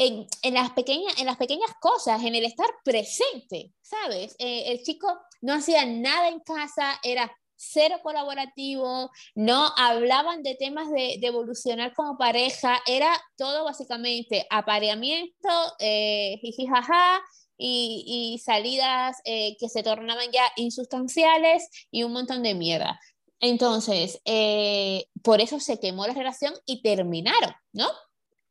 en, 0.00 0.26
en, 0.40 0.54
las 0.54 0.70
pequeñas, 0.70 1.12
en 1.18 1.26
las 1.26 1.36
pequeñas 1.36 1.70
cosas, 1.78 2.24
en 2.24 2.34
el 2.34 2.46
estar 2.46 2.66
presente, 2.82 3.74
¿sabes? 3.82 4.34
Eh, 4.38 4.72
el 4.72 4.82
chico 4.82 5.20
no 5.42 5.52
hacía 5.52 5.84
nada 5.84 6.28
en 6.28 6.40
casa, 6.40 6.98
era 7.02 7.30
cero 7.54 7.96
colaborativo, 8.02 9.10
no 9.34 9.68
hablaban 9.76 10.42
de 10.42 10.54
temas 10.54 10.90
de, 10.90 11.18
de 11.20 11.26
evolucionar 11.26 11.92
como 11.92 12.16
pareja, 12.16 12.80
era 12.86 13.12
todo 13.36 13.64
básicamente 13.64 14.46
apareamiento, 14.48 15.50
eh, 15.78 16.40
jaja 16.66 17.20
y, 17.58 18.32
y, 18.34 18.38
salidas 18.38 19.18
eh, 19.26 19.58
que 19.58 19.68
se 19.68 19.82
tornaban 19.82 20.32
ya 20.32 20.50
insustanciales 20.56 21.68
y 21.90 22.04
un 22.04 22.12
montón 22.12 22.42
de 22.42 22.54
mierda. 22.54 22.98
Entonces, 23.38 24.22
eh, 24.24 25.04
por 25.22 25.42
eso 25.42 25.60
se 25.60 25.78
quemó 25.78 26.06
la 26.06 26.14
relación 26.14 26.54
y 26.64 26.80
terminaron, 26.80 27.52
¿no? 27.72 27.90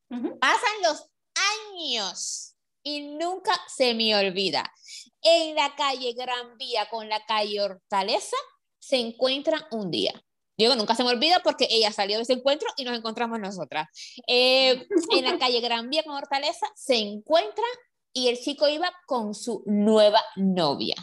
Pasan 0.10 0.74
los 0.84 1.10
años 1.74 2.56
y 2.84 3.02
nunca 3.02 3.52
se 3.68 3.94
me 3.94 4.16
olvida. 4.16 4.72
En 5.22 5.56
la 5.56 5.76
calle 5.76 6.14
Gran 6.14 6.58
Vía 6.58 6.88
con 6.90 7.10
la 7.10 7.26
calle 7.26 7.62
Hortaleza 7.62 8.38
se 8.80 8.98
encuentran 8.98 9.62
un 9.72 9.92
día. 9.92 10.14
Digo, 10.58 10.76
nunca 10.76 10.96
se 10.96 11.04
me 11.04 11.10
olvida 11.10 11.40
porque 11.42 11.68
ella 11.70 11.92
salió 11.92 12.18
de 12.18 12.24
ese 12.24 12.34
encuentro 12.34 12.68
y 12.76 12.84
nos 12.84 12.98
encontramos 12.98 13.40
nosotras. 13.40 13.88
Eh, 14.28 14.88
en 15.16 15.26
la 15.26 15.38
calle 15.38 15.62
Gran 15.62 15.90
Vía 15.90 16.04
con 16.04 16.16
Hortaleza 16.16 16.68
se 16.76 16.98
encuentran 16.98 17.70
y 18.14 18.28
el 18.28 18.40
chico 18.40 18.68
iba 18.68 18.92
con 19.06 19.34
su 19.34 19.64
nueva 19.66 20.22
novia, 20.36 20.96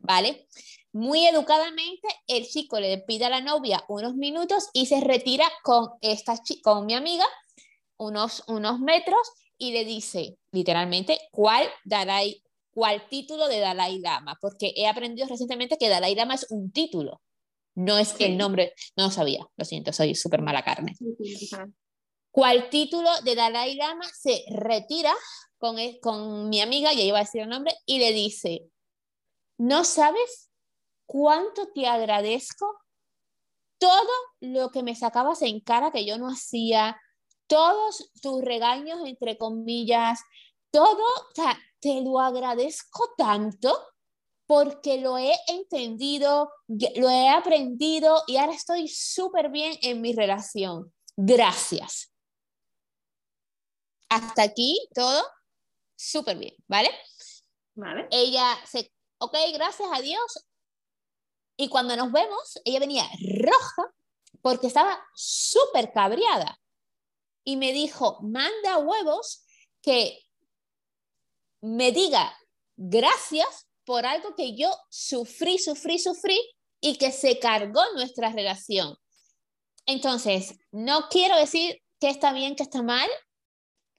¿vale? 0.00 0.48
Muy 0.92 1.26
educadamente, 1.26 2.08
el 2.26 2.46
chico 2.46 2.80
le 2.80 2.98
pide 2.98 3.26
a 3.26 3.30
la 3.30 3.40
novia 3.40 3.84
unos 3.88 4.14
minutos 4.14 4.70
y 4.72 4.86
se 4.86 5.00
retira 5.00 5.44
con, 5.62 5.90
esta 6.00 6.34
con 6.62 6.86
mi 6.86 6.94
amiga 6.94 7.26
unos, 7.96 8.44
unos 8.46 8.80
metros 8.80 9.30
y 9.58 9.72
le 9.72 9.84
dice 9.84 10.36
literalmente 10.52 11.18
cuál 11.30 11.68
Dalai, 11.84 12.42
cuál 12.72 13.08
título 13.08 13.48
de 13.48 13.60
Dalai 13.60 13.98
Lama, 14.00 14.36
porque 14.40 14.72
he 14.76 14.86
aprendido 14.86 15.28
recientemente 15.28 15.76
que 15.78 15.88
Dalai 15.88 16.14
Lama 16.14 16.34
es 16.34 16.46
un 16.50 16.72
título, 16.72 17.20
no 17.74 17.98
es 17.98 18.12
que 18.12 18.26
el 18.26 18.36
nombre, 18.36 18.72
no 18.96 19.04
lo 19.04 19.10
sabía, 19.10 19.46
lo 19.56 19.64
siento, 19.64 19.92
soy 19.92 20.14
súper 20.14 20.42
mala 20.42 20.62
carne. 20.62 20.94
¿Cuál 22.30 22.68
título 22.68 23.10
de 23.22 23.34
Dalai 23.34 23.74
Lama 23.76 24.06
se 24.12 24.44
retira 24.48 25.14
con, 25.58 25.76
con 26.00 26.48
mi 26.48 26.60
amiga, 26.60 26.92
ya 26.92 27.02
iba 27.02 27.18
a 27.18 27.22
decir 27.22 27.42
el 27.42 27.48
nombre, 27.48 27.74
y 27.86 27.98
le 27.98 28.12
dice, 28.12 28.66
¿no 29.56 29.84
sabes 29.84 30.50
cuánto 31.06 31.68
te 31.72 31.86
agradezco 31.86 32.66
todo 33.78 34.12
lo 34.40 34.70
que 34.70 34.82
me 34.82 34.94
sacabas 34.94 35.42
en 35.42 35.60
cara 35.60 35.90
que 35.90 36.06
yo 36.06 36.18
no 36.18 36.28
hacía, 36.28 37.00
todos 37.46 38.10
tus 38.20 38.42
regaños, 38.42 39.00
entre 39.04 39.36
comillas, 39.38 40.20
todo, 40.70 41.04
o 41.04 41.34
sea, 41.34 41.58
te 41.80 42.00
lo 42.00 42.18
agradezco 42.18 43.14
tanto 43.16 43.78
porque 44.46 44.98
lo 44.98 45.16
he 45.16 45.32
entendido, 45.48 46.50
lo 46.68 47.08
he 47.08 47.28
aprendido 47.28 48.22
y 48.26 48.36
ahora 48.36 48.52
estoy 48.52 48.88
súper 48.88 49.50
bien 49.50 49.78
en 49.82 50.00
mi 50.00 50.12
relación. 50.12 50.92
Gracias. 51.16 52.12
Hasta 54.08 54.42
aquí 54.42 54.86
todo 54.94 55.24
súper 55.96 56.38
bien, 56.38 56.54
¿vale? 56.66 56.90
Vale. 57.74 58.08
Ella 58.10 58.56
se, 58.66 58.92
ok, 59.18 59.36
gracias 59.54 59.88
a 59.92 60.00
Dios. 60.00 60.46
Y 61.56 61.68
cuando 61.68 61.96
nos 61.96 62.10
vemos, 62.12 62.60
ella 62.64 62.80
venía 62.80 63.04
roja 63.42 63.94
porque 64.42 64.66
estaba 64.66 65.00
súper 65.14 65.92
cabreada 65.92 66.60
y 67.44 67.56
me 67.56 67.72
dijo, 67.72 68.18
manda 68.22 68.78
huevos 68.78 69.44
que 69.82 70.18
me 71.60 71.92
diga 71.92 72.36
gracias 72.76 73.68
por 73.84 74.06
algo 74.06 74.34
que 74.34 74.56
yo 74.56 74.70
sufrí, 74.88 75.58
sufrí, 75.58 75.98
sufrí 75.98 76.40
y 76.80 76.96
que 76.96 77.12
se 77.12 77.38
cargó 77.38 77.82
nuestra 77.94 78.30
relación. 78.30 78.96
Entonces, 79.86 80.58
no 80.72 81.08
quiero 81.10 81.36
decir 81.36 81.82
que 82.00 82.08
está 82.08 82.32
bien, 82.32 82.56
que 82.56 82.62
está 82.62 82.82
mal, 82.82 83.08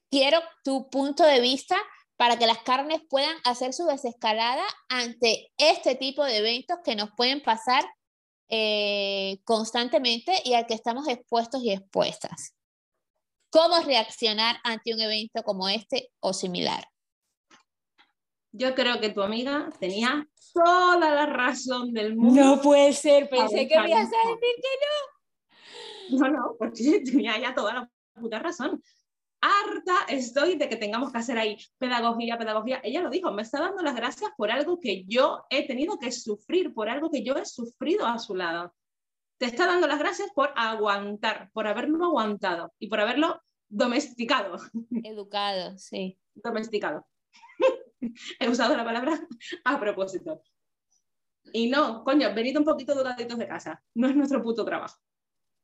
quiero 0.10 0.41
tu 0.63 0.89
punto 0.89 1.23
de 1.23 1.39
vista 1.39 1.77
para 2.17 2.38
que 2.39 2.47
las 2.47 2.60
carnes 2.60 3.01
puedan 3.10 3.38
hacer 3.43 3.73
su 3.73 3.86
desescalada 3.86 4.65
ante 4.89 5.51
este 5.58 5.95
tipo 5.95 6.23
de 6.23 6.38
eventos 6.38 6.79
que 6.84 6.95
nos 6.95 7.10
pueden 7.15 7.43
pasar 7.43 7.86
eh, 8.49 9.39
constantemente 9.43 10.41
y 10.43 10.53
al 10.53 10.65
que 10.65 10.75
estamos 10.75 11.08
expuestos 11.08 11.63
y 11.63 11.71
expuestas 11.71 12.54
cómo 13.55 13.79
reaccionar 13.79 14.57
ante 14.65 14.93
un 14.93 14.99
evento 14.99 15.41
como 15.43 15.69
este 15.69 16.11
o 16.19 16.33
similar. 16.33 16.83
yo 18.51 18.73
creo 18.73 18.99
que 18.99 19.09
tu 19.09 19.21
amiga 19.21 19.69
tenía 19.79 20.27
toda 20.53 20.97
la 20.97 21.25
razón 21.25 21.93
del 21.93 22.15
mundo. 22.15 22.41
No 22.41 22.61
puede 22.61 22.91
ser, 22.93 23.29
pensé 23.29 23.67
que 23.67 23.73
ibas 23.75 23.89
a 23.89 24.29
decir 24.29 24.55
que 24.63 24.73
no. 24.83 26.19
No, 26.19 26.29
no, 26.29 26.55
porque 26.57 27.01
tenía 27.05 27.39
ya 27.39 27.53
toda 27.53 27.73
la 27.73 27.89
puta 28.13 28.39
razón. 28.39 28.81
Harta 29.41 30.05
estoy 30.09 30.55
de 30.55 30.67
que 30.67 30.75
tengamos 30.75 31.11
que 31.11 31.17
hacer 31.17 31.37
ahí 31.37 31.57
pedagogía, 31.77 32.37
pedagogía. 32.37 32.81
Ella 32.83 33.01
lo 33.01 33.09
dijo, 33.09 33.31
me 33.31 33.41
está 33.41 33.59
dando 33.59 33.83
las 33.83 33.95
gracias 33.95 34.31
por 34.37 34.51
algo 34.51 34.79
que 34.79 35.05
yo 35.05 35.45
he 35.49 35.67
tenido 35.67 35.97
que 35.97 36.11
sufrir, 36.11 36.73
por 36.73 36.89
algo 36.89 37.09
que 37.09 37.23
yo 37.23 37.35
he 37.35 37.45
sufrido 37.45 38.05
a 38.05 38.19
su 38.19 38.35
lado. 38.35 38.73
Te 39.38 39.45
está 39.45 39.67
dando 39.67 39.88
las 39.88 40.00
gracias 40.00 40.30
por 40.34 40.52
aguantar, 40.56 41.50
por 41.52 41.67
haberlo 41.67 42.04
aguantado 42.06 42.74
y 42.80 42.88
por 42.88 43.02
haberlo 43.02 43.41
domesticado. 43.67 44.58
Educado, 45.04 45.78
sí. 45.78 46.17
Domesticado. 46.34 47.06
He 48.39 48.50
usado 48.50 48.78
la 48.78 48.86
palabra 48.86 49.19
a 49.65 49.80
propósito. 49.80 50.41
Y 51.52 51.69
no, 51.69 52.04
coño, 52.04 52.34
venid 52.34 52.58
un 52.58 52.65
poquito 52.65 52.93
educaditos 52.93 53.38
de 53.38 53.48
casa. 53.48 53.84
No 53.93 54.08
es 54.08 54.15
nuestro 54.15 54.41
puto 54.41 54.63
trabajo. 54.63 54.98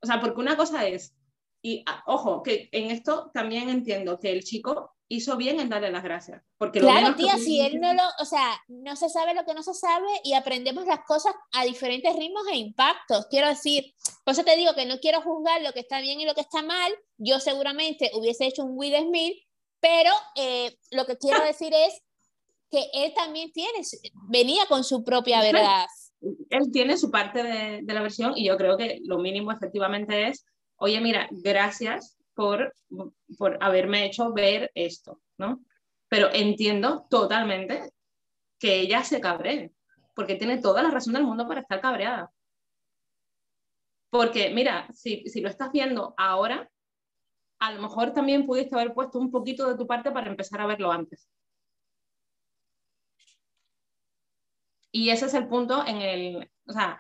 O 0.01 0.05
sea, 0.05 0.19
porque 0.19 0.41
una 0.41 0.57
cosa 0.57 0.87
es, 0.87 1.15
y 1.61 1.85
ojo, 2.05 2.43
que 2.43 2.69
en 2.71 2.91
esto 2.91 3.31
también 3.33 3.69
entiendo 3.69 4.19
que 4.19 4.31
el 4.31 4.43
chico 4.43 4.95
hizo 5.11 5.35
bien 5.35 5.59
en 5.59 5.67
darle 5.67 5.91
las 5.91 6.03
gracias. 6.03 6.41
Porque 6.57 6.79
claro, 6.79 7.15
tía, 7.15 7.37
si 7.37 7.59
él 7.59 7.81
no 7.81 7.93
lo, 7.93 8.03
o 8.19 8.25
sea, 8.25 8.57
no 8.69 8.95
se 8.95 9.09
sabe 9.09 9.33
lo 9.33 9.43
que 9.43 9.53
no 9.53 9.61
se 9.61 9.73
sabe 9.73 10.07
y 10.23 10.33
aprendemos 10.33 10.85
las 10.85 11.01
cosas 11.05 11.33
a 11.51 11.65
diferentes 11.65 12.15
ritmos 12.15 12.47
e 12.49 12.55
impactos. 12.55 13.27
Quiero 13.29 13.49
decir, 13.49 13.93
por 14.23 14.33
eso 14.33 14.45
te 14.45 14.55
digo 14.55 14.73
que 14.73 14.85
no 14.85 14.99
quiero 14.99 15.21
juzgar 15.21 15.61
lo 15.61 15.73
que 15.73 15.81
está 15.81 15.99
bien 15.99 16.21
y 16.21 16.25
lo 16.25 16.33
que 16.33 16.41
está 16.41 16.61
mal. 16.61 16.93
Yo 17.17 17.41
seguramente 17.41 18.09
hubiese 18.13 18.45
hecho 18.45 18.63
un 18.63 18.77
Will 18.77 18.95
Smith, 18.95 19.37
pero 19.81 20.11
eh, 20.35 20.77
lo 20.91 21.05
que 21.05 21.17
quiero 21.17 21.43
decir 21.43 21.73
es 21.73 22.01
que 22.69 22.85
él 22.93 23.13
también 23.13 23.51
tiene, 23.51 23.79
venía 24.29 24.65
con 24.69 24.85
su 24.85 25.03
propia 25.03 25.41
verdad. 25.41 25.87
Él 26.49 26.71
tiene 26.71 26.95
su 26.95 27.11
parte 27.11 27.43
de, 27.43 27.81
de 27.83 27.93
la 27.93 28.01
versión 28.01 28.31
y 28.37 28.45
yo 28.45 28.55
creo 28.55 28.77
que 28.77 28.99
lo 29.03 29.17
mínimo 29.17 29.51
efectivamente 29.51 30.29
es, 30.29 30.45
oye, 30.77 31.01
mira, 31.01 31.27
gracias 31.31 32.17
por, 32.33 32.73
por 33.37 33.57
haberme 33.61 34.05
hecho 34.05 34.33
ver 34.33 34.71
esto, 34.75 35.21
¿no? 35.37 35.63
Pero 36.07 36.29
entiendo 36.33 37.07
totalmente 37.09 37.93
que 38.59 38.79
ella 38.79 39.03
se 39.03 39.21
cabree, 39.21 39.71
porque 40.15 40.35
tiene 40.35 40.59
toda 40.59 40.83
la 40.83 40.91
razón 40.91 41.13
del 41.13 41.23
mundo 41.23 41.47
para 41.47 41.61
estar 41.61 41.81
cabreada. 41.81 42.31
Porque, 44.09 44.49
mira, 44.49 44.87
si, 44.93 45.23
si 45.27 45.41
lo 45.41 45.49
estás 45.49 45.71
viendo 45.71 46.13
ahora, 46.17 46.69
a 47.59 47.71
lo 47.71 47.81
mejor 47.81 48.11
también 48.11 48.45
pudiste 48.45 48.75
haber 48.75 48.93
puesto 48.93 49.19
un 49.19 49.31
poquito 49.31 49.67
de 49.67 49.77
tu 49.77 49.87
parte 49.87 50.11
para 50.11 50.29
empezar 50.29 50.59
a 50.61 50.65
verlo 50.65 50.91
antes. 50.91 51.29
Y 54.91 55.09
ese 55.09 55.27
es 55.27 55.33
el 55.33 55.47
punto 55.47 55.85
en 55.87 56.01
el, 56.01 56.51
o 56.67 56.73
sea, 56.73 56.99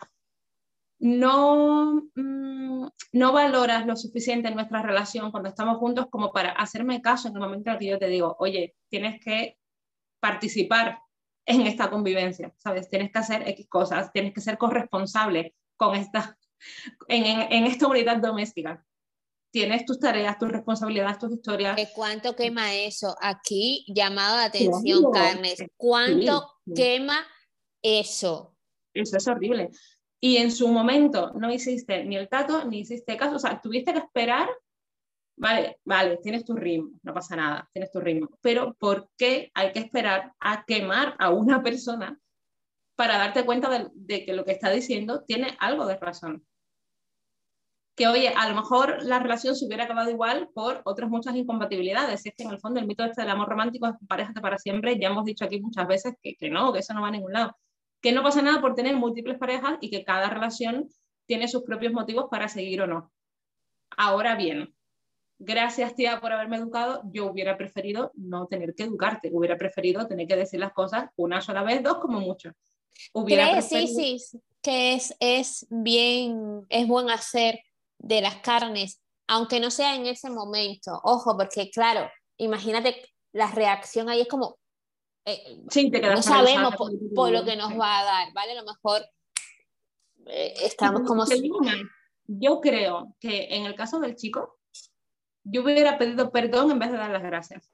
no, 1.01 2.03
mm, 2.15 2.87
no 3.13 3.33
valoras 3.33 3.87
lo 3.87 3.95
suficiente 3.95 4.49
en 4.49 4.55
nuestra 4.55 4.83
relación 4.83 5.31
cuando 5.31 5.49
estamos 5.49 5.77
juntos 5.77 6.05
como 6.11 6.31
para 6.31 6.51
hacerme 6.51 7.01
caso 7.01 7.27
en 7.27 7.35
el 7.35 7.41
momento 7.41 7.69
en 7.69 7.73
el 7.73 7.79
que 7.79 7.87
yo 7.87 7.99
te 7.99 8.07
digo, 8.07 8.35
oye, 8.39 8.75
tienes 8.87 9.19
que 9.19 9.57
participar 10.19 10.99
en 11.45 11.61
esta 11.61 11.89
convivencia, 11.89 12.53
¿sabes? 12.57 12.87
Tienes 12.87 13.11
que 13.11 13.17
hacer 13.17 13.47
X 13.49 13.67
cosas, 13.67 14.11
tienes 14.13 14.31
que 14.31 14.41
ser 14.41 14.59
corresponsable 14.59 15.55
con 15.75 15.95
esta, 15.95 16.37
en, 17.07 17.51
en, 17.51 17.65
esta 17.65 17.87
unidad 17.87 18.17
doméstica. 18.17 18.85
Tienes 19.51 19.85
tus 19.85 19.99
tareas, 19.99 20.37
tus 20.37 20.51
responsabilidades, 20.51 21.17
tus 21.17 21.33
historias. 21.33 21.77
¿Cuánto 21.95 22.35
quema 22.35 22.73
eso? 22.75 23.17
Aquí, 23.19 23.83
llamado 23.87 24.37
de 24.37 24.43
atención, 24.43 25.11
Carnes. 25.11 25.63
¿Cuánto 25.75 26.47
quema 26.73 27.25
eso. 27.81 28.55
Eso 28.93 29.17
es 29.17 29.27
horrible. 29.27 29.71
Y 30.23 30.37
en 30.37 30.51
su 30.51 30.67
momento 30.67 31.31
no 31.33 31.51
hiciste 31.51 32.05
ni 32.05 32.15
el 32.15 32.29
tato 32.29 32.63
ni 32.65 32.81
hiciste 32.81 33.17
caso, 33.17 33.37
o 33.37 33.39
sea, 33.39 33.59
tuviste 33.59 33.91
que 33.91 33.99
esperar, 33.99 34.47
vale, 35.35 35.79
vale, 35.83 36.17
tienes 36.17 36.45
tu 36.45 36.55
ritmo, 36.55 36.91
no 37.01 37.11
pasa 37.11 37.35
nada, 37.35 37.67
tienes 37.73 37.91
tu 37.91 37.99
ritmo, 37.99 38.29
pero 38.39 38.75
¿por 38.75 39.09
qué 39.17 39.51
hay 39.55 39.71
que 39.71 39.79
esperar 39.79 40.33
a 40.39 40.63
quemar 40.63 41.15
a 41.17 41.31
una 41.31 41.63
persona 41.63 42.19
para 42.95 43.17
darte 43.17 43.43
cuenta 43.45 43.89
de, 43.95 44.23
que 44.23 44.33
lo 44.33 44.45
que 44.45 44.51
está 44.51 44.69
diciendo 44.69 45.23
tiene 45.23 45.57
algo 45.59 45.87
de 45.87 45.97
razón? 45.97 46.45
que 47.93 48.07
oye, 48.07 48.29
a 48.29 48.47
lo 48.47 48.55
mejor 48.55 49.03
la 49.03 49.19
relación 49.19 49.55
se 49.55 49.65
hubiera 49.65 49.83
acabado 49.83 50.09
igual 50.09 50.49
por 50.53 50.81
otras 50.85 51.09
muchas 51.09 51.35
incompatibilidades. 51.35 52.25
Es 52.25 52.33
que 52.35 52.43
en 52.43 52.49
el 52.49 52.59
fondo 52.59 52.79
el 52.79 52.87
mito 52.87 53.03
este 53.03 53.21
del 53.21 53.29
amor 53.29 53.49
romántico 53.49 53.85
es 53.85 53.93
pareja 54.07 54.33
para 54.41 54.57
siempre, 54.57 54.97
ya 54.97 55.09
hemos 55.09 55.25
dicho 55.25 55.43
aquí 55.43 55.59
muchas 55.59 55.87
veces 55.87 56.13
que, 56.21 56.35
que 56.35 56.49
no, 56.49 56.71
que 56.71 56.79
eso 56.79 56.93
no 56.93 57.01
va 57.01 57.09
a 57.09 57.11
ningún 57.11 57.33
lado 57.33 57.55
que 58.01 58.11
no 58.11 58.23
pasa 58.23 58.41
nada 58.41 58.61
por 58.61 58.75
tener 58.75 58.95
múltiples 58.95 59.37
parejas 59.37 59.77
y 59.79 59.89
que 59.89 60.03
cada 60.03 60.29
relación 60.29 60.89
tiene 61.25 61.47
sus 61.47 61.63
propios 61.63 61.93
motivos 61.93 62.25
para 62.29 62.47
seguir 62.47 62.81
o 62.81 62.87
no. 62.87 63.11
Ahora 63.95 64.35
bien, 64.35 64.73
gracias 65.37 65.95
tía 65.95 66.19
por 66.19 66.31
haberme 66.31 66.57
educado, 66.57 67.01
yo 67.11 67.27
hubiera 67.27 67.57
preferido 67.57 68.11
no 68.15 68.47
tener 68.47 68.73
que 68.75 68.83
educarte, 68.83 69.29
hubiera 69.31 69.57
preferido 69.57 70.07
tener 70.07 70.27
que 70.27 70.35
decir 70.35 70.59
las 70.59 70.73
cosas 70.73 71.09
una 71.15 71.41
sola 71.41 71.63
vez, 71.63 71.83
dos 71.83 71.99
como 71.99 72.19
mucho. 72.19 72.51
Hubiera 73.13 73.61
Sí, 73.61 73.87
sí, 73.87 74.39
que 74.61 74.93
es, 74.93 75.15
es 75.19 75.65
bien, 75.69 76.65
es 76.69 76.87
buen 76.87 77.09
hacer 77.09 77.59
de 77.97 78.21
las 78.21 78.37
carnes, 78.37 79.01
aunque 79.27 79.59
no 79.59 79.71
sea 79.71 79.95
en 79.95 80.05
ese 80.05 80.29
momento. 80.29 80.99
Ojo, 81.03 81.37
porque 81.37 81.69
claro, 81.69 82.09
imagínate 82.37 82.95
la 83.33 83.49
reacción 83.51 84.09
ahí 84.09 84.21
es 84.21 84.27
como, 84.27 84.57
eh, 85.25 85.61
no 86.01 86.21
sabemos 86.21 86.75
por, 86.75 87.31
lo 87.31 87.43
que 87.45 87.55
nos 87.55 87.71
va 87.79 87.99
a 87.99 88.03
dar, 88.03 88.33
¿vale? 88.33 88.53
A 88.53 88.61
lo 88.61 88.63
mejor 88.63 89.05
eh, 90.27 90.53
estamos 90.57 91.01
como... 91.07 91.25
Yo 92.27 92.61
creo 92.61 93.15
que 93.19 93.55
en 93.55 93.65
el 93.65 93.75
caso 93.75 93.99
del 93.99 94.15
chico, 94.15 94.59
yo 95.43 95.63
hubiera 95.63 95.97
pedido 95.97 96.31
perdón 96.31 96.71
en 96.71 96.79
vez 96.79 96.91
de 96.91 96.97
dar 96.97 97.11
las 97.11 97.23
gracias. 97.23 97.69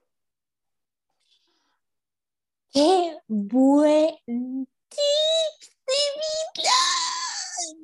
¡Qué 2.72 3.16
buen 3.28 4.16
tip 4.88 6.66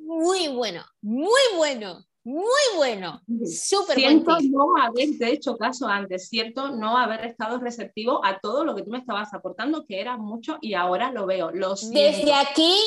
Muy 0.05 0.49
bueno, 0.49 0.85
muy 1.01 1.41
bueno. 1.55 2.05
Muy 2.25 2.49
bueno, 2.75 3.21
súper 3.45 3.97
Siento 3.97 4.35
no 4.49 4.75
haberte 4.81 5.31
hecho 5.31 5.55
caso 5.57 5.85
antes, 5.85 6.27
cierto 6.27 6.69
no 6.69 6.97
haber 6.97 7.23
estado 7.23 7.59
receptivo 7.59 8.25
a 8.25 8.39
todo 8.39 8.65
lo 8.65 8.75
que 8.75 8.81
tú 8.81 8.89
me 8.89 8.97
estabas 8.97 9.31
aportando, 9.35 9.85
que 9.85 10.01
era 10.01 10.17
mucho 10.17 10.57
y 10.59 10.73
ahora 10.73 11.11
lo 11.11 11.27
veo. 11.27 11.51
Lo 11.51 11.75
Desde 11.75 12.33
aquí 12.33 12.79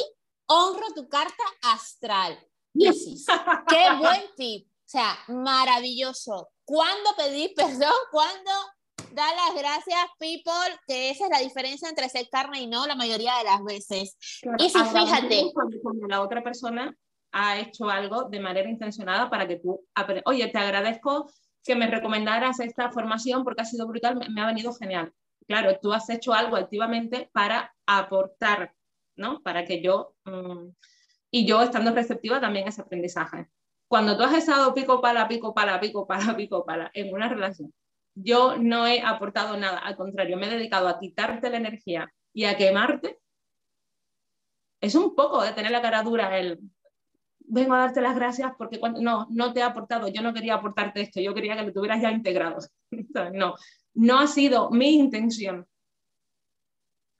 honro 0.46 0.86
tu 0.92 1.08
carta 1.08 1.44
astral. 1.62 2.36
Qué 2.76 2.90
buen 4.00 4.22
tip. 4.36 4.66
O 4.66 4.90
sea, 4.90 5.16
maravilloso. 5.28 6.48
¿Cuándo 6.64 7.10
pedir 7.16 7.52
perdón? 7.56 7.94
¿Cuándo 8.10 8.50
dar 9.12 9.36
las 9.36 9.54
gracias, 9.56 10.00
people? 10.18 10.80
Que 10.88 11.10
esa 11.10 11.26
es 11.26 11.30
la 11.30 11.38
diferencia 11.38 11.88
entre 11.88 12.08
ser 12.08 12.28
carne 12.28 12.62
y 12.62 12.66
no 12.66 12.88
la 12.88 12.96
mayoría 12.96 13.36
de 13.38 13.44
las 13.44 13.62
veces. 13.62 14.16
y 14.58 14.68
si 14.68 14.78
fíjate. 14.78 15.52
Cuando 15.54 16.08
la 16.08 16.22
otra 16.22 16.42
persona 16.42 16.92
ha 17.32 17.58
hecho 17.58 17.88
algo 17.88 18.24
de 18.24 18.40
manera 18.40 18.68
intencionada 18.68 19.30
para 19.30 19.46
que 19.46 19.56
tú, 19.56 19.84
oye, 20.24 20.48
te 20.48 20.58
agradezco 20.58 21.30
que 21.64 21.76
me 21.76 21.86
recomendaras 21.86 22.60
esta 22.60 22.90
formación 22.90 23.44
porque 23.44 23.62
ha 23.62 23.64
sido 23.64 23.86
brutal, 23.86 24.18
me, 24.30 24.40
ha 24.40 24.46
venido 24.46 24.72
genial. 24.72 25.12
Claro, 25.46 25.78
tú 25.80 25.92
has 25.92 26.08
hecho 26.10 26.32
algo 26.32 26.56
activamente 26.56 27.30
para 27.32 27.74
aportar, 27.86 28.74
¿no? 29.16 29.40
Para 29.42 29.64
que 29.64 29.82
yo, 29.82 30.14
mm, 30.24 30.68
y 31.30 31.46
yo 31.46 31.62
estando 31.62 31.92
receptiva 31.92 32.40
también 32.40 32.66
a 32.66 32.70
ese 32.70 32.82
aprendizaje. 32.82 33.48
Cuando 33.86 34.16
tú 34.16 34.22
has 34.22 34.34
estado 34.34 34.74
pico 34.74 35.00
para, 35.00 35.26
pico 35.28 35.54
para, 35.54 35.80
pico 35.80 36.06
para, 36.06 36.18
pico 36.36 36.64
para 36.64 36.90
en 36.94 37.12
una 37.12 37.28
relación, 37.28 37.72
yo 38.14 38.56
no 38.56 38.86
he 38.86 39.00
aportado 39.00 39.56
nada, 39.56 39.78
al 39.78 39.96
contrario, 39.96 40.36
me 40.36 40.46
he 40.46 40.50
dedicado 40.50 40.88
a 40.88 40.98
quitarte 40.98 41.50
la 41.50 41.58
energía 41.58 42.12
y 42.32 42.44
a 42.44 42.56
quemarte, 42.56 43.18
es 44.80 44.94
un 44.94 45.14
poco 45.14 45.42
de 45.42 45.52
tener 45.52 45.70
la 45.70 45.82
cara 45.82 46.02
dura 46.02 46.38
el, 46.38 46.60
vengo 47.48 47.74
a 47.74 47.78
darte 47.78 48.00
las 48.00 48.14
gracias 48.14 48.52
porque 48.56 48.78
cuando, 48.78 49.00
no, 49.00 49.26
no 49.30 49.52
te 49.52 49.60
he 49.60 49.62
aportado, 49.62 50.08
yo 50.08 50.22
no 50.22 50.32
quería 50.32 50.54
aportarte 50.54 51.00
esto, 51.00 51.20
yo 51.20 51.34
quería 51.34 51.56
que 51.56 51.62
lo 51.62 51.72
tuvieras 51.72 52.00
ya 52.00 52.10
integrado. 52.10 52.58
no, 53.32 53.54
no 53.94 54.18
ha 54.18 54.26
sido 54.26 54.70
mi 54.70 54.94
intención 54.94 55.66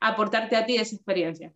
aportarte 0.00 0.56
a 0.56 0.66
ti 0.66 0.76
esa 0.76 0.94
experiencia. 0.94 1.52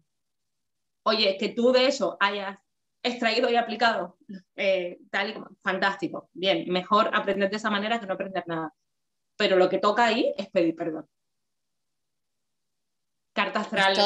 Oye, 1.04 1.36
que 1.38 1.48
tú 1.48 1.72
de 1.72 1.86
eso 1.86 2.16
hayas 2.20 2.58
extraído 3.02 3.50
y 3.50 3.56
aplicado 3.56 4.16
eh, 4.56 4.98
tal 5.10 5.30
y 5.30 5.34
como, 5.34 5.48
fantástico, 5.62 6.30
bien, 6.32 6.70
mejor 6.70 7.10
aprender 7.12 7.50
de 7.50 7.56
esa 7.56 7.70
manera 7.70 7.98
que 8.00 8.06
no 8.06 8.14
aprender 8.14 8.44
nada. 8.46 8.72
Pero 9.36 9.56
lo 9.56 9.68
que 9.68 9.78
toca 9.78 10.06
ahí 10.06 10.32
es 10.36 10.48
pedir 10.50 10.76
perdón. 10.76 11.08
Carta 13.32 13.60
astral. 13.60 13.96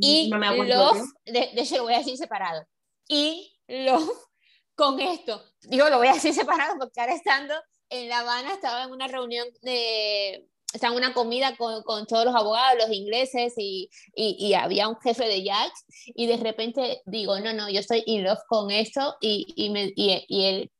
y 0.00 0.28
no 0.30 0.38
me 0.38 0.48
de, 0.50 1.50
de 1.54 1.60
hecho 1.60 1.76
lo 1.76 1.84
voy 1.84 1.94
a 1.94 1.98
decir 1.98 2.16
separado. 2.16 2.66
Y 3.08 3.53
lo, 3.68 3.98
con 4.74 5.00
esto. 5.00 5.42
Digo, 5.62 5.88
lo 5.88 5.98
voy 5.98 6.08
a 6.08 6.14
decir 6.14 6.34
separado 6.34 6.76
porque 6.78 7.00
ahora 7.00 7.14
estando 7.14 7.54
en 7.90 8.08
La 8.08 8.20
Habana 8.20 8.52
estaba 8.52 8.84
en 8.84 8.92
una 8.92 9.08
reunión 9.08 9.46
de, 9.62 10.48
está 10.72 10.88
en 10.88 10.94
una 10.94 11.14
comida 11.14 11.56
con, 11.56 11.82
con, 11.82 12.06
todos 12.06 12.24
los 12.24 12.34
abogados, 12.34 12.78
los 12.78 12.96
ingleses, 12.96 13.54
y, 13.56 13.88
y, 14.14 14.36
y, 14.38 14.54
había 14.54 14.88
un 14.88 14.96
jefe 14.96 15.26
de 15.26 15.44
Jax, 15.44 15.84
y 16.06 16.26
de 16.26 16.36
repente 16.38 17.02
digo, 17.04 17.38
no, 17.40 17.52
no, 17.52 17.70
yo 17.70 17.80
estoy 17.80 18.02
in 18.06 18.24
love 18.24 18.40
con 18.48 18.70
esto, 18.70 19.16
y, 19.20 19.46
y, 19.54 19.70
me, 19.70 19.92
y 19.94 20.44
él 20.44 20.72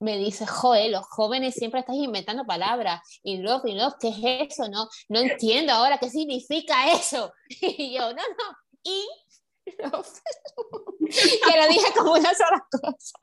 me 0.00 0.16
dice, 0.16 0.46
joder, 0.46 0.90
los 0.90 1.06
jóvenes 1.06 1.54
siempre 1.54 1.80
están 1.80 1.96
inventando 1.96 2.44
palabras, 2.44 3.00
in 3.22 3.42
love, 3.42 3.64
in 3.66 3.78
love, 3.78 3.94
¿qué 4.00 4.08
es 4.08 4.52
eso? 4.52 4.68
No, 4.68 4.88
no 5.08 5.20
entiendo 5.20 5.72
ahora 5.72 5.98
qué 5.98 6.10
significa 6.10 6.92
eso. 6.92 7.32
Y 7.60 7.92
yo, 7.92 8.12
no, 8.12 8.22
no, 8.22 8.56
in 8.84 9.02
love. 9.02 9.27
que 9.76 11.56
lo 11.56 11.68
dije 11.68 11.92
como 11.96 12.12
una 12.12 12.34
sola 12.34 12.66
cosa. 12.70 13.18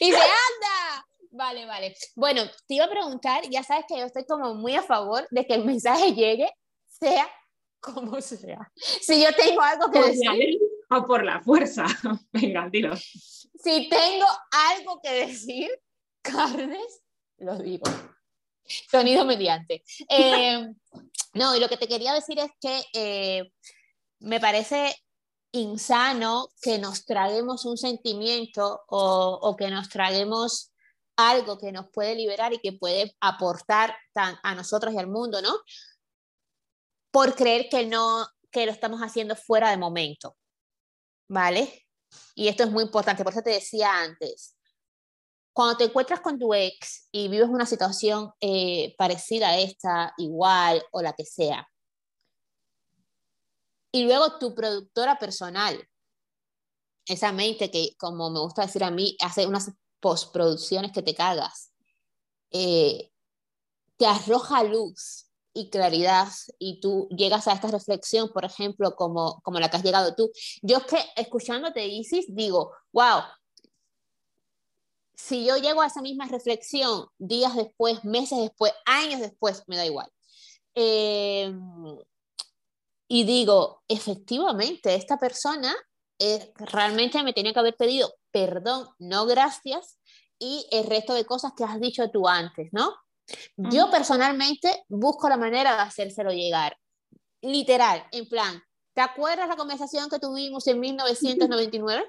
Y 0.00 0.06
dice, 0.06 0.18
anda, 0.18 1.06
Vale, 1.30 1.66
vale. 1.66 1.94
Bueno, 2.16 2.42
te 2.66 2.74
iba 2.74 2.86
a 2.86 2.90
preguntar, 2.90 3.48
ya 3.50 3.62
sabes 3.62 3.84
que 3.86 3.98
yo 3.98 4.06
estoy 4.06 4.24
como 4.24 4.54
muy 4.54 4.74
a 4.74 4.82
favor 4.82 5.26
de 5.30 5.46
que 5.46 5.54
el 5.54 5.64
mensaje 5.64 6.14
llegue, 6.14 6.50
sea 6.86 7.28
como 7.80 8.20
sea. 8.20 8.72
Si 8.74 9.22
yo 9.22 9.34
tengo 9.34 9.60
algo 9.60 9.90
que 9.90 10.02
decir. 10.02 10.58
O 10.90 11.04
por 11.04 11.24
la 11.24 11.40
fuerza. 11.40 11.84
Venga, 12.32 12.68
dilo. 12.70 12.96
Si 12.96 13.88
tengo 13.88 14.26
algo 14.50 15.00
que 15.02 15.26
decir, 15.26 15.70
carnes, 16.22 17.02
lo 17.38 17.58
digo. 17.58 17.84
Sonido 18.90 19.24
mediante. 19.24 19.84
Eh, 20.08 20.66
no, 21.34 21.54
y 21.54 21.60
lo 21.60 21.68
que 21.68 21.76
te 21.76 21.86
quería 21.86 22.14
decir 22.14 22.38
es 22.38 22.50
que 22.60 22.82
eh, 22.94 23.52
me 24.20 24.40
parece 24.40 24.94
insano 25.52 26.48
que 26.60 26.78
nos 26.78 27.04
traguemos 27.04 27.64
un 27.64 27.76
sentimiento 27.76 28.82
o, 28.88 29.56
que 29.56 29.70
nos 29.70 29.88
traguemos 29.88 30.72
algo 31.16 31.58
que 31.58 31.72
nos 31.72 31.90
puede 31.90 32.14
liberar 32.14 32.52
y 32.52 32.58
que 32.58 32.72
puede 32.72 33.16
aportar 33.20 33.96
a 34.14 34.54
nosotros 34.54 34.94
y 34.94 34.98
al 34.98 35.08
mundo, 35.08 35.42
¿no? 35.42 35.52
Por 37.10 37.34
creer 37.34 37.68
que 37.68 37.86
no, 37.86 38.26
que 38.50 38.66
lo 38.66 38.72
estamos 38.72 39.00
haciendo 39.00 39.34
fuera 39.34 39.70
de 39.70 39.78
momento, 39.78 40.36
¿vale? 41.28 41.86
Y 42.34 42.48
esto 42.48 42.64
es 42.64 42.70
muy 42.70 42.84
importante, 42.84 43.24
por 43.24 43.32
eso 43.32 43.42
te 43.42 43.50
decía 43.50 44.00
antes, 44.00 44.56
cuando 45.52 45.76
te 45.76 45.84
encuentras 45.84 46.20
con 46.20 46.38
tu 46.38 46.54
ex 46.54 47.08
y 47.10 47.26
vives 47.26 47.48
una 47.48 47.66
situación 47.66 48.30
eh, 48.40 48.94
parecida 48.96 49.48
a 49.48 49.58
esta, 49.58 50.14
igual 50.16 50.82
o 50.92 51.02
la 51.02 51.14
que 51.14 51.24
sea, 51.24 51.68
y 53.92 54.04
luego 54.04 54.38
tu 54.38 54.54
productora 54.54 55.18
personal, 55.18 55.88
esa 57.06 57.32
mente 57.32 57.70
que, 57.70 57.96
como 57.98 58.30
me 58.30 58.40
gusta 58.40 58.62
decir 58.62 58.84
a 58.84 58.90
mí, 58.90 59.16
hace 59.20 59.46
unas 59.46 59.72
postproducciones 60.00 60.92
que 60.92 61.02
te 61.02 61.14
cagas, 61.14 61.72
eh, 62.50 63.10
te 63.96 64.06
arroja 64.06 64.62
luz 64.62 65.26
y 65.54 65.70
claridad 65.70 66.28
y 66.58 66.80
tú 66.80 67.08
llegas 67.10 67.48
a 67.48 67.52
esta 67.52 67.68
reflexión, 67.68 68.30
por 68.32 68.44
ejemplo, 68.44 68.94
como, 68.94 69.40
como 69.42 69.58
la 69.58 69.70
que 69.70 69.78
has 69.78 69.82
llegado 69.82 70.14
tú. 70.14 70.30
Yo 70.62 70.78
es 70.78 70.84
que 70.84 70.98
escuchándote, 71.16 71.86
Isis, 71.86 72.26
digo, 72.28 72.72
wow, 72.92 73.22
si 75.14 75.44
yo 75.44 75.56
llego 75.56 75.82
a 75.82 75.86
esa 75.86 76.00
misma 76.00 76.26
reflexión 76.26 77.06
días 77.18 77.56
después, 77.56 78.04
meses 78.04 78.38
después, 78.38 78.72
años 78.86 79.20
después, 79.20 79.64
me 79.66 79.76
da 79.76 79.84
igual. 79.84 80.08
Eh, 80.74 81.52
y 83.08 83.24
digo, 83.24 83.82
efectivamente, 83.88 84.94
esta 84.94 85.18
persona 85.18 85.74
eh, 86.18 86.52
realmente 86.56 87.22
me 87.22 87.32
tenía 87.32 87.52
que 87.52 87.60
haber 87.60 87.76
pedido 87.76 88.12
perdón, 88.30 88.88
no 88.98 89.26
gracias, 89.26 89.98
y 90.38 90.66
el 90.70 90.86
resto 90.86 91.14
de 91.14 91.24
cosas 91.24 91.52
que 91.56 91.64
has 91.64 91.80
dicho 91.80 92.08
tú 92.10 92.28
antes, 92.28 92.68
¿no? 92.72 92.94
Yo 93.56 93.90
personalmente 93.90 94.84
busco 94.88 95.28
la 95.28 95.36
manera 95.36 95.74
de 95.74 95.82
hacérselo 95.82 96.30
llegar. 96.30 96.78
Literal, 97.42 98.06
en 98.12 98.28
plan, 98.28 98.62
¿te 98.94 99.00
acuerdas 99.00 99.48
la 99.48 99.56
conversación 99.56 100.08
que 100.08 100.18
tuvimos 100.18 100.66
en 100.66 100.80
1999? 100.80 102.06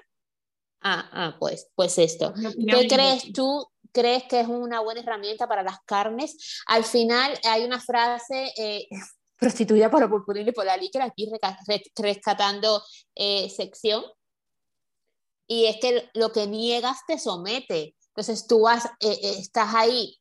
Ah, 0.82 1.10
ah, 1.12 1.36
pues, 1.38 1.68
pues 1.74 1.98
esto. 1.98 2.32
¿Qué 2.34 2.88
crees 2.88 3.32
tú? 3.32 3.66
¿Crees 3.92 4.24
que 4.24 4.40
es 4.40 4.48
una 4.48 4.80
buena 4.80 5.00
herramienta 5.00 5.46
para 5.46 5.62
las 5.62 5.80
carnes? 5.84 6.62
Al 6.66 6.84
final 6.84 7.38
hay 7.44 7.64
una 7.64 7.80
frase 7.80 8.52
eh, 8.56 8.88
prostituida 9.40 9.90
por 9.90 10.00
lo 10.00 10.10
purpurina 10.10 10.50
y 10.50 10.52
por 10.52 10.66
la 10.66 10.76
líquida, 10.76 11.04
aquí 11.04 11.30
rescatando 11.96 12.82
eh, 13.14 13.48
sección, 13.48 14.04
y 15.48 15.66
es 15.66 15.78
que 15.80 16.08
lo 16.14 16.30
que 16.30 16.46
niegas 16.46 16.98
te 17.06 17.18
somete. 17.18 17.96
Entonces 18.08 18.46
tú 18.46 18.62
vas, 18.62 18.86
eh, 19.00 19.18
eh, 19.22 19.34
estás 19.38 19.74
ahí 19.74 20.16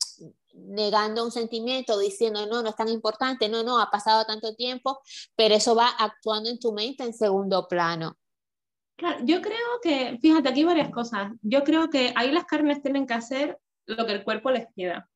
negando 0.53 1.24
un 1.24 1.32
sentimiento, 1.32 1.99
diciendo, 1.99 2.47
no, 2.47 2.63
no 2.63 2.70
es 2.70 2.76
tan 2.76 2.88
importante, 2.88 3.47
no, 3.47 3.61
no, 3.61 3.80
ha 3.80 3.91
pasado 3.91 4.26
tanto 4.26 4.55
tiempo, 4.55 4.99
pero 5.36 5.53
eso 5.53 5.76
va 5.76 5.89
actuando 5.89 6.49
en 6.49 6.59
tu 6.59 6.74
mente 6.74 7.03
en 7.03 7.13
segundo 7.13 7.67
plano. 7.67 8.17
Claro, 8.95 9.20
yo 9.24 9.41
creo 9.41 9.80
que, 9.82 10.17
fíjate, 10.22 10.49
aquí 10.49 10.63
varias 10.63 10.89
cosas. 10.89 11.32
Yo 11.41 11.63
creo 11.63 11.89
que 11.89 12.11
ahí 12.15 12.32
las 12.32 12.45
carnes 12.45 12.82
tienen 12.82 13.05
que 13.05 13.13
hacer 13.13 13.59
lo 13.86 14.05
que 14.05 14.13
el 14.13 14.24
cuerpo 14.24 14.51
les 14.51 14.67
pida. 14.74 15.09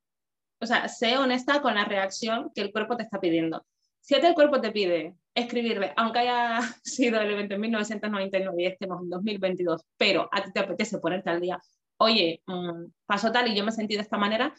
O 0.62 0.66
sea, 0.66 0.88
sé 0.88 1.18
honesta 1.18 1.62
con 1.62 1.76
la 1.76 1.86
reacción 1.86 2.52
que 2.54 2.62
el 2.62 2.72
cuerpo 2.72 2.96
te 2.96 3.04
está 3.04 3.20
pidiendo. 3.20 3.66
Si 4.04 4.16
el 4.16 4.34
cuerpo 4.34 4.60
te 4.60 4.72
pide 4.72 5.16
escribirle, 5.34 5.94
aunque 5.96 6.20
haya 6.20 6.60
sido 6.84 7.22
el 7.22 7.32
evento 7.32 7.56
en 7.56 7.62
1999 7.62 8.62
y 8.62 8.66
estemos 8.66 9.02
en 9.02 9.10
2022, 9.10 9.82
pero 9.98 10.28
a 10.30 10.44
ti 10.44 10.52
te 10.52 10.60
apetece 10.60 10.98
ponerte 10.98 11.30
al 11.30 11.40
día, 11.40 11.62
oye, 11.98 12.42
mmm, 12.46 12.86
pasó 13.06 13.32
tal 13.32 13.48
y 13.48 13.56
yo 13.56 13.64
me 13.64 13.72
sentí 13.72 13.96
de 13.96 14.02
esta 14.02 14.18
manera, 14.18 14.54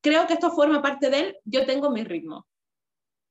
creo 0.00 0.26
que 0.26 0.32
esto 0.32 0.50
forma 0.50 0.80
parte 0.80 1.10
de 1.10 1.20
él, 1.20 1.36
yo 1.44 1.66
tengo 1.66 1.90
mi 1.90 2.04
ritmo. 2.04 2.46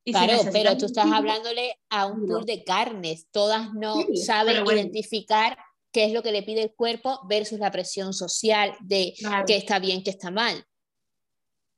claro, 0.05 0.43
pero 0.53 0.78
tú 0.78 0.86
estás 0.86 1.11
hablándole 1.11 1.80
a 1.89 2.05
un 2.05 2.28
tour 2.28 2.45
de 2.45 2.63
carnes, 2.63 3.28
todas 3.32 3.74
no 3.74 3.95
saben 4.13 4.63
identificar 4.68 5.57
qué 5.91 6.05
es 6.05 6.13
lo 6.13 6.22
que 6.22 6.32
le 6.32 6.43
pide 6.43 6.61
el 6.61 6.76
cuerpo 6.76 7.22
versus 7.28 7.57
la 7.57 7.72
presión 7.72 8.13
social 8.13 8.76
de 8.82 9.16
que 9.47 9.55
está 9.55 9.80
bien, 9.80 10.03
que 10.03 10.11
está 10.11 10.30
mal. 10.30 10.63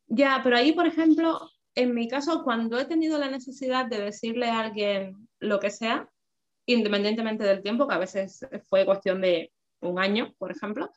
Ya, 0.08 0.42
pero 0.44 0.58
ahí, 0.58 0.74
por 0.74 0.88
ejemplo, 0.88 1.50
en 1.78 1.94
mi 1.94 2.08
caso, 2.08 2.44
cuando 2.44 2.80
he 2.80 2.86
tenido 2.86 3.20
la 3.20 3.30
necesidad 3.30 3.86
de 3.86 4.02
decirle 4.02 4.48
a 4.48 4.62
alguien 4.62 5.30
lo 5.40 5.60
que 5.60 5.70
sea, 5.70 6.10
independientemente 6.66 7.44
del 7.44 7.62
tiempo, 7.62 7.88
que 7.88 7.94
a 7.94 8.00
veces 8.00 8.48
fue 8.68 8.84
cuestión 8.84 9.22
de 9.22 9.54
un 9.82 10.00
año, 10.00 10.34
por 10.40 10.52
ejemplo, 10.52 10.90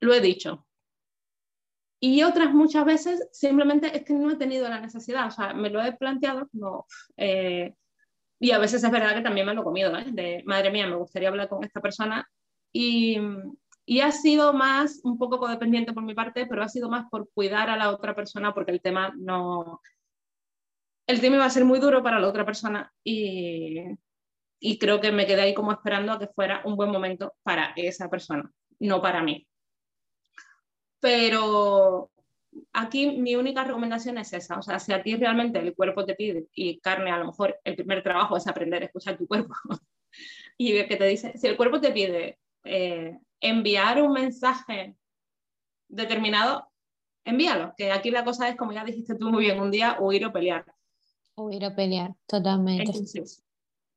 lo 0.00 0.14
he 0.14 0.22
dicho. 0.22 0.66
Y 2.00 2.22
otras 2.22 2.54
muchas 2.54 2.86
veces 2.86 3.28
simplemente 3.32 3.94
es 3.94 4.02
que 4.02 4.14
no 4.14 4.30
he 4.30 4.36
tenido 4.36 4.66
la 4.70 4.80
necesidad, 4.80 5.26
o 5.26 5.30
sea, 5.30 5.52
me 5.52 5.68
lo 5.68 5.82
he 5.82 5.92
planteado 5.92 6.48
como... 6.48 6.86
Eh, 7.18 7.74
y 8.40 8.52
a 8.52 8.58
veces 8.58 8.82
es 8.82 8.90
verdad 8.90 9.14
que 9.14 9.20
también 9.20 9.46
me 9.46 9.52
lo 9.52 9.60
he 9.60 9.64
comido, 9.64 9.94
¿eh? 9.94 10.06
de 10.10 10.42
madre 10.46 10.70
mía, 10.70 10.86
me 10.86 10.96
gustaría 10.96 11.28
hablar 11.28 11.50
con 11.50 11.64
esta 11.64 11.82
persona. 11.82 12.26
Y, 12.72 13.18
y 13.84 14.00
ha 14.00 14.12
sido 14.12 14.54
más, 14.54 15.00
un 15.02 15.18
poco 15.18 15.38
codependiente 15.38 15.92
por 15.92 16.02
mi 16.02 16.14
parte, 16.14 16.46
pero 16.46 16.62
ha 16.62 16.68
sido 16.68 16.88
más 16.88 17.10
por 17.10 17.28
cuidar 17.34 17.68
a 17.68 17.76
la 17.76 17.90
otra 17.90 18.14
persona 18.14 18.54
porque 18.54 18.70
el 18.70 18.80
tema 18.80 19.12
no, 19.18 19.82
el 21.08 21.20
tema 21.22 21.36
iba 21.36 21.46
a 21.46 21.50
ser 21.50 21.64
muy 21.64 21.80
duro 21.80 22.02
para 22.02 22.20
la 22.20 22.28
otra 22.28 22.44
persona 22.44 22.92
y, 23.02 23.96
creo 24.78 25.00
que 25.00 25.10
me 25.10 25.26
quedé 25.26 25.40
ahí 25.40 25.54
como 25.54 25.72
esperando 25.72 26.12
a 26.12 26.18
que 26.18 26.28
fuera 26.28 26.62
un 26.64 26.76
buen 26.76 26.90
momento 26.90 27.34
para 27.42 27.72
esa 27.76 28.10
persona, 28.10 28.52
no 28.78 29.00
para 29.00 29.22
mí. 29.22 29.48
Pero 31.00 32.10
aquí 32.74 33.18
mi 33.18 33.36
única 33.36 33.64
recomendación 33.64 34.18
es 34.18 34.32
esa, 34.34 34.58
o 34.58 34.62
sea, 34.62 34.78
si 34.78 34.92
a 34.92 35.02
ti 35.02 35.16
realmente 35.16 35.58
el 35.58 35.74
cuerpo 35.74 36.04
te 36.04 36.14
pide 36.14 36.46
y 36.52 36.78
carne, 36.80 37.10
a 37.10 37.18
lo 37.18 37.26
mejor 37.26 37.58
el 37.64 37.76
primer 37.76 38.02
trabajo 38.02 38.36
es 38.36 38.46
aprender 38.46 38.82
a 38.82 38.86
escuchar 38.86 39.16
tu 39.16 39.26
cuerpo 39.26 39.54
y 40.58 40.74
ver 40.74 40.88
qué 40.88 40.96
te 40.96 41.06
dice, 41.06 41.38
si 41.38 41.46
el 41.46 41.56
cuerpo 41.56 41.80
te 41.80 41.92
pide 41.92 42.38
eh, 42.64 43.18
enviar 43.40 44.02
un 44.02 44.12
mensaje 44.12 44.94
determinado, 45.88 46.70
envíalo, 47.24 47.72
que 47.78 47.92
aquí 47.92 48.10
la 48.10 48.24
cosa 48.24 48.48
es, 48.50 48.56
como 48.56 48.72
ya 48.72 48.84
dijiste 48.84 49.14
tú 49.14 49.30
muy 49.30 49.44
bien, 49.44 49.58
un 49.58 49.70
día 49.70 49.96
huir 50.00 50.26
o 50.26 50.32
pelear. 50.32 50.66
O 51.40 51.52
ir 51.52 51.64
a 51.64 51.72
pelear, 51.72 52.14
totalmente. 52.26 52.90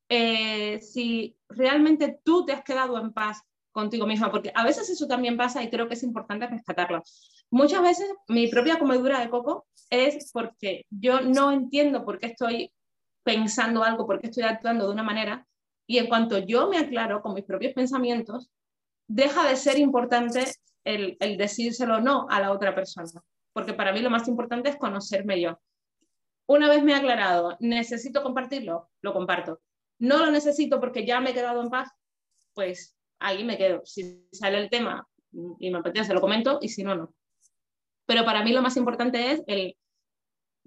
Eh, 0.10 0.80
si 0.80 1.36
realmente 1.50 2.20
tú 2.24 2.46
te 2.46 2.54
has 2.54 2.64
quedado 2.64 3.00
en 3.00 3.12
paz 3.14 3.42
contigo 3.72 4.06
misma, 4.06 4.30
porque 4.30 4.52
a 4.54 4.64
veces 4.64 4.88
eso 4.92 5.08
también 5.08 5.38
pasa 5.38 5.64
y 5.64 5.70
creo 5.72 5.88
que 5.88 5.96
es 5.96 6.04
importante 6.04 6.46
rescatarlo. 6.46 7.02
Muchas 7.50 7.82
veces 7.82 8.08
mi 8.28 8.48
propia 8.48 8.78
comedura 8.78 9.20
de 9.20 9.32
coco 9.32 9.66
es 9.90 10.30
porque 10.32 10.86
yo 10.92 11.22
no 11.22 11.52
entiendo 11.52 12.06
por 12.06 12.20
qué 12.20 12.28
estoy 12.28 12.72
pensando 13.24 13.84
algo, 13.84 14.06
por 14.06 14.22
qué 14.22 14.28
estoy 14.28 14.44
actuando 14.44 14.86
de 14.86 14.94
una 14.94 15.04
manera, 15.04 15.48
y 15.88 15.98
en 15.98 16.08
cuanto 16.08 16.38
yo 16.38 16.70
me 16.70 16.78
aclaro 16.78 17.24
con 17.24 17.34
mis 17.34 17.46
propios 17.46 17.74
pensamientos, 17.74 18.52
deja 19.08 19.50
de 19.50 19.56
ser 19.56 19.80
importante 19.80 20.46
el, 20.84 21.18
el 21.20 21.38
decírselo 21.38 22.02
no 22.02 22.28
a 22.30 22.40
la 22.40 22.52
otra 22.52 22.76
persona, 22.76 23.10
porque 23.52 23.74
para 23.74 23.94
mí 23.94 24.02
lo 24.02 24.12
más 24.12 24.28
importante 24.28 24.70
es 24.70 24.76
conocerme 24.76 25.42
yo. 25.42 25.60
Una 26.52 26.68
vez 26.68 26.84
me 26.84 26.92
he 26.92 26.96
aclarado, 26.96 27.56
necesito 27.62 28.22
compartirlo, 28.24 28.90
lo 29.02 29.14
comparto. 29.14 29.62
No 30.00 30.18
lo 30.18 30.30
necesito 30.32 30.82
porque 30.82 31.06
ya 31.06 31.22
me 31.22 31.30
he 31.30 31.34
quedado 31.34 31.62
en 31.62 31.70
paz, 31.70 31.90
pues 32.54 32.98
ahí 33.20 33.46
me 33.46 33.58
quedo. 33.58 33.84
Si 33.86 34.28
sale 34.34 34.58
el 34.58 34.70
tema 34.70 35.08
y 35.60 35.72
me 35.72 35.78
apetece, 35.78 36.14
lo 36.14 36.20
comento 36.20 36.60
y 36.62 36.68
si 36.68 36.84
no, 36.84 36.94
no. 36.94 37.14
Pero 38.06 38.26
para 38.26 38.44
mí 38.44 38.52
lo 38.52 38.62
más 38.62 38.76
importante 38.76 39.32
es 39.32 39.42
el 39.48 39.78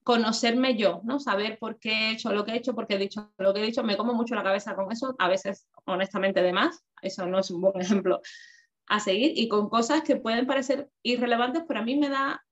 conocerme 0.03 0.75
yo, 0.75 1.03
¿no? 1.05 1.21
Saber 1.21 1.59
por 1.59 1.79
qué 1.79 1.93
he 1.93 2.13
hecho 2.13 2.33
lo 2.33 2.47
que 2.47 2.53
he 2.53 2.57
hecho, 2.57 2.75
por 2.75 2.87
qué 2.87 2.95
he 2.95 2.99
dicho 2.99 3.35
lo 3.37 3.53
que 3.53 3.61
he 3.61 3.67
dicho. 3.67 3.83
Me 3.83 3.99
como 3.99 4.15
mucho 4.15 4.35
la 4.35 4.43
cabeza 4.43 4.75
con 4.75 4.91
eso, 4.91 5.15
a 5.19 5.29
veces 5.29 5.69
honestamente 5.85 6.41
de 6.41 6.55
más. 6.55 6.83
Eso 7.03 7.27
no 7.27 7.41
es 7.41 7.51
un 7.51 7.61
buen 7.61 7.79
ejemplo 7.83 8.23
a 8.87 9.01
seguir. 9.01 9.33
Y 9.37 9.49
con 9.49 9.69
cosas 9.69 10.01
que 10.01 10.17
pueden 10.17 10.47
parecer 10.47 10.89
irrelevantes, 11.03 11.65
pero 11.69 11.81
a 11.81 11.85
mí 11.85 11.95
me 11.95 12.09
da 12.09 12.43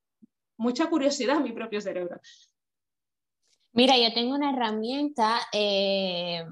mucha 0.58 0.90
curiosidad 0.90 1.40
mi 1.40 1.52
propio 1.52 1.80
cerebro. 1.80 2.20
Mira, 3.72 3.96
yo 3.96 4.12
tengo 4.12 4.34
una 4.34 4.50
herramienta 4.50 5.40
eh, 5.52 6.44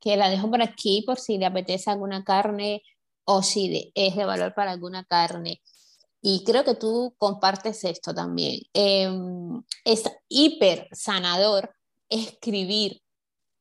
que 0.00 0.16
la 0.16 0.28
dejo 0.28 0.50
por 0.50 0.62
aquí 0.62 1.02
por 1.06 1.18
si 1.18 1.38
le 1.38 1.46
apetece 1.46 1.90
alguna 1.90 2.24
carne 2.24 2.82
o 3.24 3.42
si 3.42 3.92
es 3.94 4.16
de 4.16 4.24
valor 4.24 4.52
para 4.54 4.72
alguna 4.72 5.04
carne. 5.04 5.62
Y 6.20 6.44
creo 6.44 6.64
que 6.64 6.74
tú 6.74 7.14
compartes 7.18 7.84
esto 7.84 8.14
también. 8.14 8.60
Em, 8.74 9.62
es 9.84 10.04
hiper 10.28 10.88
sanador 10.92 11.74
escribir 12.08 13.02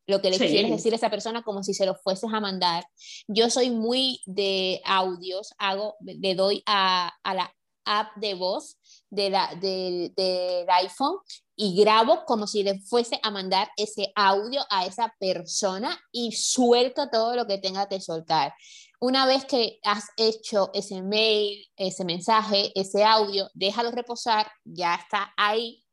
lo 0.07 0.21
que 0.21 0.29
le 0.29 0.37
quieres 0.37 0.71
decir 0.71 0.93
a 0.93 0.97
esa 0.97 1.09
persona 1.09 1.41
como 1.43 1.63
si 1.63 1.73
se 1.73 1.85
lo 1.85 1.95
fueses 1.95 2.31
a 2.33 2.39
mandar. 2.39 2.85
Yo 3.27 3.49
soy 3.49 3.69
muy 3.69 4.21
de 4.25 4.81
audios, 4.83 5.53
hago, 5.57 5.95
le 6.01 6.35
doy 6.35 6.61
a, 6.65 7.13
a 7.23 7.33
la 7.33 7.55
app 7.85 8.15
de 8.17 8.33
voz 8.33 8.77
de 9.09 9.29
la, 9.29 9.55
del 9.55 10.69
iPhone 10.69 11.17
y 11.63 11.79
grabo 11.79 12.25
como 12.25 12.47
si 12.47 12.63
le 12.63 12.79
fuese 12.79 13.19
a 13.21 13.29
mandar 13.29 13.69
ese 13.77 14.11
audio 14.15 14.61
a 14.71 14.87
esa 14.87 15.13
persona 15.19 15.95
y 16.11 16.31
suelto 16.31 17.07
todo 17.11 17.35
lo 17.35 17.45
que 17.45 17.59
tenga 17.59 17.87
que 17.87 18.01
soltar. 18.01 18.51
Una 18.99 19.27
vez 19.27 19.45
que 19.45 19.77
has 19.83 20.09
hecho 20.17 20.71
ese 20.73 21.03
mail, 21.03 21.63
ese 21.75 22.03
mensaje, 22.03 22.71
ese 22.73 23.03
audio, 23.03 23.47
déjalo 23.53 23.91
reposar, 23.91 24.51
ya 24.63 24.95
está 24.95 25.35
ahí. 25.37 25.85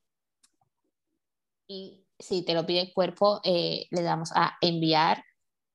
Y 1.67 2.03
si 2.19 2.47
te 2.47 2.55
lo 2.55 2.65
pide 2.65 2.81
el 2.81 2.95
cuerpo, 2.95 3.43
eh, 3.45 3.89
le 3.91 4.01
damos 4.01 4.31
a 4.35 4.57
enviar 4.63 5.23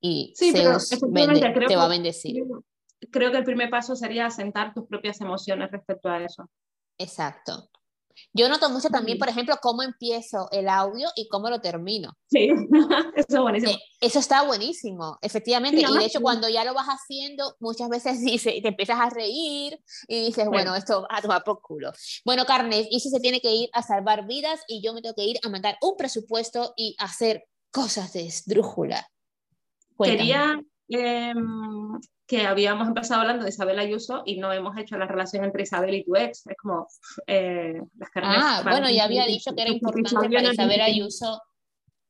y 0.02 0.34
se 0.36 0.54
te 0.54 1.76
va 1.76 1.86
a 1.86 1.88
bendecir. 1.88 2.44
Creo 3.12 3.32
que 3.32 3.38
el 3.38 3.44
primer 3.44 3.70
paso 3.70 3.96
sería 3.96 4.32
sentar 4.32 4.74
tus 4.74 4.88
propias 4.88 5.22
emociones 5.22 5.70
respecto 5.70 6.10
a 6.10 6.24
eso. 6.24 6.50
Exacto. 6.98 7.70
Yo 8.34 8.49
noto 8.49 8.70
mucho 8.70 8.89
también, 8.89 9.18
por 9.18 9.30
ejemplo, 9.30 9.55
cómo 9.61 9.84
empiezo 9.84 10.47
el 10.51 10.70
audio 10.70 11.09
y 11.16 11.28
cómo 11.28 11.49
lo 11.49 11.61
termino. 11.61 12.18
Sí, 12.30 12.49
eso 13.16 13.28
es 13.28 13.39
buenísimo. 13.39 13.72
Eh, 13.72 13.80
eso 14.01 14.20
está 14.20 14.43
buenísimo, 14.43 15.18
efectivamente. 15.22 15.82
y 15.82 15.97
de 15.97 16.05
hecho, 16.05 16.22
cuando 16.22 16.49
ya 16.49 16.64
lo 16.64 16.74
vas 16.74 16.88
haciendo, 16.88 17.55
muchas 17.59 17.89
veces 17.89 18.22
dice, 18.26 18.59
te 18.61 18.68
empiezas 18.68 18.99
a 18.99 19.09
reír 19.09 19.80
y 20.07 20.26
dices, 20.26 20.47
bueno, 20.47 20.76
esto 20.76 21.05
a 21.09 21.22
tomar 21.22 21.43
por 21.43 21.61
culo. 21.61 21.91
Bueno, 22.26 22.45
Carnes, 22.45 22.88
y 22.89 22.99
si 22.99 23.09
se 23.09 23.20
tiene 23.20 23.39
que 23.39 23.51
ir 23.51 23.70
a 23.74 23.82
salvar 23.82 24.26
vidas 24.28 24.61
y 24.68 24.82
yo 24.82 24.93
me 24.93 25.01
tengo 25.01 25.16
que 25.16 25.26
ir 25.26 25.39
a 25.43 25.49
mandar 25.49 25.78
un 25.82 25.95
presupuesto 25.97 26.74
y 26.76 26.95
hacer 26.99 27.45
cosas 27.72 28.14
de 28.14 28.26
esdrújula. 28.26 29.09
Quería 29.99 30.61
em, 30.89 31.99
que 32.26 32.45
habíamos 32.45 32.88
empezado 32.88 33.21
hablando 33.21 33.43
de 33.43 33.49
Isabel 33.49 33.80
Ayuso 33.80 34.24
y 34.26 34.38
no 34.38 34.53
hemos 34.53 34.78
hecho 34.78 34.97
la 34.97 35.07
relación 35.07 35.43
entre 35.43 35.63
Isabel 35.63 35.93
y 35.95 36.03
tu 36.03 36.15
ex. 36.15 36.47
Es 36.47 36.57
como 36.57 36.88
eh, 37.28 37.82
las 37.97 38.09
carnes. 38.09 38.38
Ah, 38.39 38.61
bueno, 38.63 38.89
ya 38.89 39.03
había 39.03 39.26
dicho 39.26 39.53
que 39.55 39.61
era 39.61 39.71
importante 39.71 40.30
para 40.30 40.53
Isabel 40.53 40.82
Ayuso 40.82 41.41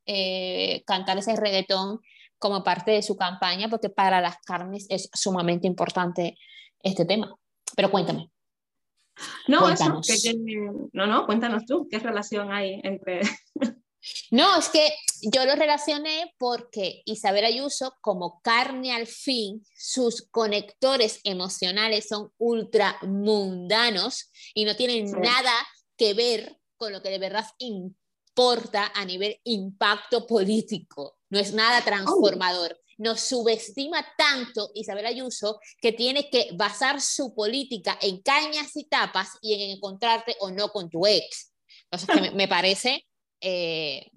eh, 0.06 0.84
cantar 0.86 1.18
ese 1.18 1.36
reggaetón 1.36 2.00
como 2.38 2.64
parte 2.64 2.92
de 2.92 3.02
su 3.02 3.16
campaña, 3.16 3.70
porque 3.70 3.90
para 3.90 4.22
las 4.22 4.38
carnes 4.46 4.86
es 4.90 5.10
sumamente 5.14 5.66
importante 5.66 6.38
este 6.82 7.06
tema. 7.06 7.34
Pero 7.76 7.90
cuéntame. 7.90 8.30
No, 9.48 9.70
eso, 9.70 10.02
no, 10.92 11.06
no, 11.08 11.26
cuéntanos 11.26 11.66
tú, 11.66 11.88
¿qué 11.90 12.00
relación 12.00 12.52
hay 12.52 12.82
entre 12.84 13.22
no, 14.32 14.58
es 14.58 14.70
que 14.70 14.94
yo 15.22 15.46
lo 15.46 15.56
relacioné 15.56 16.34
porque 16.38 17.02
Isabel 17.06 17.46
Ayuso, 17.46 17.96
como 18.02 18.42
carne 18.42 18.94
al 18.94 19.08
fin, 19.08 19.66
sus 19.78 20.28
conectores 20.30 21.22
emocionales 21.24 22.08
son 22.10 22.32
ultramundanos 22.38 24.32
y 24.54 24.66
no 24.66 24.76
tienen 24.76 25.12
nada 25.12 25.54
que 25.98 26.14
ver 26.14 26.58
con 26.76 26.92
lo 26.92 27.02
que 27.02 27.10
de 27.10 27.20
verdad 27.20 27.46
importa 27.60 28.92
a 28.94 29.06
nivel 29.06 29.40
impacto 29.44 30.28
político. 30.28 31.18
No 31.30 31.40
es 31.40 31.54
nada 31.54 31.84
transformador. 31.84 32.80
Nos 32.98 33.22
subestima 33.22 34.06
tanto 34.18 34.72
Isabel 34.76 35.06
Ayuso 35.06 35.60
que 35.82 35.94
tiene 35.94 36.30
que 36.30 36.50
basar 36.54 37.02
su 37.02 37.34
política 37.34 37.98
en 38.02 38.22
cañas 38.22 38.76
y 38.76 38.86
tapas 38.86 39.30
y 39.42 39.54
en 39.54 39.72
encontrarte 39.72 40.36
o 40.40 40.52
no 40.52 40.70
con 40.70 40.90
tu 40.90 41.08
ex. 41.08 41.54
Entonces, 41.90 42.34
me 42.34 42.48
parece 42.48 43.06
eh, 43.44 44.10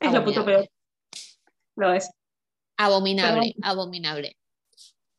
es 0.00 0.12
lo 0.12 0.24
puto 0.24 0.44
peor. 0.44 0.68
Lo 1.76 1.92
es. 1.92 2.10
Abominable, 2.76 3.54
abominable. 3.62 4.36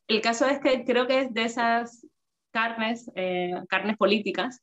El 0.08 0.20
caso 0.20 0.46
es 0.46 0.60
que 0.60 0.84
creo 0.84 1.06
que 1.06 1.22
es 1.22 1.34
de 1.34 1.44
esas 1.44 2.06
carnes, 2.50 3.10
eh, 3.16 3.54
carnes 3.68 3.96
políticas, 3.96 4.60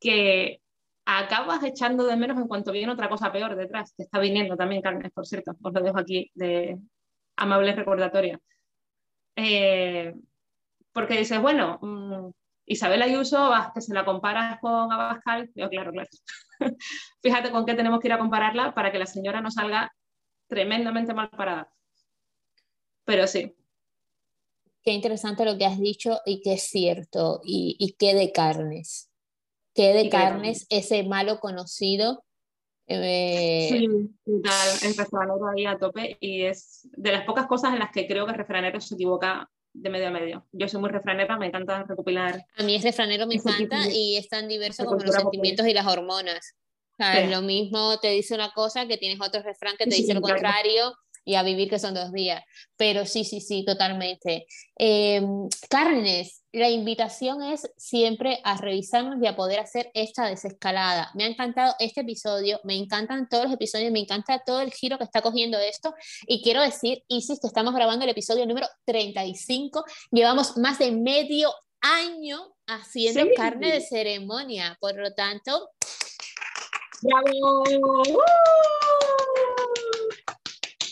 que 0.00 0.60
acabas 1.04 1.62
echando 1.62 2.06
de 2.06 2.16
menos 2.16 2.38
en 2.38 2.48
cuanto 2.48 2.72
viene 2.72 2.92
otra 2.92 3.08
cosa 3.08 3.30
peor 3.32 3.54
detrás, 3.54 3.92
que 3.96 4.04
está 4.04 4.18
viniendo 4.18 4.56
también 4.56 4.82
carnes, 4.82 5.12
por 5.12 5.26
cierto, 5.26 5.52
os 5.62 5.72
lo 5.72 5.82
dejo 5.82 5.98
aquí 5.98 6.30
de 6.34 6.78
amable 7.36 7.74
recordatoria. 7.74 8.40
Eh, 9.36 10.14
porque 10.92 11.18
dices, 11.18 11.40
bueno, 11.40 11.78
mm, 11.82 12.30
Isabel 12.70 13.02
Ayuso, 13.02 13.50
que 13.74 13.80
se 13.80 13.92
la 13.92 14.04
comparas 14.04 14.60
con 14.60 14.92
Abascal, 14.92 15.50
yo 15.56 15.68
claro, 15.68 15.90
claro. 15.90 16.08
Fíjate 17.20 17.50
con 17.50 17.66
qué 17.66 17.74
tenemos 17.74 17.98
que 17.98 18.06
ir 18.06 18.12
a 18.12 18.18
compararla 18.18 18.72
para 18.74 18.92
que 18.92 18.98
la 19.00 19.06
señora 19.06 19.40
no 19.40 19.50
salga 19.50 19.92
tremendamente 20.46 21.12
mal 21.12 21.30
parada. 21.30 21.68
Pero 23.04 23.26
sí. 23.26 23.56
Qué 24.84 24.92
interesante 24.92 25.44
lo 25.44 25.58
que 25.58 25.66
has 25.66 25.80
dicho 25.80 26.20
y 26.24 26.42
que 26.42 26.52
es 26.52 26.62
cierto. 26.62 27.40
Y, 27.42 27.96
qué 27.98 28.14
de 28.14 28.30
carnes. 28.30 29.10
Qué 29.74 29.92
de 29.92 30.08
carnes 30.08 30.66
ese 30.70 31.02
malo 31.02 31.40
conocido. 31.40 32.24
Eh, 32.86 33.68
sí, 33.68 33.84
el 33.86 34.96
refranero 34.96 35.48
ahí 35.48 35.66
a 35.66 35.76
tope 35.76 36.18
y 36.20 36.42
es 36.42 36.88
de 36.92 37.10
las 37.10 37.24
pocas 37.24 37.48
cosas 37.48 37.72
en 37.72 37.80
las 37.80 37.90
que 37.90 38.06
creo 38.06 38.26
que 38.26 38.32
el 38.32 38.38
refranero 38.38 38.80
se 38.80 38.94
equivoca 38.94 39.50
de 39.72 39.90
medio 39.90 40.08
a 40.08 40.10
medio. 40.10 40.46
Yo 40.52 40.68
soy 40.68 40.80
muy 40.80 40.90
refranera, 40.90 41.36
me 41.36 41.46
encanta 41.46 41.84
recopilar. 41.84 42.44
A 42.56 42.62
mí 42.62 42.74
es 42.74 42.82
refranero, 42.82 43.26
me 43.26 43.36
encanta 43.36 43.88
y 43.92 44.16
es 44.16 44.28
tan 44.28 44.48
diverso 44.48 44.84
como 44.84 45.02
los 45.02 45.14
sentimientos 45.14 45.66
y 45.66 45.74
las 45.74 45.86
hormonas. 45.86 46.54
Lo 47.28 47.40
mismo 47.42 47.98
te 47.98 48.10
dice 48.10 48.34
una 48.34 48.50
cosa 48.52 48.86
que 48.86 48.98
tienes 48.98 49.20
otro 49.20 49.42
refrán 49.42 49.76
que 49.78 49.86
te 49.86 49.96
dice 49.96 50.12
lo 50.14 50.20
contrario 50.20 50.94
y 51.30 51.36
a 51.36 51.44
vivir 51.44 51.70
que 51.70 51.78
son 51.78 51.94
dos 51.94 52.10
días. 52.12 52.42
Pero 52.76 53.06
sí, 53.06 53.24
sí, 53.24 53.40
sí, 53.40 53.64
totalmente. 53.64 54.48
Em, 54.74 55.48
Carnes, 55.68 56.42
la 56.52 56.68
invitación 56.68 57.40
es 57.40 57.70
siempre 57.76 58.40
a 58.42 58.56
revisarnos 58.56 59.22
y 59.22 59.28
a 59.28 59.36
poder 59.36 59.60
hacer 59.60 59.92
esta 59.94 60.26
desescalada. 60.26 61.12
Me 61.14 61.22
ha 61.22 61.28
encantado 61.28 61.76
este 61.78 62.00
episodio, 62.00 62.58
me 62.64 62.76
encantan 62.76 63.28
todos 63.28 63.44
los 63.44 63.54
episodios, 63.54 63.92
me 63.92 64.00
encanta 64.00 64.42
todo 64.44 64.60
el 64.60 64.72
giro 64.72 64.98
que 64.98 65.04
está 65.04 65.22
cogiendo 65.22 65.56
esto. 65.60 65.94
Y 66.26 66.42
quiero 66.42 66.62
decir, 66.62 67.04
Isis, 67.06 67.38
que 67.38 67.46
estamos 67.46 67.74
grabando 67.74 68.04
el 68.04 68.10
episodio 68.10 68.44
número 68.44 68.66
35, 68.86 69.84
llevamos 70.10 70.56
más 70.56 70.80
de 70.80 70.90
medio 70.90 71.52
año 71.80 72.56
haciendo 72.66 73.22
carne 73.36 73.70
de 73.70 73.80
ceremonia, 73.82 74.76
por 74.80 74.96
lo 74.96 75.14
tanto... 75.14 75.70
¡Bravo! 77.02 77.62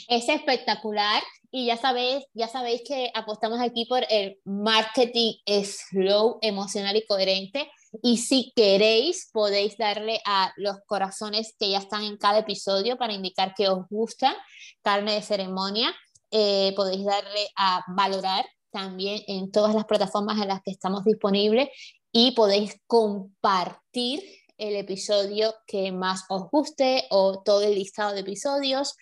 Es 0.08 0.26
espectacular 0.30 1.22
y 1.50 1.66
ya 1.66 1.76
sabéis, 1.76 2.24
ya 2.32 2.48
sabéis 2.48 2.80
que 2.86 3.10
apostamos 3.14 3.60
aquí 3.60 3.84
por 3.84 4.06
el 4.08 4.38
marketing 4.44 5.34
slow, 5.64 6.38
emocional 6.40 6.96
y 6.96 7.06
coherente. 7.06 7.70
Y 8.02 8.16
si 8.16 8.52
queréis, 8.56 9.28
podéis 9.32 9.76
darle 9.76 10.20
a 10.24 10.50
los 10.56 10.76
corazones 10.86 11.54
que 11.58 11.68
ya 11.68 11.78
están 11.78 12.04
en 12.04 12.16
cada 12.16 12.38
episodio 12.38 12.96
para 12.96 13.12
indicar 13.12 13.52
que 13.54 13.68
os 13.68 13.86
gusta 13.90 14.34
carne 14.82 15.12
de 15.12 15.22
ceremonia. 15.22 15.94
Eh, 16.30 16.72
podéis 16.74 17.04
darle 17.04 17.48
a 17.56 17.84
valorar 17.88 18.46
también 18.70 19.22
en 19.26 19.50
todas 19.50 19.74
las 19.74 19.84
plataformas 19.84 20.40
en 20.40 20.48
las 20.48 20.62
que 20.62 20.70
estamos 20.70 21.04
disponibles 21.04 21.68
y 22.12 22.32
podéis 22.32 22.80
compartir 22.86 24.22
el 24.56 24.74
episodio 24.76 25.54
que 25.66 25.92
más 25.92 26.24
os 26.30 26.50
guste 26.50 27.04
o 27.10 27.42
todo 27.42 27.60
el 27.62 27.74
listado 27.74 28.12
de 28.12 28.20
episodios 28.20 28.96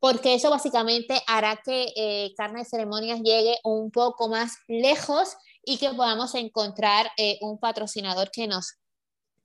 porque 0.00 0.34
eso 0.34 0.50
básicamente 0.50 1.20
hará 1.26 1.60
que 1.64 1.92
eh, 1.96 2.32
Carne 2.36 2.60
de 2.60 2.64
Ceremonias 2.64 3.20
llegue 3.20 3.58
un 3.64 3.90
poco 3.90 4.28
más 4.28 4.58
lejos 4.68 5.36
y 5.64 5.78
que 5.78 5.90
podamos 5.90 6.34
encontrar 6.34 7.10
eh, 7.16 7.38
un 7.40 7.58
patrocinador 7.58 8.30
que 8.30 8.46
nos 8.46 8.78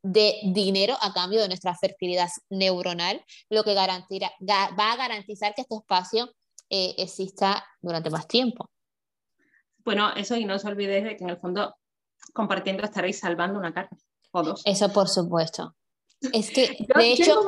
dé 0.03 0.39
dinero 0.43 0.95
a 1.01 1.13
cambio 1.13 1.41
de 1.41 1.47
nuestra 1.47 1.75
fertilidad 1.75 2.29
neuronal, 2.49 3.23
lo 3.49 3.63
que 3.63 3.73
garantirá, 3.73 4.31
va 4.41 4.91
a 4.91 4.95
garantizar 4.97 5.55
que 5.55 5.61
este 5.61 5.75
espacio 5.75 6.29
eh, 6.69 6.95
exista 6.97 7.65
durante 7.81 8.09
más 8.09 8.27
tiempo. 8.27 8.69
Bueno, 9.83 10.13
eso 10.15 10.35
y 10.35 10.45
no 10.45 10.55
os 10.55 10.65
olvidéis 10.65 11.03
de 11.03 11.17
que 11.17 11.23
en 11.23 11.29
el 11.29 11.37
fondo 11.37 11.75
compartiendo 12.33 12.83
estaréis 12.83 13.19
salvando 13.19 13.59
una 13.59 13.73
carne 13.73 13.97
o 14.31 14.43
dos. 14.43 14.61
Eso 14.65 14.91
por 14.91 15.09
supuesto. 15.09 15.75
Es 16.31 16.51
que, 16.51 16.77
de 16.95 17.11
hecho, 17.11 17.41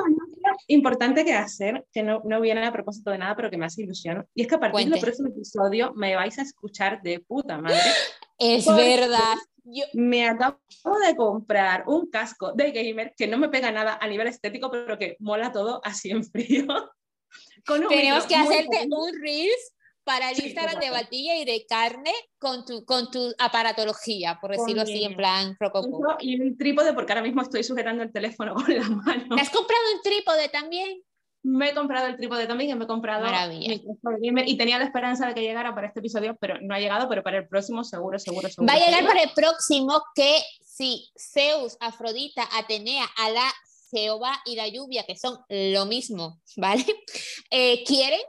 importante 0.67 1.23
que 1.23 1.33
hacer, 1.33 1.85
que 1.91 2.03
no, 2.03 2.21
no 2.25 2.41
viene 2.41 2.65
a 2.65 2.71
propósito 2.71 3.11
de 3.11 3.17
nada, 3.17 3.35
pero 3.35 3.49
que 3.49 3.57
me 3.57 3.65
hace 3.65 3.83
ilusión. 3.83 4.27
Y 4.33 4.43
es 4.43 4.47
que 4.47 4.55
a 4.55 4.59
partir 4.59 4.73
Cuente. 4.73 4.91
del 4.91 5.01
próximo 5.01 5.29
episodio 5.29 5.93
me 5.95 6.15
vais 6.15 6.37
a 6.39 6.41
escuchar 6.41 7.01
de 7.01 7.19
puta 7.19 7.57
madre. 7.57 7.79
es 8.39 8.65
verdad. 8.65 9.35
Yo, 9.63 9.83
Me 9.93 10.27
acabo 10.27 10.59
de 11.05 11.15
comprar 11.15 11.85
un 11.87 12.09
casco 12.09 12.53
de 12.53 12.71
gamer 12.71 13.13
que 13.17 13.27
no 13.27 13.37
me 13.37 13.49
pega 13.49 13.71
nada 13.71 13.97
a 13.99 14.07
nivel 14.07 14.27
estético, 14.27 14.69
pero 14.69 14.97
que 14.97 15.15
mola 15.19 15.51
todo 15.51 15.81
así 15.83 16.11
en 16.11 16.23
frío. 16.23 16.67
Tenemos 17.89 18.25
que 18.25 18.35
hacerte 18.35 18.87
un 18.89 19.21
Reels 19.21 19.74
para 20.05 20.29
el 20.29 20.35
Sí, 20.37 20.47
Instagram 20.47 20.79
de. 20.79 20.91
Batilla 20.91 21.35
y 21.35 21.43
de 21.43 21.65
Carne 21.67 22.13
con 22.39 22.63
tu, 22.63 22.85
con 22.85 23.11
tu 23.11 23.33
aparatología, 23.37 24.37
por 24.39 24.51
decirlo 24.51 24.83
así, 24.83 25.03
en 25.03 25.15
plan 25.17 25.57
rococó. 25.59 26.15
Y 26.19 26.39
un 26.39 26.57
trípode, 26.57 26.93
porque 26.93 27.11
ahora 27.11 27.23
mismo 27.23 27.41
estoy 27.41 27.63
sujetando 27.63 28.03
el 28.03 28.13
teléfono 28.13 28.53
con 28.55 28.73
la 28.73 28.87
mano. 28.87 29.35
¿Te 29.35 29.41
has 29.41 29.49
comprado 29.49 29.83
un 29.95 30.01
trípode 30.01 30.47
también? 30.49 31.01
Me 31.43 31.69
he 31.69 31.73
comprado 31.75 32.07
el 32.07 32.17
trípode 32.17 32.47
también 32.47 32.71
y 32.71 32.75
me 32.75 32.85
he 32.85 32.87
comprado 32.87 33.23
gamer 33.23 34.49
y 34.49 34.57
tenía 34.57 34.79
la 34.79 34.85
esperanza 34.85 35.27
de 35.27 35.35
que 35.35 35.41
llegara 35.41 35.75
para 35.75 35.87
este 35.87 35.99
episodio, 35.99 36.35
pero 36.41 36.59
no 36.59 36.73
ha 36.73 36.79
llegado, 36.79 37.07
pero 37.07 37.21
para 37.21 37.37
el 37.37 37.47
próximo 37.47 37.83
seguro, 37.83 38.17
seguro, 38.17 38.49
seguro. 38.49 38.73
Va 38.73 38.79
a 38.79 38.83
llegar 38.83 39.05
para 39.05 39.21
el 39.21 39.29
próximo 39.35 40.01
que 40.15 40.39
si 40.61 41.11
Zeus, 41.15 41.77
Afrodita, 41.81 42.49
Atenea, 42.57 43.05
Alá, 43.17 43.47
Jehová 43.91 44.41
y 44.45 44.55
la 44.55 44.67
lluvia, 44.67 45.05
que 45.05 45.15
son 45.15 45.37
lo 45.49 45.85
mismo, 45.85 46.41
¿vale? 46.57 46.83
Eh, 47.51 47.83
quieren, 47.85 48.21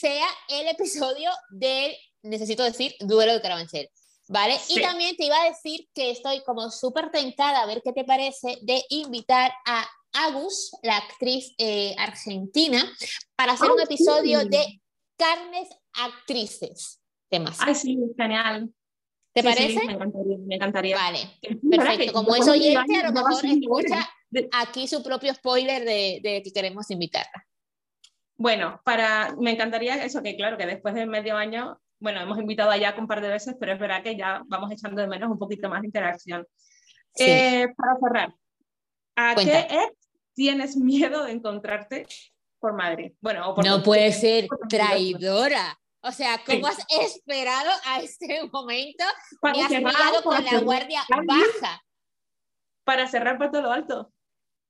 sea 0.00 0.26
el 0.48 0.68
episodio 0.68 1.30
del, 1.50 1.94
necesito 2.22 2.62
decir, 2.64 2.94
duelo 3.00 3.32
de 3.34 3.40
Carabanchel, 3.42 3.88
¿vale? 4.28 4.54
Y 4.68 4.74
Sí. 4.74 4.80
también 4.82 5.16
te 5.16 5.24
iba 5.26 5.40
a 5.42 5.48
decir 5.48 5.88
que 5.94 6.10
estoy 6.10 6.42
como 6.44 6.70
súper 6.70 7.10
tentada, 7.10 7.62
a 7.62 7.66
ver 7.66 7.82
qué 7.84 7.92
te 7.92 8.04
parece, 8.04 8.58
de 8.62 8.82
invitar 8.90 9.52
a 9.66 9.86
Agus, 10.12 10.72
la 10.82 10.96
actriz 10.96 11.54
eh, 11.58 11.94
argentina, 11.98 12.82
para 13.36 13.52
hacer 13.52 13.68
Ah, 13.70 13.74
un 13.74 13.80
episodio 13.80 14.40
sí. 14.40 14.48
de 14.48 14.80
carnes 15.16 15.68
actrices. 15.92 17.00
Temas. 17.28 17.58
Ay, 17.60 17.74
sí, 17.76 17.98
genial. 18.16 18.72
¿Te 19.32 19.42
Sí, 19.42 19.48
sí, 19.48 19.54
parece? 19.54 19.86
me 19.86 19.92
encantaría, 19.92 20.36
me 20.38 20.54
encantaría. 20.56 20.96
Vale, 20.96 21.18
sí, 21.40 21.54
perfecto. 21.70 22.12
Como 22.12 22.34
es 22.34 22.48
oyente, 22.48 22.96
a 22.96 23.06
lo 23.06 23.12
mejor 23.12 23.44
escucha 23.46 24.10
aquí 24.52 24.88
su 24.88 25.02
propio 25.04 25.32
spoiler 25.34 25.84
de, 25.84 26.18
de 26.22 26.42
que 26.42 26.52
queremos 26.52 26.90
invitarla. 26.90 27.46
Bueno, 28.40 28.80
para, 28.86 29.36
me 29.38 29.50
encantaría 29.50 30.02
eso, 30.02 30.22
que 30.22 30.34
claro, 30.34 30.56
que 30.56 30.64
después 30.64 30.94
de 30.94 31.04
medio 31.04 31.36
año, 31.36 31.78
bueno, 31.98 32.22
hemos 32.22 32.38
invitado 32.38 32.70
a 32.70 32.78
Jack 32.78 32.98
un 32.98 33.06
par 33.06 33.20
de 33.20 33.28
veces, 33.28 33.54
pero 33.60 33.74
es 33.74 33.78
verdad 33.78 34.02
que 34.02 34.16
ya 34.16 34.40
vamos 34.46 34.72
echando 34.72 35.02
de 35.02 35.08
menos 35.08 35.30
un 35.30 35.38
poquito 35.38 35.68
más 35.68 35.82
de 35.82 35.88
interacción. 35.88 36.46
Sí. 37.14 37.24
Eh, 37.26 37.68
para 37.76 37.98
cerrar, 38.00 38.34
¿a 39.16 39.34
Cuenta. 39.34 39.66
qué 39.68 39.74
ex 39.74 39.92
tienes 40.32 40.74
miedo 40.78 41.24
de 41.24 41.32
encontrarte 41.32 42.06
por 42.58 42.72
Madrid? 42.72 43.12
Bueno, 43.20 43.50
o 43.50 43.54
por 43.54 43.62
no 43.66 43.82
puede 43.82 44.10
ser 44.10 44.48
traidora. 44.70 45.78
O 46.00 46.10
sea, 46.10 46.40
¿cómo 46.46 46.66
Sí. 46.68 46.82
has 46.98 47.14
esperado 47.14 47.70
a 47.84 48.00
este 48.00 48.48
momento? 48.50 49.04
Para 49.42 49.54
Me 49.58 49.62
has 49.64 49.68
pillado 49.68 50.22
con 50.22 50.42
la 50.42 50.60
guardia 50.60 51.02
baja. 51.26 51.84
Para 52.84 53.06
cerrar 53.06 53.36
por 53.36 53.50
todo 53.50 53.60
lo 53.60 53.70
alto. 53.70 54.10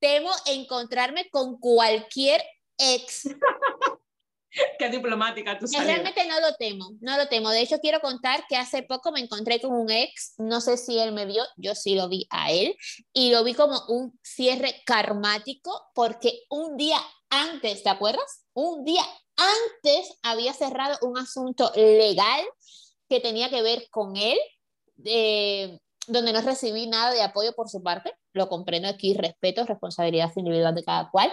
Temo 0.01 0.29
encontrarme 0.47 1.29
con 1.29 1.57
cualquier 1.57 2.41
ex. 2.77 3.29
Qué 4.79 4.89
diplomática 4.89 5.53
Eh, 5.53 5.67
salida. 5.67 5.83
Realmente 5.83 6.27
no 6.27 6.39
lo 6.39 6.53
temo, 6.55 6.91
no 7.01 7.17
lo 7.17 7.27
temo. 7.27 7.49
De 7.49 7.61
hecho, 7.61 7.79
quiero 7.79 7.99
contar 7.99 8.45
que 8.47 8.57
hace 8.57 8.83
poco 8.83 9.11
me 9.11 9.19
encontré 9.21 9.59
con 9.61 9.73
un 9.73 9.89
ex, 9.89 10.33
no 10.37 10.61
sé 10.61 10.77
si 10.77 10.99
él 10.99 11.11
me 11.13 11.25
vio, 11.25 11.43
yo 11.57 11.75
sí 11.75 11.95
lo 11.95 12.09
vi 12.09 12.27
a 12.29 12.51
él, 12.51 12.75
y 13.13 13.31
lo 13.31 13.43
vi 13.43 13.53
como 13.53 13.81
un 13.87 14.19
cierre 14.23 14.81
karmático, 14.85 15.89
porque 15.93 16.41
un 16.49 16.77
día 16.77 16.97
antes, 17.29 17.83
¿te 17.83 17.89
acuerdas? 17.89 18.45
Un 18.53 18.83
día 18.83 19.03
antes 19.37 20.17
había 20.21 20.53
cerrado 20.53 20.97
un 21.01 21.17
asunto 21.17 21.71
legal 21.75 22.43
que 23.07 23.19
tenía 23.19 23.49
que 23.49 23.61
ver 23.61 23.87
con 23.89 24.17
él, 24.17 24.37
eh, 25.05 25.79
donde 26.07 26.33
no 26.33 26.41
recibí 26.41 26.87
nada 26.87 27.11
de 27.13 27.21
apoyo 27.21 27.53
por 27.53 27.69
su 27.69 27.81
parte, 27.81 28.13
lo 28.33 28.49
comprendo 28.49 28.87
aquí, 28.87 29.13
respeto, 29.13 29.65
responsabilidad 29.65 30.31
individual 30.35 30.75
de 30.75 30.83
cada 30.83 31.09
cual, 31.09 31.31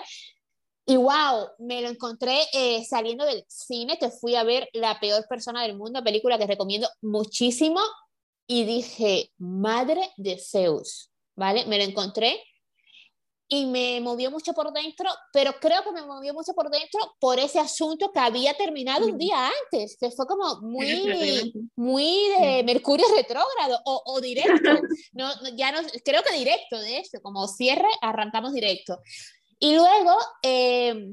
y 0.89 0.97
wow, 0.97 1.51
me 1.59 1.83
lo 1.83 1.89
encontré 1.91 2.41
eh, 2.55 2.83
saliendo 2.83 3.27
del 3.27 3.45
cine, 3.47 3.99
que 3.99 4.09
fui 4.09 4.35
a 4.37 4.43
ver 4.43 4.71
La 4.73 4.99
peor 4.99 5.27
persona 5.29 5.63
del 5.63 5.77
mundo, 5.77 6.03
película 6.03 6.39
que 6.39 6.47
recomiendo 6.47 6.89
muchísimo, 7.03 7.79
y 8.47 8.65
dije, 8.65 9.31
madre 9.37 10.11
de 10.17 10.39
Zeus, 10.39 11.11
¿vale? 11.37 11.67
Me 11.67 11.77
lo 11.77 11.85
encontré 11.85 12.43
y 13.49 13.67
me 13.67 14.01
movió 14.01 14.31
mucho 14.31 14.55
por 14.55 14.73
dentro, 14.73 15.11
pero 15.31 15.53
creo 15.61 15.83
que 15.83 15.93
me 15.93 16.03
movió 16.03 16.33
mucho 16.33 16.55
por 16.55 16.71
dentro 16.71 17.01
por 17.21 17.39
ese 17.39 17.59
asunto 17.59 18.11
que 18.11 18.21
había 18.21 18.55
terminado 18.55 19.07
un 19.07 19.19
día 19.19 19.51
antes, 19.65 19.95
que 20.01 20.11
fue 20.11 20.27
como 20.27 20.63
muy, 20.63 21.53
muy 21.77 22.29
de 22.41 22.63
Mercurio 22.65 23.07
retrógrado 23.15 23.79
o, 23.85 24.03
o 24.07 24.21
directo. 24.23 24.71
No, 25.13 25.35
no, 25.43 25.49
ya 25.55 25.71
no, 25.71 25.81
creo 26.03 26.23
que 26.23 26.39
directo, 26.39 26.79
de 26.79 26.99
hecho, 26.99 27.21
como 27.23 27.47
cierre, 27.47 27.89
arrancamos 28.01 28.55
directo. 28.55 28.99
Y 29.59 29.75
luego, 29.75 30.17
eh, 30.43 31.13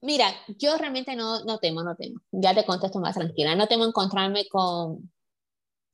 mira, 0.00 0.34
yo 0.58 0.76
realmente 0.76 1.16
no, 1.16 1.44
no 1.44 1.58
temo, 1.58 1.82
no 1.82 1.96
temo. 1.96 2.20
Ya 2.30 2.54
te 2.54 2.64
contesto 2.64 3.00
más 3.00 3.14
tranquila. 3.14 3.54
No 3.54 3.66
temo 3.66 3.86
encontrarme 3.86 4.46
con, 4.48 5.10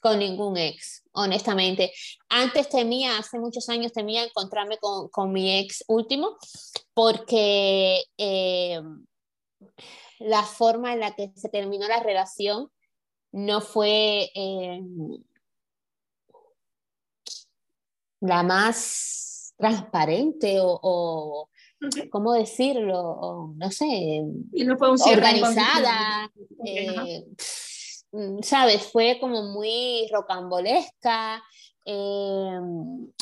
con 0.00 0.18
ningún 0.18 0.56
ex, 0.56 1.04
honestamente. 1.12 1.92
Antes 2.28 2.68
temía, 2.68 3.18
hace 3.18 3.38
muchos 3.38 3.68
años 3.68 3.92
temía 3.92 4.24
encontrarme 4.24 4.78
con, 4.78 5.08
con 5.10 5.32
mi 5.32 5.58
ex 5.60 5.84
último, 5.86 6.36
porque 6.94 8.02
eh, 8.18 8.80
la 10.18 10.42
forma 10.42 10.92
en 10.92 11.00
la 11.00 11.14
que 11.14 11.32
se 11.36 11.48
terminó 11.48 11.86
la 11.86 12.02
relación 12.02 12.70
no 13.32 13.60
fue 13.60 14.30
eh, 14.34 14.82
la 18.20 18.42
más 18.42 19.29
transparente 19.60 20.58
o, 20.60 20.78
o 20.82 21.48
¿cómo 22.10 22.32
decirlo? 22.32 22.98
O, 22.98 23.52
no 23.56 23.70
sé, 23.70 23.86
Y 24.52 24.64
no 24.64 24.76
fue 24.78 24.90
un 24.90 24.98
organizada. 25.00 26.30
eh, 26.64 27.24
pff, 27.36 28.40
¿Sabes? 28.42 28.82
Fue 28.90 29.18
como 29.20 29.42
muy 29.52 30.08
rocambolesca. 30.12 31.42
eh, 31.86 32.58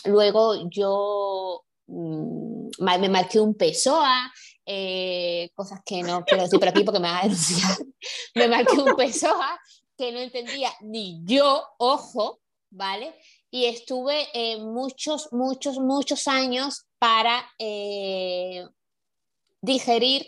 luego 0.05 0.69
yo 0.71 1.63
mm, 1.87 2.69
me 2.81 3.09
marqué 3.09 3.41
un 3.41 3.55
PSOA, 3.55 4.33
eh, 4.65 5.51
cosas 5.55 5.81
que 5.85 6.03
no 6.03 6.25
quiero 6.25 6.45
decir 6.45 6.59
por 6.59 6.69
aquí 6.69 6.85
porque 6.85 7.01
me 7.01 7.09
van 7.09 7.19
a 7.19 7.23
denunciar. 7.23 7.77
Me 8.35 8.49
marqué 8.49 8.75
un 8.81 8.97
PSOA 8.97 9.59
que 9.97 10.13
no 10.13 10.21
entendía 10.21 10.71
ni 10.83 11.21
yo, 11.25 11.63
ojo, 11.79 12.41
¿vale? 12.71 13.15
Y 13.51 13.65
estuve 13.67 14.27
eh, 14.35 14.59
muchos, 14.59 15.33
muchos, 15.33 15.79
muchos 15.79 16.29
años 16.29 16.87
para 16.99 17.45
eh, 17.59 18.67
digerir 19.61 20.27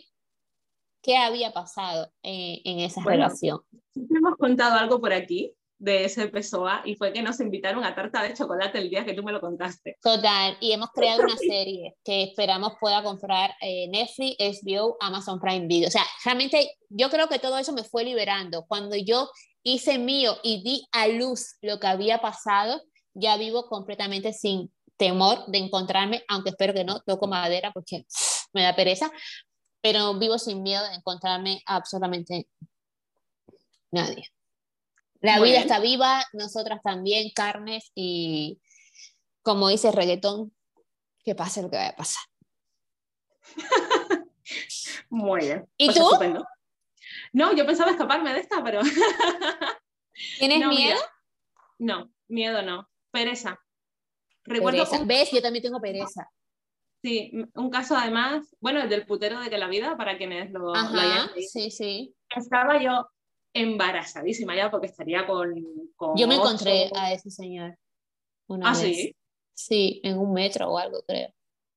qué 1.03 1.17
había 1.17 1.53
pasado 1.53 2.11
eh, 2.23 2.61
en 2.65 2.81
esa 2.81 3.03
Bueno. 3.03 3.25
relación. 3.25 3.61
Hemos 3.95 4.37
contado 4.39 4.77
algo 4.79 5.01
por 5.01 5.13
aquí 5.13 5.53
de 5.79 6.05
ese 6.05 6.29
PSOA 6.29 6.83
y 6.85 6.95
fue 6.95 7.11
que 7.13 7.23
nos 7.23 7.41
invitaron 7.41 7.83
a 7.85 7.95
tarta 7.95 8.23
de 8.23 8.35
chocolate 8.35 8.79
el 8.79 8.91
día 8.91 9.05
que 9.05 9.15
tú 9.15 9.23
me 9.23 9.33
lo 9.33 9.41
contaste. 9.41 9.97
Total, 10.03 10.57
y 10.61 10.73
hemos 10.73 10.91
creado 10.91 11.23
una 11.23 11.37
serie 11.39 11.97
que 12.05 12.25
esperamos 12.25 12.75
pueda 12.79 13.03
comprar 13.03 13.53
eh, 13.63 13.89
Netflix, 13.89 14.37
HBO, 14.63 14.97
Amazon 15.01 15.41
Prime 15.41 15.67
Video. 15.67 15.89
O 15.89 15.91
sea, 15.91 16.05
realmente 16.25 16.77
yo 16.91 17.09
creo 17.09 17.29
que 17.29 17.39
todo 17.39 17.57
eso 17.57 17.73
me 17.73 17.83
fue 17.83 18.05
liberando. 18.05 18.67
Cuando 18.67 18.95
yo 18.95 19.31
hice 19.63 19.99
mío 19.99 20.37
y 20.43 20.63
di 20.63 20.87
a 20.93 21.09
luz 21.09 21.57
lo 21.63 21.81
que 21.81 21.87
había 21.87 22.19
pasado, 22.21 22.83
ya 23.15 23.37
vivo 23.37 23.69
completamente 23.69 24.33
sin 24.33 24.73
temor 24.97 25.47
de 25.47 25.59
encontrarme, 25.59 26.25
aunque 26.29 26.51
espero 26.51 26.75
que 26.75 26.85
no, 26.85 27.01
toco 27.01 27.27
madera 27.27 27.73
porque 27.73 28.07
me 28.53 28.63
da 28.63 28.75
pereza, 28.77 29.11
pero 29.81 30.19
vivo 30.19 30.39
sin 30.39 30.63
miedo 30.63 30.87
de 30.89 30.95
encontrarme 30.95 31.63
absolutamente 31.67 32.49
nadie. 33.91 34.29
La 35.21 35.37
Muy 35.39 35.49
vida 35.49 35.59
bien. 35.59 35.69
está 35.71 35.81
viva, 35.81 36.25
nosotras 36.33 36.81
también, 36.83 37.31
carnes, 37.35 37.91
y 37.95 38.61
como 39.43 39.69
dice 39.69 39.93
reggaetón, 39.93 40.55
que 41.25 41.35
pase 41.35 41.63
lo 41.63 41.71
que 41.71 41.77
vaya 41.77 41.91
a 41.91 41.97
pasar. 41.97 42.23
Muy 45.11 45.41
bien. 45.41 45.69
¿Y 45.77 45.87
Pues 45.87 45.97
tú? 45.99 46.05
estupendo. 46.05 46.45
No, 47.33 47.55
yo 47.55 47.67
pensaba 47.67 47.91
escaparme 47.91 48.33
de 48.33 48.41
esta, 48.41 48.63
pero 48.65 48.81
¿Tienes 50.39 50.61
no, 50.61 50.69
miedo? 50.69 50.95
mira. 50.95 50.99
no, 51.79 52.13
miedo 52.29 52.63
no. 52.63 52.89
Pereza. 53.11 53.59
Recuerdo 54.45 54.79
Pereza. 54.85 55.01
un, 55.03 55.07
¿Ves? 55.09 55.31
Yo 55.33 55.43
también 55.43 55.63
tengo 55.63 55.81
pereza. 55.81 56.31
sí, 57.03 57.33
un 57.55 57.71
caso 57.71 57.97
además, 57.97 58.55
bueno, 58.61 58.81
el 58.83 58.89
del 58.89 59.07
putero 59.07 59.41
de 59.41 59.51
que 59.51 59.59
la 59.59 59.69
vida, 59.69 59.97
para 59.97 60.17
quienes 60.19 60.51
lo, 60.53 60.61
lo 60.69 60.75
hayan 60.75 61.29
Ajá, 61.29 61.31
sí, 61.49 61.71
sí. 61.71 62.15
Estaba 62.35 62.81
yo 62.83 63.07
embarazadísima 63.53 64.55
ya 64.55 64.71
porque 64.71 64.87
estaría 64.87 65.27
con, 65.27 65.53
con 65.97 66.17
Yo 66.17 66.29
me 66.29 66.37
ocho- 66.37 66.45
encontré 66.45 66.91
a 66.95 67.13
ese 67.13 67.31
señor 67.31 67.77
una 68.49 68.71
Ah, 68.71 68.73
vez. 68.73 68.97
sí. 68.97 69.17
Sí, 69.55 70.01
en 70.05 70.19
un 70.19 70.33
metro 70.33 70.71
o 70.71 70.79
algo, 70.79 71.03
creo. 71.07 71.29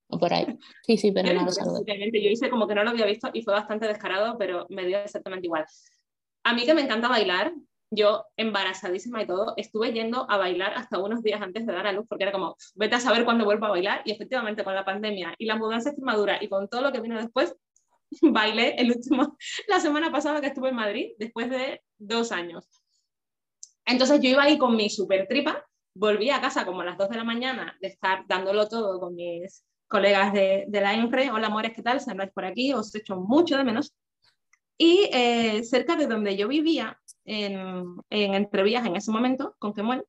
O 0.08 0.18
por 0.20 0.34
ahí. 0.34 0.46
Sí, 0.86 0.98
sí, 0.98 1.12
pero 1.12 1.34
no 1.34 1.42
lo 1.44 1.52
Yo 1.52 2.30
hice 2.30 2.50
como 2.50 2.68
que 2.68 2.76
no 2.76 2.84
lo 2.84 2.92
había 2.92 3.06
visto 3.06 3.30
y 3.34 3.42
fue 3.42 3.54
bastante 3.54 3.88
descarado, 3.88 4.38
pero 4.38 4.66
me 4.70 4.86
dio 4.86 5.00
exactamente 5.00 5.48
igual. 5.48 5.66
A 6.46 6.54
mí 6.54 6.66
que 6.66 6.74
me 6.74 6.82
encanta 6.82 7.08
bailar, 7.10 7.54
yo 7.96 8.26
embarazadísima 8.38 9.22
y 9.22 9.28
todo, 9.28 9.54
estuve 9.58 9.94
yendo 9.94 10.30
a 10.30 10.38
bailar 10.38 10.74
hasta 10.76 11.00
unos 11.00 11.22
días 11.24 11.42
antes 11.42 11.66
de 11.66 11.74
dar 11.74 11.88
a 11.88 11.92
luz 11.92 12.06
porque 12.08 12.24
era 12.24 12.32
como, 12.32 12.56
vete 12.76 12.96
a 12.96 13.00
saber 13.00 13.26
cuándo 13.26 13.46
vuelvo 13.46 13.66
a 13.66 13.72
bailar 13.72 14.02
y 14.06 14.12
efectivamente 14.12 14.64
con 14.64 14.76
la 14.76 14.86
pandemia 14.86 15.36
y 15.38 15.46
la 15.46 15.56
mudanza 15.56 15.90
a 15.90 15.92
Extremadura 15.92 16.44
y 16.44 16.50
con 16.50 16.68
todo 16.68 16.82
lo 16.82 16.92
que 16.92 17.02
vino 17.02 17.18
después, 17.18 17.56
bailé 18.22 18.76
el 18.78 18.92
último, 18.92 19.38
la 19.68 19.80
semana 19.80 20.12
pasada 20.12 20.42
que 20.42 20.48
estuve 20.48 20.70
en 20.70 20.76
Madrid, 20.76 21.12
después 21.18 21.50
de 21.50 21.82
dos 21.98 22.32
años. 22.32 22.68
Entonces 23.86 24.22
yo 24.22 24.30
iba 24.30 24.44
ahí 24.44 24.58
con 24.58 24.76
mi 24.76 24.90
super 24.90 25.28
tripa, 25.28 25.66
volví 25.96 26.30
a 26.30 26.42
casa 26.42 26.66
como 26.66 26.82
a 26.82 26.86
las 26.86 26.98
2 26.98 27.10
de 27.10 27.18
la 27.18 27.24
mañana 27.24 27.78
de 27.82 27.90
estar 27.90 28.26
dándolo 28.28 28.68
todo 28.68 29.00
con 29.00 29.16
mis 29.16 29.66
colegas 29.88 30.34
de, 30.34 30.66
de 30.68 30.82
la 30.82 30.94
INFRE. 30.94 31.32
Hola 31.32 31.48
amores, 31.48 31.74
¿qué 31.76 31.84
tal? 31.84 32.00
Andáis 32.08 32.32
por 32.32 32.46
aquí, 32.46 32.74
os 32.74 32.96
echo 32.96 33.18
mucho 33.18 33.58
de 33.58 33.64
menos. 33.64 33.94
Y 34.78 35.10
eh, 35.14 35.64
cerca 35.64 35.96
de 35.96 36.08
donde 36.08 36.36
yo 36.36 36.48
vivía, 36.48 37.00
en, 37.26 37.98
en 38.10 38.34
Entrevías 38.34 38.86
en 38.86 38.96
ese 38.96 39.12
momento, 39.12 39.56
con 39.60 39.74
Quemuel, 39.74 40.04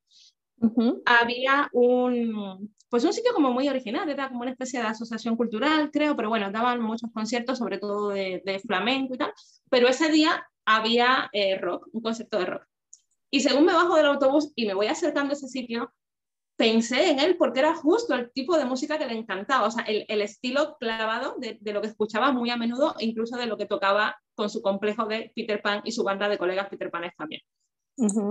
había 1.05 1.69
un, 1.73 2.75
pues 2.89 3.05
un 3.05 3.13
sitio 3.13 3.33
como 3.35 3.53
muy 3.53 3.69
original, 3.69 4.09
era 4.09 4.29
como 4.29 4.43
una 4.43 4.53
especie 4.53 4.81
de 4.81 4.87
asociación 4.87 5.37
cultural, 5.37 5.91
creo, 5.93 6.17
pero 6.17 6.29
bueno, 6.29 6.51
daban 6.51 6.81
muchos 6.81 7.11
conciertos, 7.13 7.59
sobre 7.59 7.79
todo 7.79 8.11
de, 8.11 8.43
de 8.45 8.59
flamenco 8.61 9.15
y 9.15 9.19
tal, 9.19 9.33
pero 9.69 9.89
ese 9.89 10.11
día 10.11 10.47
había 10.65 11.29
eh, 11.33 11.59
rock, 11.59 11.89
un 11.93 12.03
concepto 12.03 12.39
de 12.39 12.47
rock. 12.47 12.63
Y 13.31 13.41
según 13.41 13.65
me 13.65 13.73
bajo 13.73 13.97
del 13.97 14.07
autobús 14.07 14.53
y 14.55 14.67
me 14.67 14.75
voy 14.75 14.87
acercando 14.87 15.33
a 15.33 15.37
ese 15.37 15.49
sitio, 15.49 15.93
pensé 16.57 17.11
en 17.11 17.19
él 17.19 17.37
porque 17.37 17.61
era 17.61 17.75
justo 17.75 18.15
el 18.15 18.31
tipo 18.33 18.57
de 18.57 18.65
música 18.65 18.99
que 18.99 19.07
le 19.07 19.15
encantaba, 19.15 19.67
o 19.67 19.71
sea, 19.71 19.85
el, 19.85 20.05
el 20.09 20.23
estilo 20.23 20.77
clavado 20.79 21.37
de, 21.39 21.59
de, 21.61 21.73
lo 21.73 21.81
que 21.81 21.89
escuchaba 21.89 22.33
muy 22.33 22.51
a 22.51 22.57
menudo, 22.57 22.95
e 22.99 23.07
incluso 23.07 23.37
de 23.37 23.47
lo 23.47 23.57
que 23.57 23.67
tocaba 23.67 24.17
con 24.35 24.49
su 24.49 24.63
complejo 24.63 25.07
de 25.07 25.33
Peter 25.35 25.61
Pan 25.61 25.83
y 25.85 25.93
su 25.93 26.05
banda 26.05 26.29
de 26.29 26.39
colegas 26.39 26.69
Peter 26.69 26.91
Panes 26.91 27.13
también. 27.17 27.41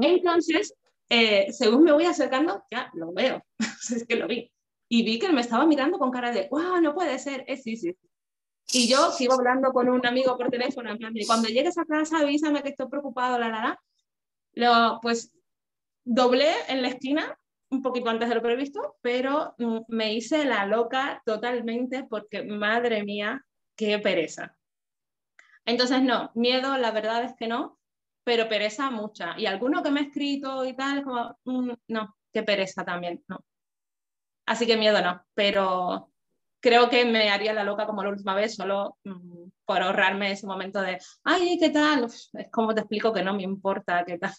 Entonces, 0.01 0.73
eh, 1.09 1.51
según 1.51 1.83
me 1.83 1.91
voy 1.91 2.05
acercando, 2.05 2.63
ya 2.71 2.89
lo 2.93 3.13
veo, 3.13 3.43
es 3.95 4.05
que 4.07 4.15
lo 4.15 4.27
vi. 4.27 4.51
Y 4.89 5.03
vi 5.03 5.19
que 5.19 5.25
él 5.25 5.33
me 5.33 5.41
estaba 5.41 5.65
mirando 5.65 5.97
con 5.97 6.11
cara 6.11 6.31
de, 6.31 6.47
wow, 6.49 6.79
no 6.81 6.93
puede 6.93 7.19
ser, 7.19 7.43
es 7.47 7.63
sí, 7.63 7.75
sí. 7.77 7.97
Y 8.71 8.87
yo 8.87 9.11
sigo 9.11 9.33
hablando 9.33 9.71
con 9.73 9.89
un 9.89 10.05
amigo 10.05 10.37
por 10.37 10.49
teléfono, 10.49 10.89
en 10.89 10.97
plan, 10.97 11.13
cuando 11.27 11.49
llegues 11.49 11.77
a 11.77 11.85
casa 11.85 12.19
avísame 12.19 12.63
que 12.63 12.69
estoy 12.69 12.87
preocupado, 12.87 13.37
la, 13.37 13.49
la, 13.49 13.79
la 14.53 14.93
lo, 14.93 14.99
pues 15.01 15.35
doblé 16.05 16.51
en 16.69 16.81
la 16.81 16.89
esquina 16.89 17.37
un 17.73 17.81
poquito 17.81 18.09
antes 18.09 18.29
de 18.29 18.35
lo 18.35 18.41
previsto, 18.41 18.97
pero 19.01 19.55
mm, 19.57 19.79
me 19.89 20.13
hice 20.13 20.45
la 20.45 20.65
loca 20.65 21.21
totalmente 21.25 22.05
porque, 22.09 22.43
madre 22.43 23.03
mía, 23.03 23.43
qué 23.75 23.99
pereza. 23.99 24.55
Entonces, 25.65 26.01
no, 26.01 26.31
miedo, 26.35 26.77
la 26.77 26.91
verdad 26.91 27.23
es 27.23 27.33
que 27.35 27.47
no, 27.47 27.79
pero 28.23 28.49
pereza 28.49 28.89
mucha. 28.91 29.35
Y 29.37 29.45
alguno 29.45 29.83
que 29.83 29.91
me 29.91 30.01
ha 30.01 30.03
escrito 30.03 30.65
y 30.65 30.75
tal, 30.75 31.03
como, 31.03 31.37
mm, 31.45 31.71
no, 31.87 32.15
qué 32.31 32.43
pereza 32.43 32.85
también, 32.85 33.23
no. 33.27 33.43
Así 34.45 34.65
que 34.67 34.77
miedo 34.77 35.01
no, 35.01 35.25
pero 35.33 36.11
creo 36.59 36.89
que 36.89 37.05
me 37.05 37.29
haría 37.29 37.53
la 37.53 37.63
loca 37.63 37.85
como 37.85 38.03
la 38.03 38.09
última 38.09 38.35
vez, 38.35 38.55
solo 38.55 38.97
mm, 39.03 39.49
por 39.65 39.81
ahorrarme 39.81 40.31
ese 40.31 40.47
momento 40.47 40.81
de, 40.81 40.99
ay, 41.23 41.57
¿qué 41.59 41.69
tal? 41.69 42.05
es 42.05 42.31
como 42.51 42.73
te 42.73 42.81
explico 42.81 43.13
que 43.13 43.23
no 43.23 43.33
me 43.33 43.43
importa, 43.43 44.03
¿qué 44.05 44.17
tal? 44.17 44.33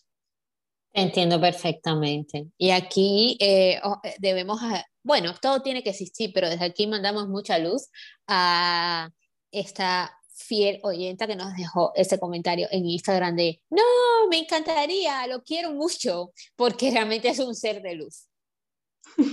Entiendo 0.97 1.40
perfectamente. 1.40 2.47
Y 2.57 2.70
aquí 2.70 3.36
eh, 3.40 3.80
eh, 4.05 4.14
debemos, 4.20 4.61
bueno, 5.03 5.34
todo 5.42 5.61
tiene 5.61 5.82
que 5.82 5.90
existir, 5.90 6.30
pero 6.32 6.49
desde 6.49 6.64
aquí 6.64 6.86
mandamos 6.86 7.28
mucha 7.28 7.59
luz 7.59 7.88
a 8.28 9.11
esta 9.51 10.16
fiel 10.34 10.78
oyenta 10.82 11.26
que 11.26 11.34
nos 11.34 11.55
dejó 11.57 11.92
ese 11.97 12.18
comentario 12.20 12.68
en 12.70 12.86
Instagram 12.86 13.34
de, 13.34 13.61
no, 13.70 13.82
me 14.30 14.38
encantaría, 14.38 15.26
lo 15.26 15.42
quiero 15.42 15.72
mucho, 15.72 16.32
porque 16.55 16.90
realmente 16.92 17.28
es 17.28 17.40
un 17.40 17.55
ser 17.57 17.82
de 17.82 17.95
luz. 17.97 18.28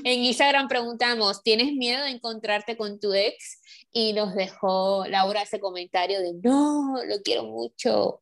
En 0.03 0.21
Instagram 0.21 0.67
preguntamos, 0.67 1.43
¿tienes 1.43 1.73
miedo 1.73 2.03
de 2.03 2.11
encontrarte 2.11 2.75
con 2.75 2.99
tu 2.99 3.13
ex? 3.13 3.61
Y 3.91 4.13
nos 4.13 4.33
dejó 4.33 5.05
Laura 5.07 5.43
ese 5.43 5.59
comentario 5.59 6.19
de, 6.21 6.33
no, 6.41 6.95
lo 7.05 7.21
quiero 7.21 7.43
mucho. 7.43 8.21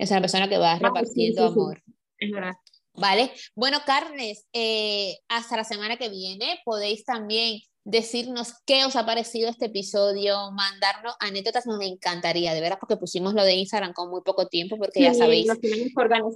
Es 0.00 0.10
una 0.10 0.20
persona 0.22 0.48
que 0.48 0.56
va 0.56 0.78
repartiendo 0.78 1.46
amor. 1.46 1.82
Es 2.18 2.30
verdad. 2.30 2.54
Vale. 2.94 3.30
Bueno, 3.54 3.78
Carnes, 3.84 4.46
eh, 4.52 5.18
hasta 5.28 5.58
la 5.58 5.64
semana 5.64 5.98
que 5.98 6.08
viene 6.08 6.58
podéis 6.64 7.04
también 7.04 7.60
decirnos 7.84 8.54
qué 8.66 8.84
os 8.86 8.96
ha 8.96 9.04
parecido 9.04 9.50
este 9.50 9.66
episodio, 9.66 10.50
mandarnos 10.52 11.14
anécdotas, 11.20 11.66
nos 11.66 11.82
encantaría, 11.82 12.54
de 12.54 12.60
veras, 12.60 12.78
porque 12.78 12.96
pusimos 12.96 13.34
lo 13.34 13.44
de 13.44 13.54
Instagram 13.54 13.92
con 13.92 14.10
muy 14.10 14.22
poco 14.22 14.48
tiempo, 14.48 14.78
porque 14.78 15.02
ya 15.02 15.12
sabéis, 15.12 15.46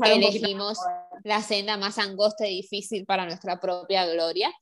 elegimos 0.05 0.79
la 1.23 1.43
senda 1.43 1.79
más 1.79 1.99
angosta 1.99 2.47
y 2.47 2.57
difícil 2.57 3.07
para 3.07 3.25
nuestra 3.25 3.61
propia 3.61 4.07
gloria. 4.07 4.53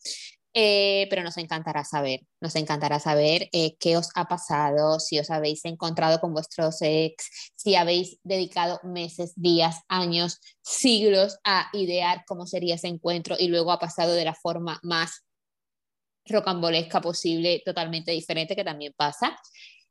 Eh, 0.55 1.07
pero 1.09 1.23
nos 1.23 1.39
encantará 1.39 1.83
saber, 1.83 2.21
nos 2.41 2.55
encantará 2.57 3.01
saber 3.01 3.49
eh, 3.53 3.75
qué 3.81 3.97
os 3.97 4.11
ha 4.15 4.29
pasado, 4.29 5.01
si 5.01 5.19
os 5.19 5.31
habéis 5.31 5.65
encontrado 5.65 6.21
con 6.21 6.35
vuestros 6.35 6.83
ex, 6.83 7.53
si 7.57 7.75
habéis 7.75 8.19
dedicado 8.23 8.79
meses, 8.85 9.33
días, 9.35 9.81
años, 9.89 10.41
siglos 10.61 11.39
a 11.45 11.71
idear 11.73 12.25
cómo 12.27 12.47
sería 12.47 12.75
ese 12.75 12.89
encuentro 12.89 13.37
y 13.39 13.49
luego 13.49 13.73
ha 13.73 13.79
pasado 13.79 14.13
de 14.13 14.27
la 14.27 14.35
forma 14.35 14.79
más 14.83 15.23
rocambolesca 16.27 17.01
posible, 17.01 17.63
totalmente 17.65 18.13
diferente, 18.13 18.55
que 18.55 18.65
también 18.65 18.93
pasa. 18.95 19.39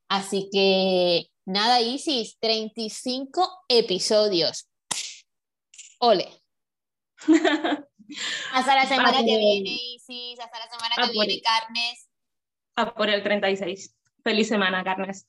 Así 0.10 0.50
que 0.52 1.26
nada, 1.46 1.82
Isis, 1.82 2.38
35 2.40 3.64
episodios. 3.68 4.68
Ole. 6.00 6.41
hasta 8.54 8.76
la 8.76 8.86
semana 8.86 9.18
que 9.20 9.38
viene, 9.38 9.78
Isis, 9.96 10.40
hasta 10.40 10.60
la 10.60 10.70
semana 10.70 10.96
que 10.96 11.12
viene, 11.12 11.42
Carnes. 11.42 12.10
A 12.76 12.94
por 12.94 13.10
el 13.10 13.24
36. 13.24 13.96
Feliz 14.24 14.48
semana, 14.48 14.84
Carnes. 14.84 15.26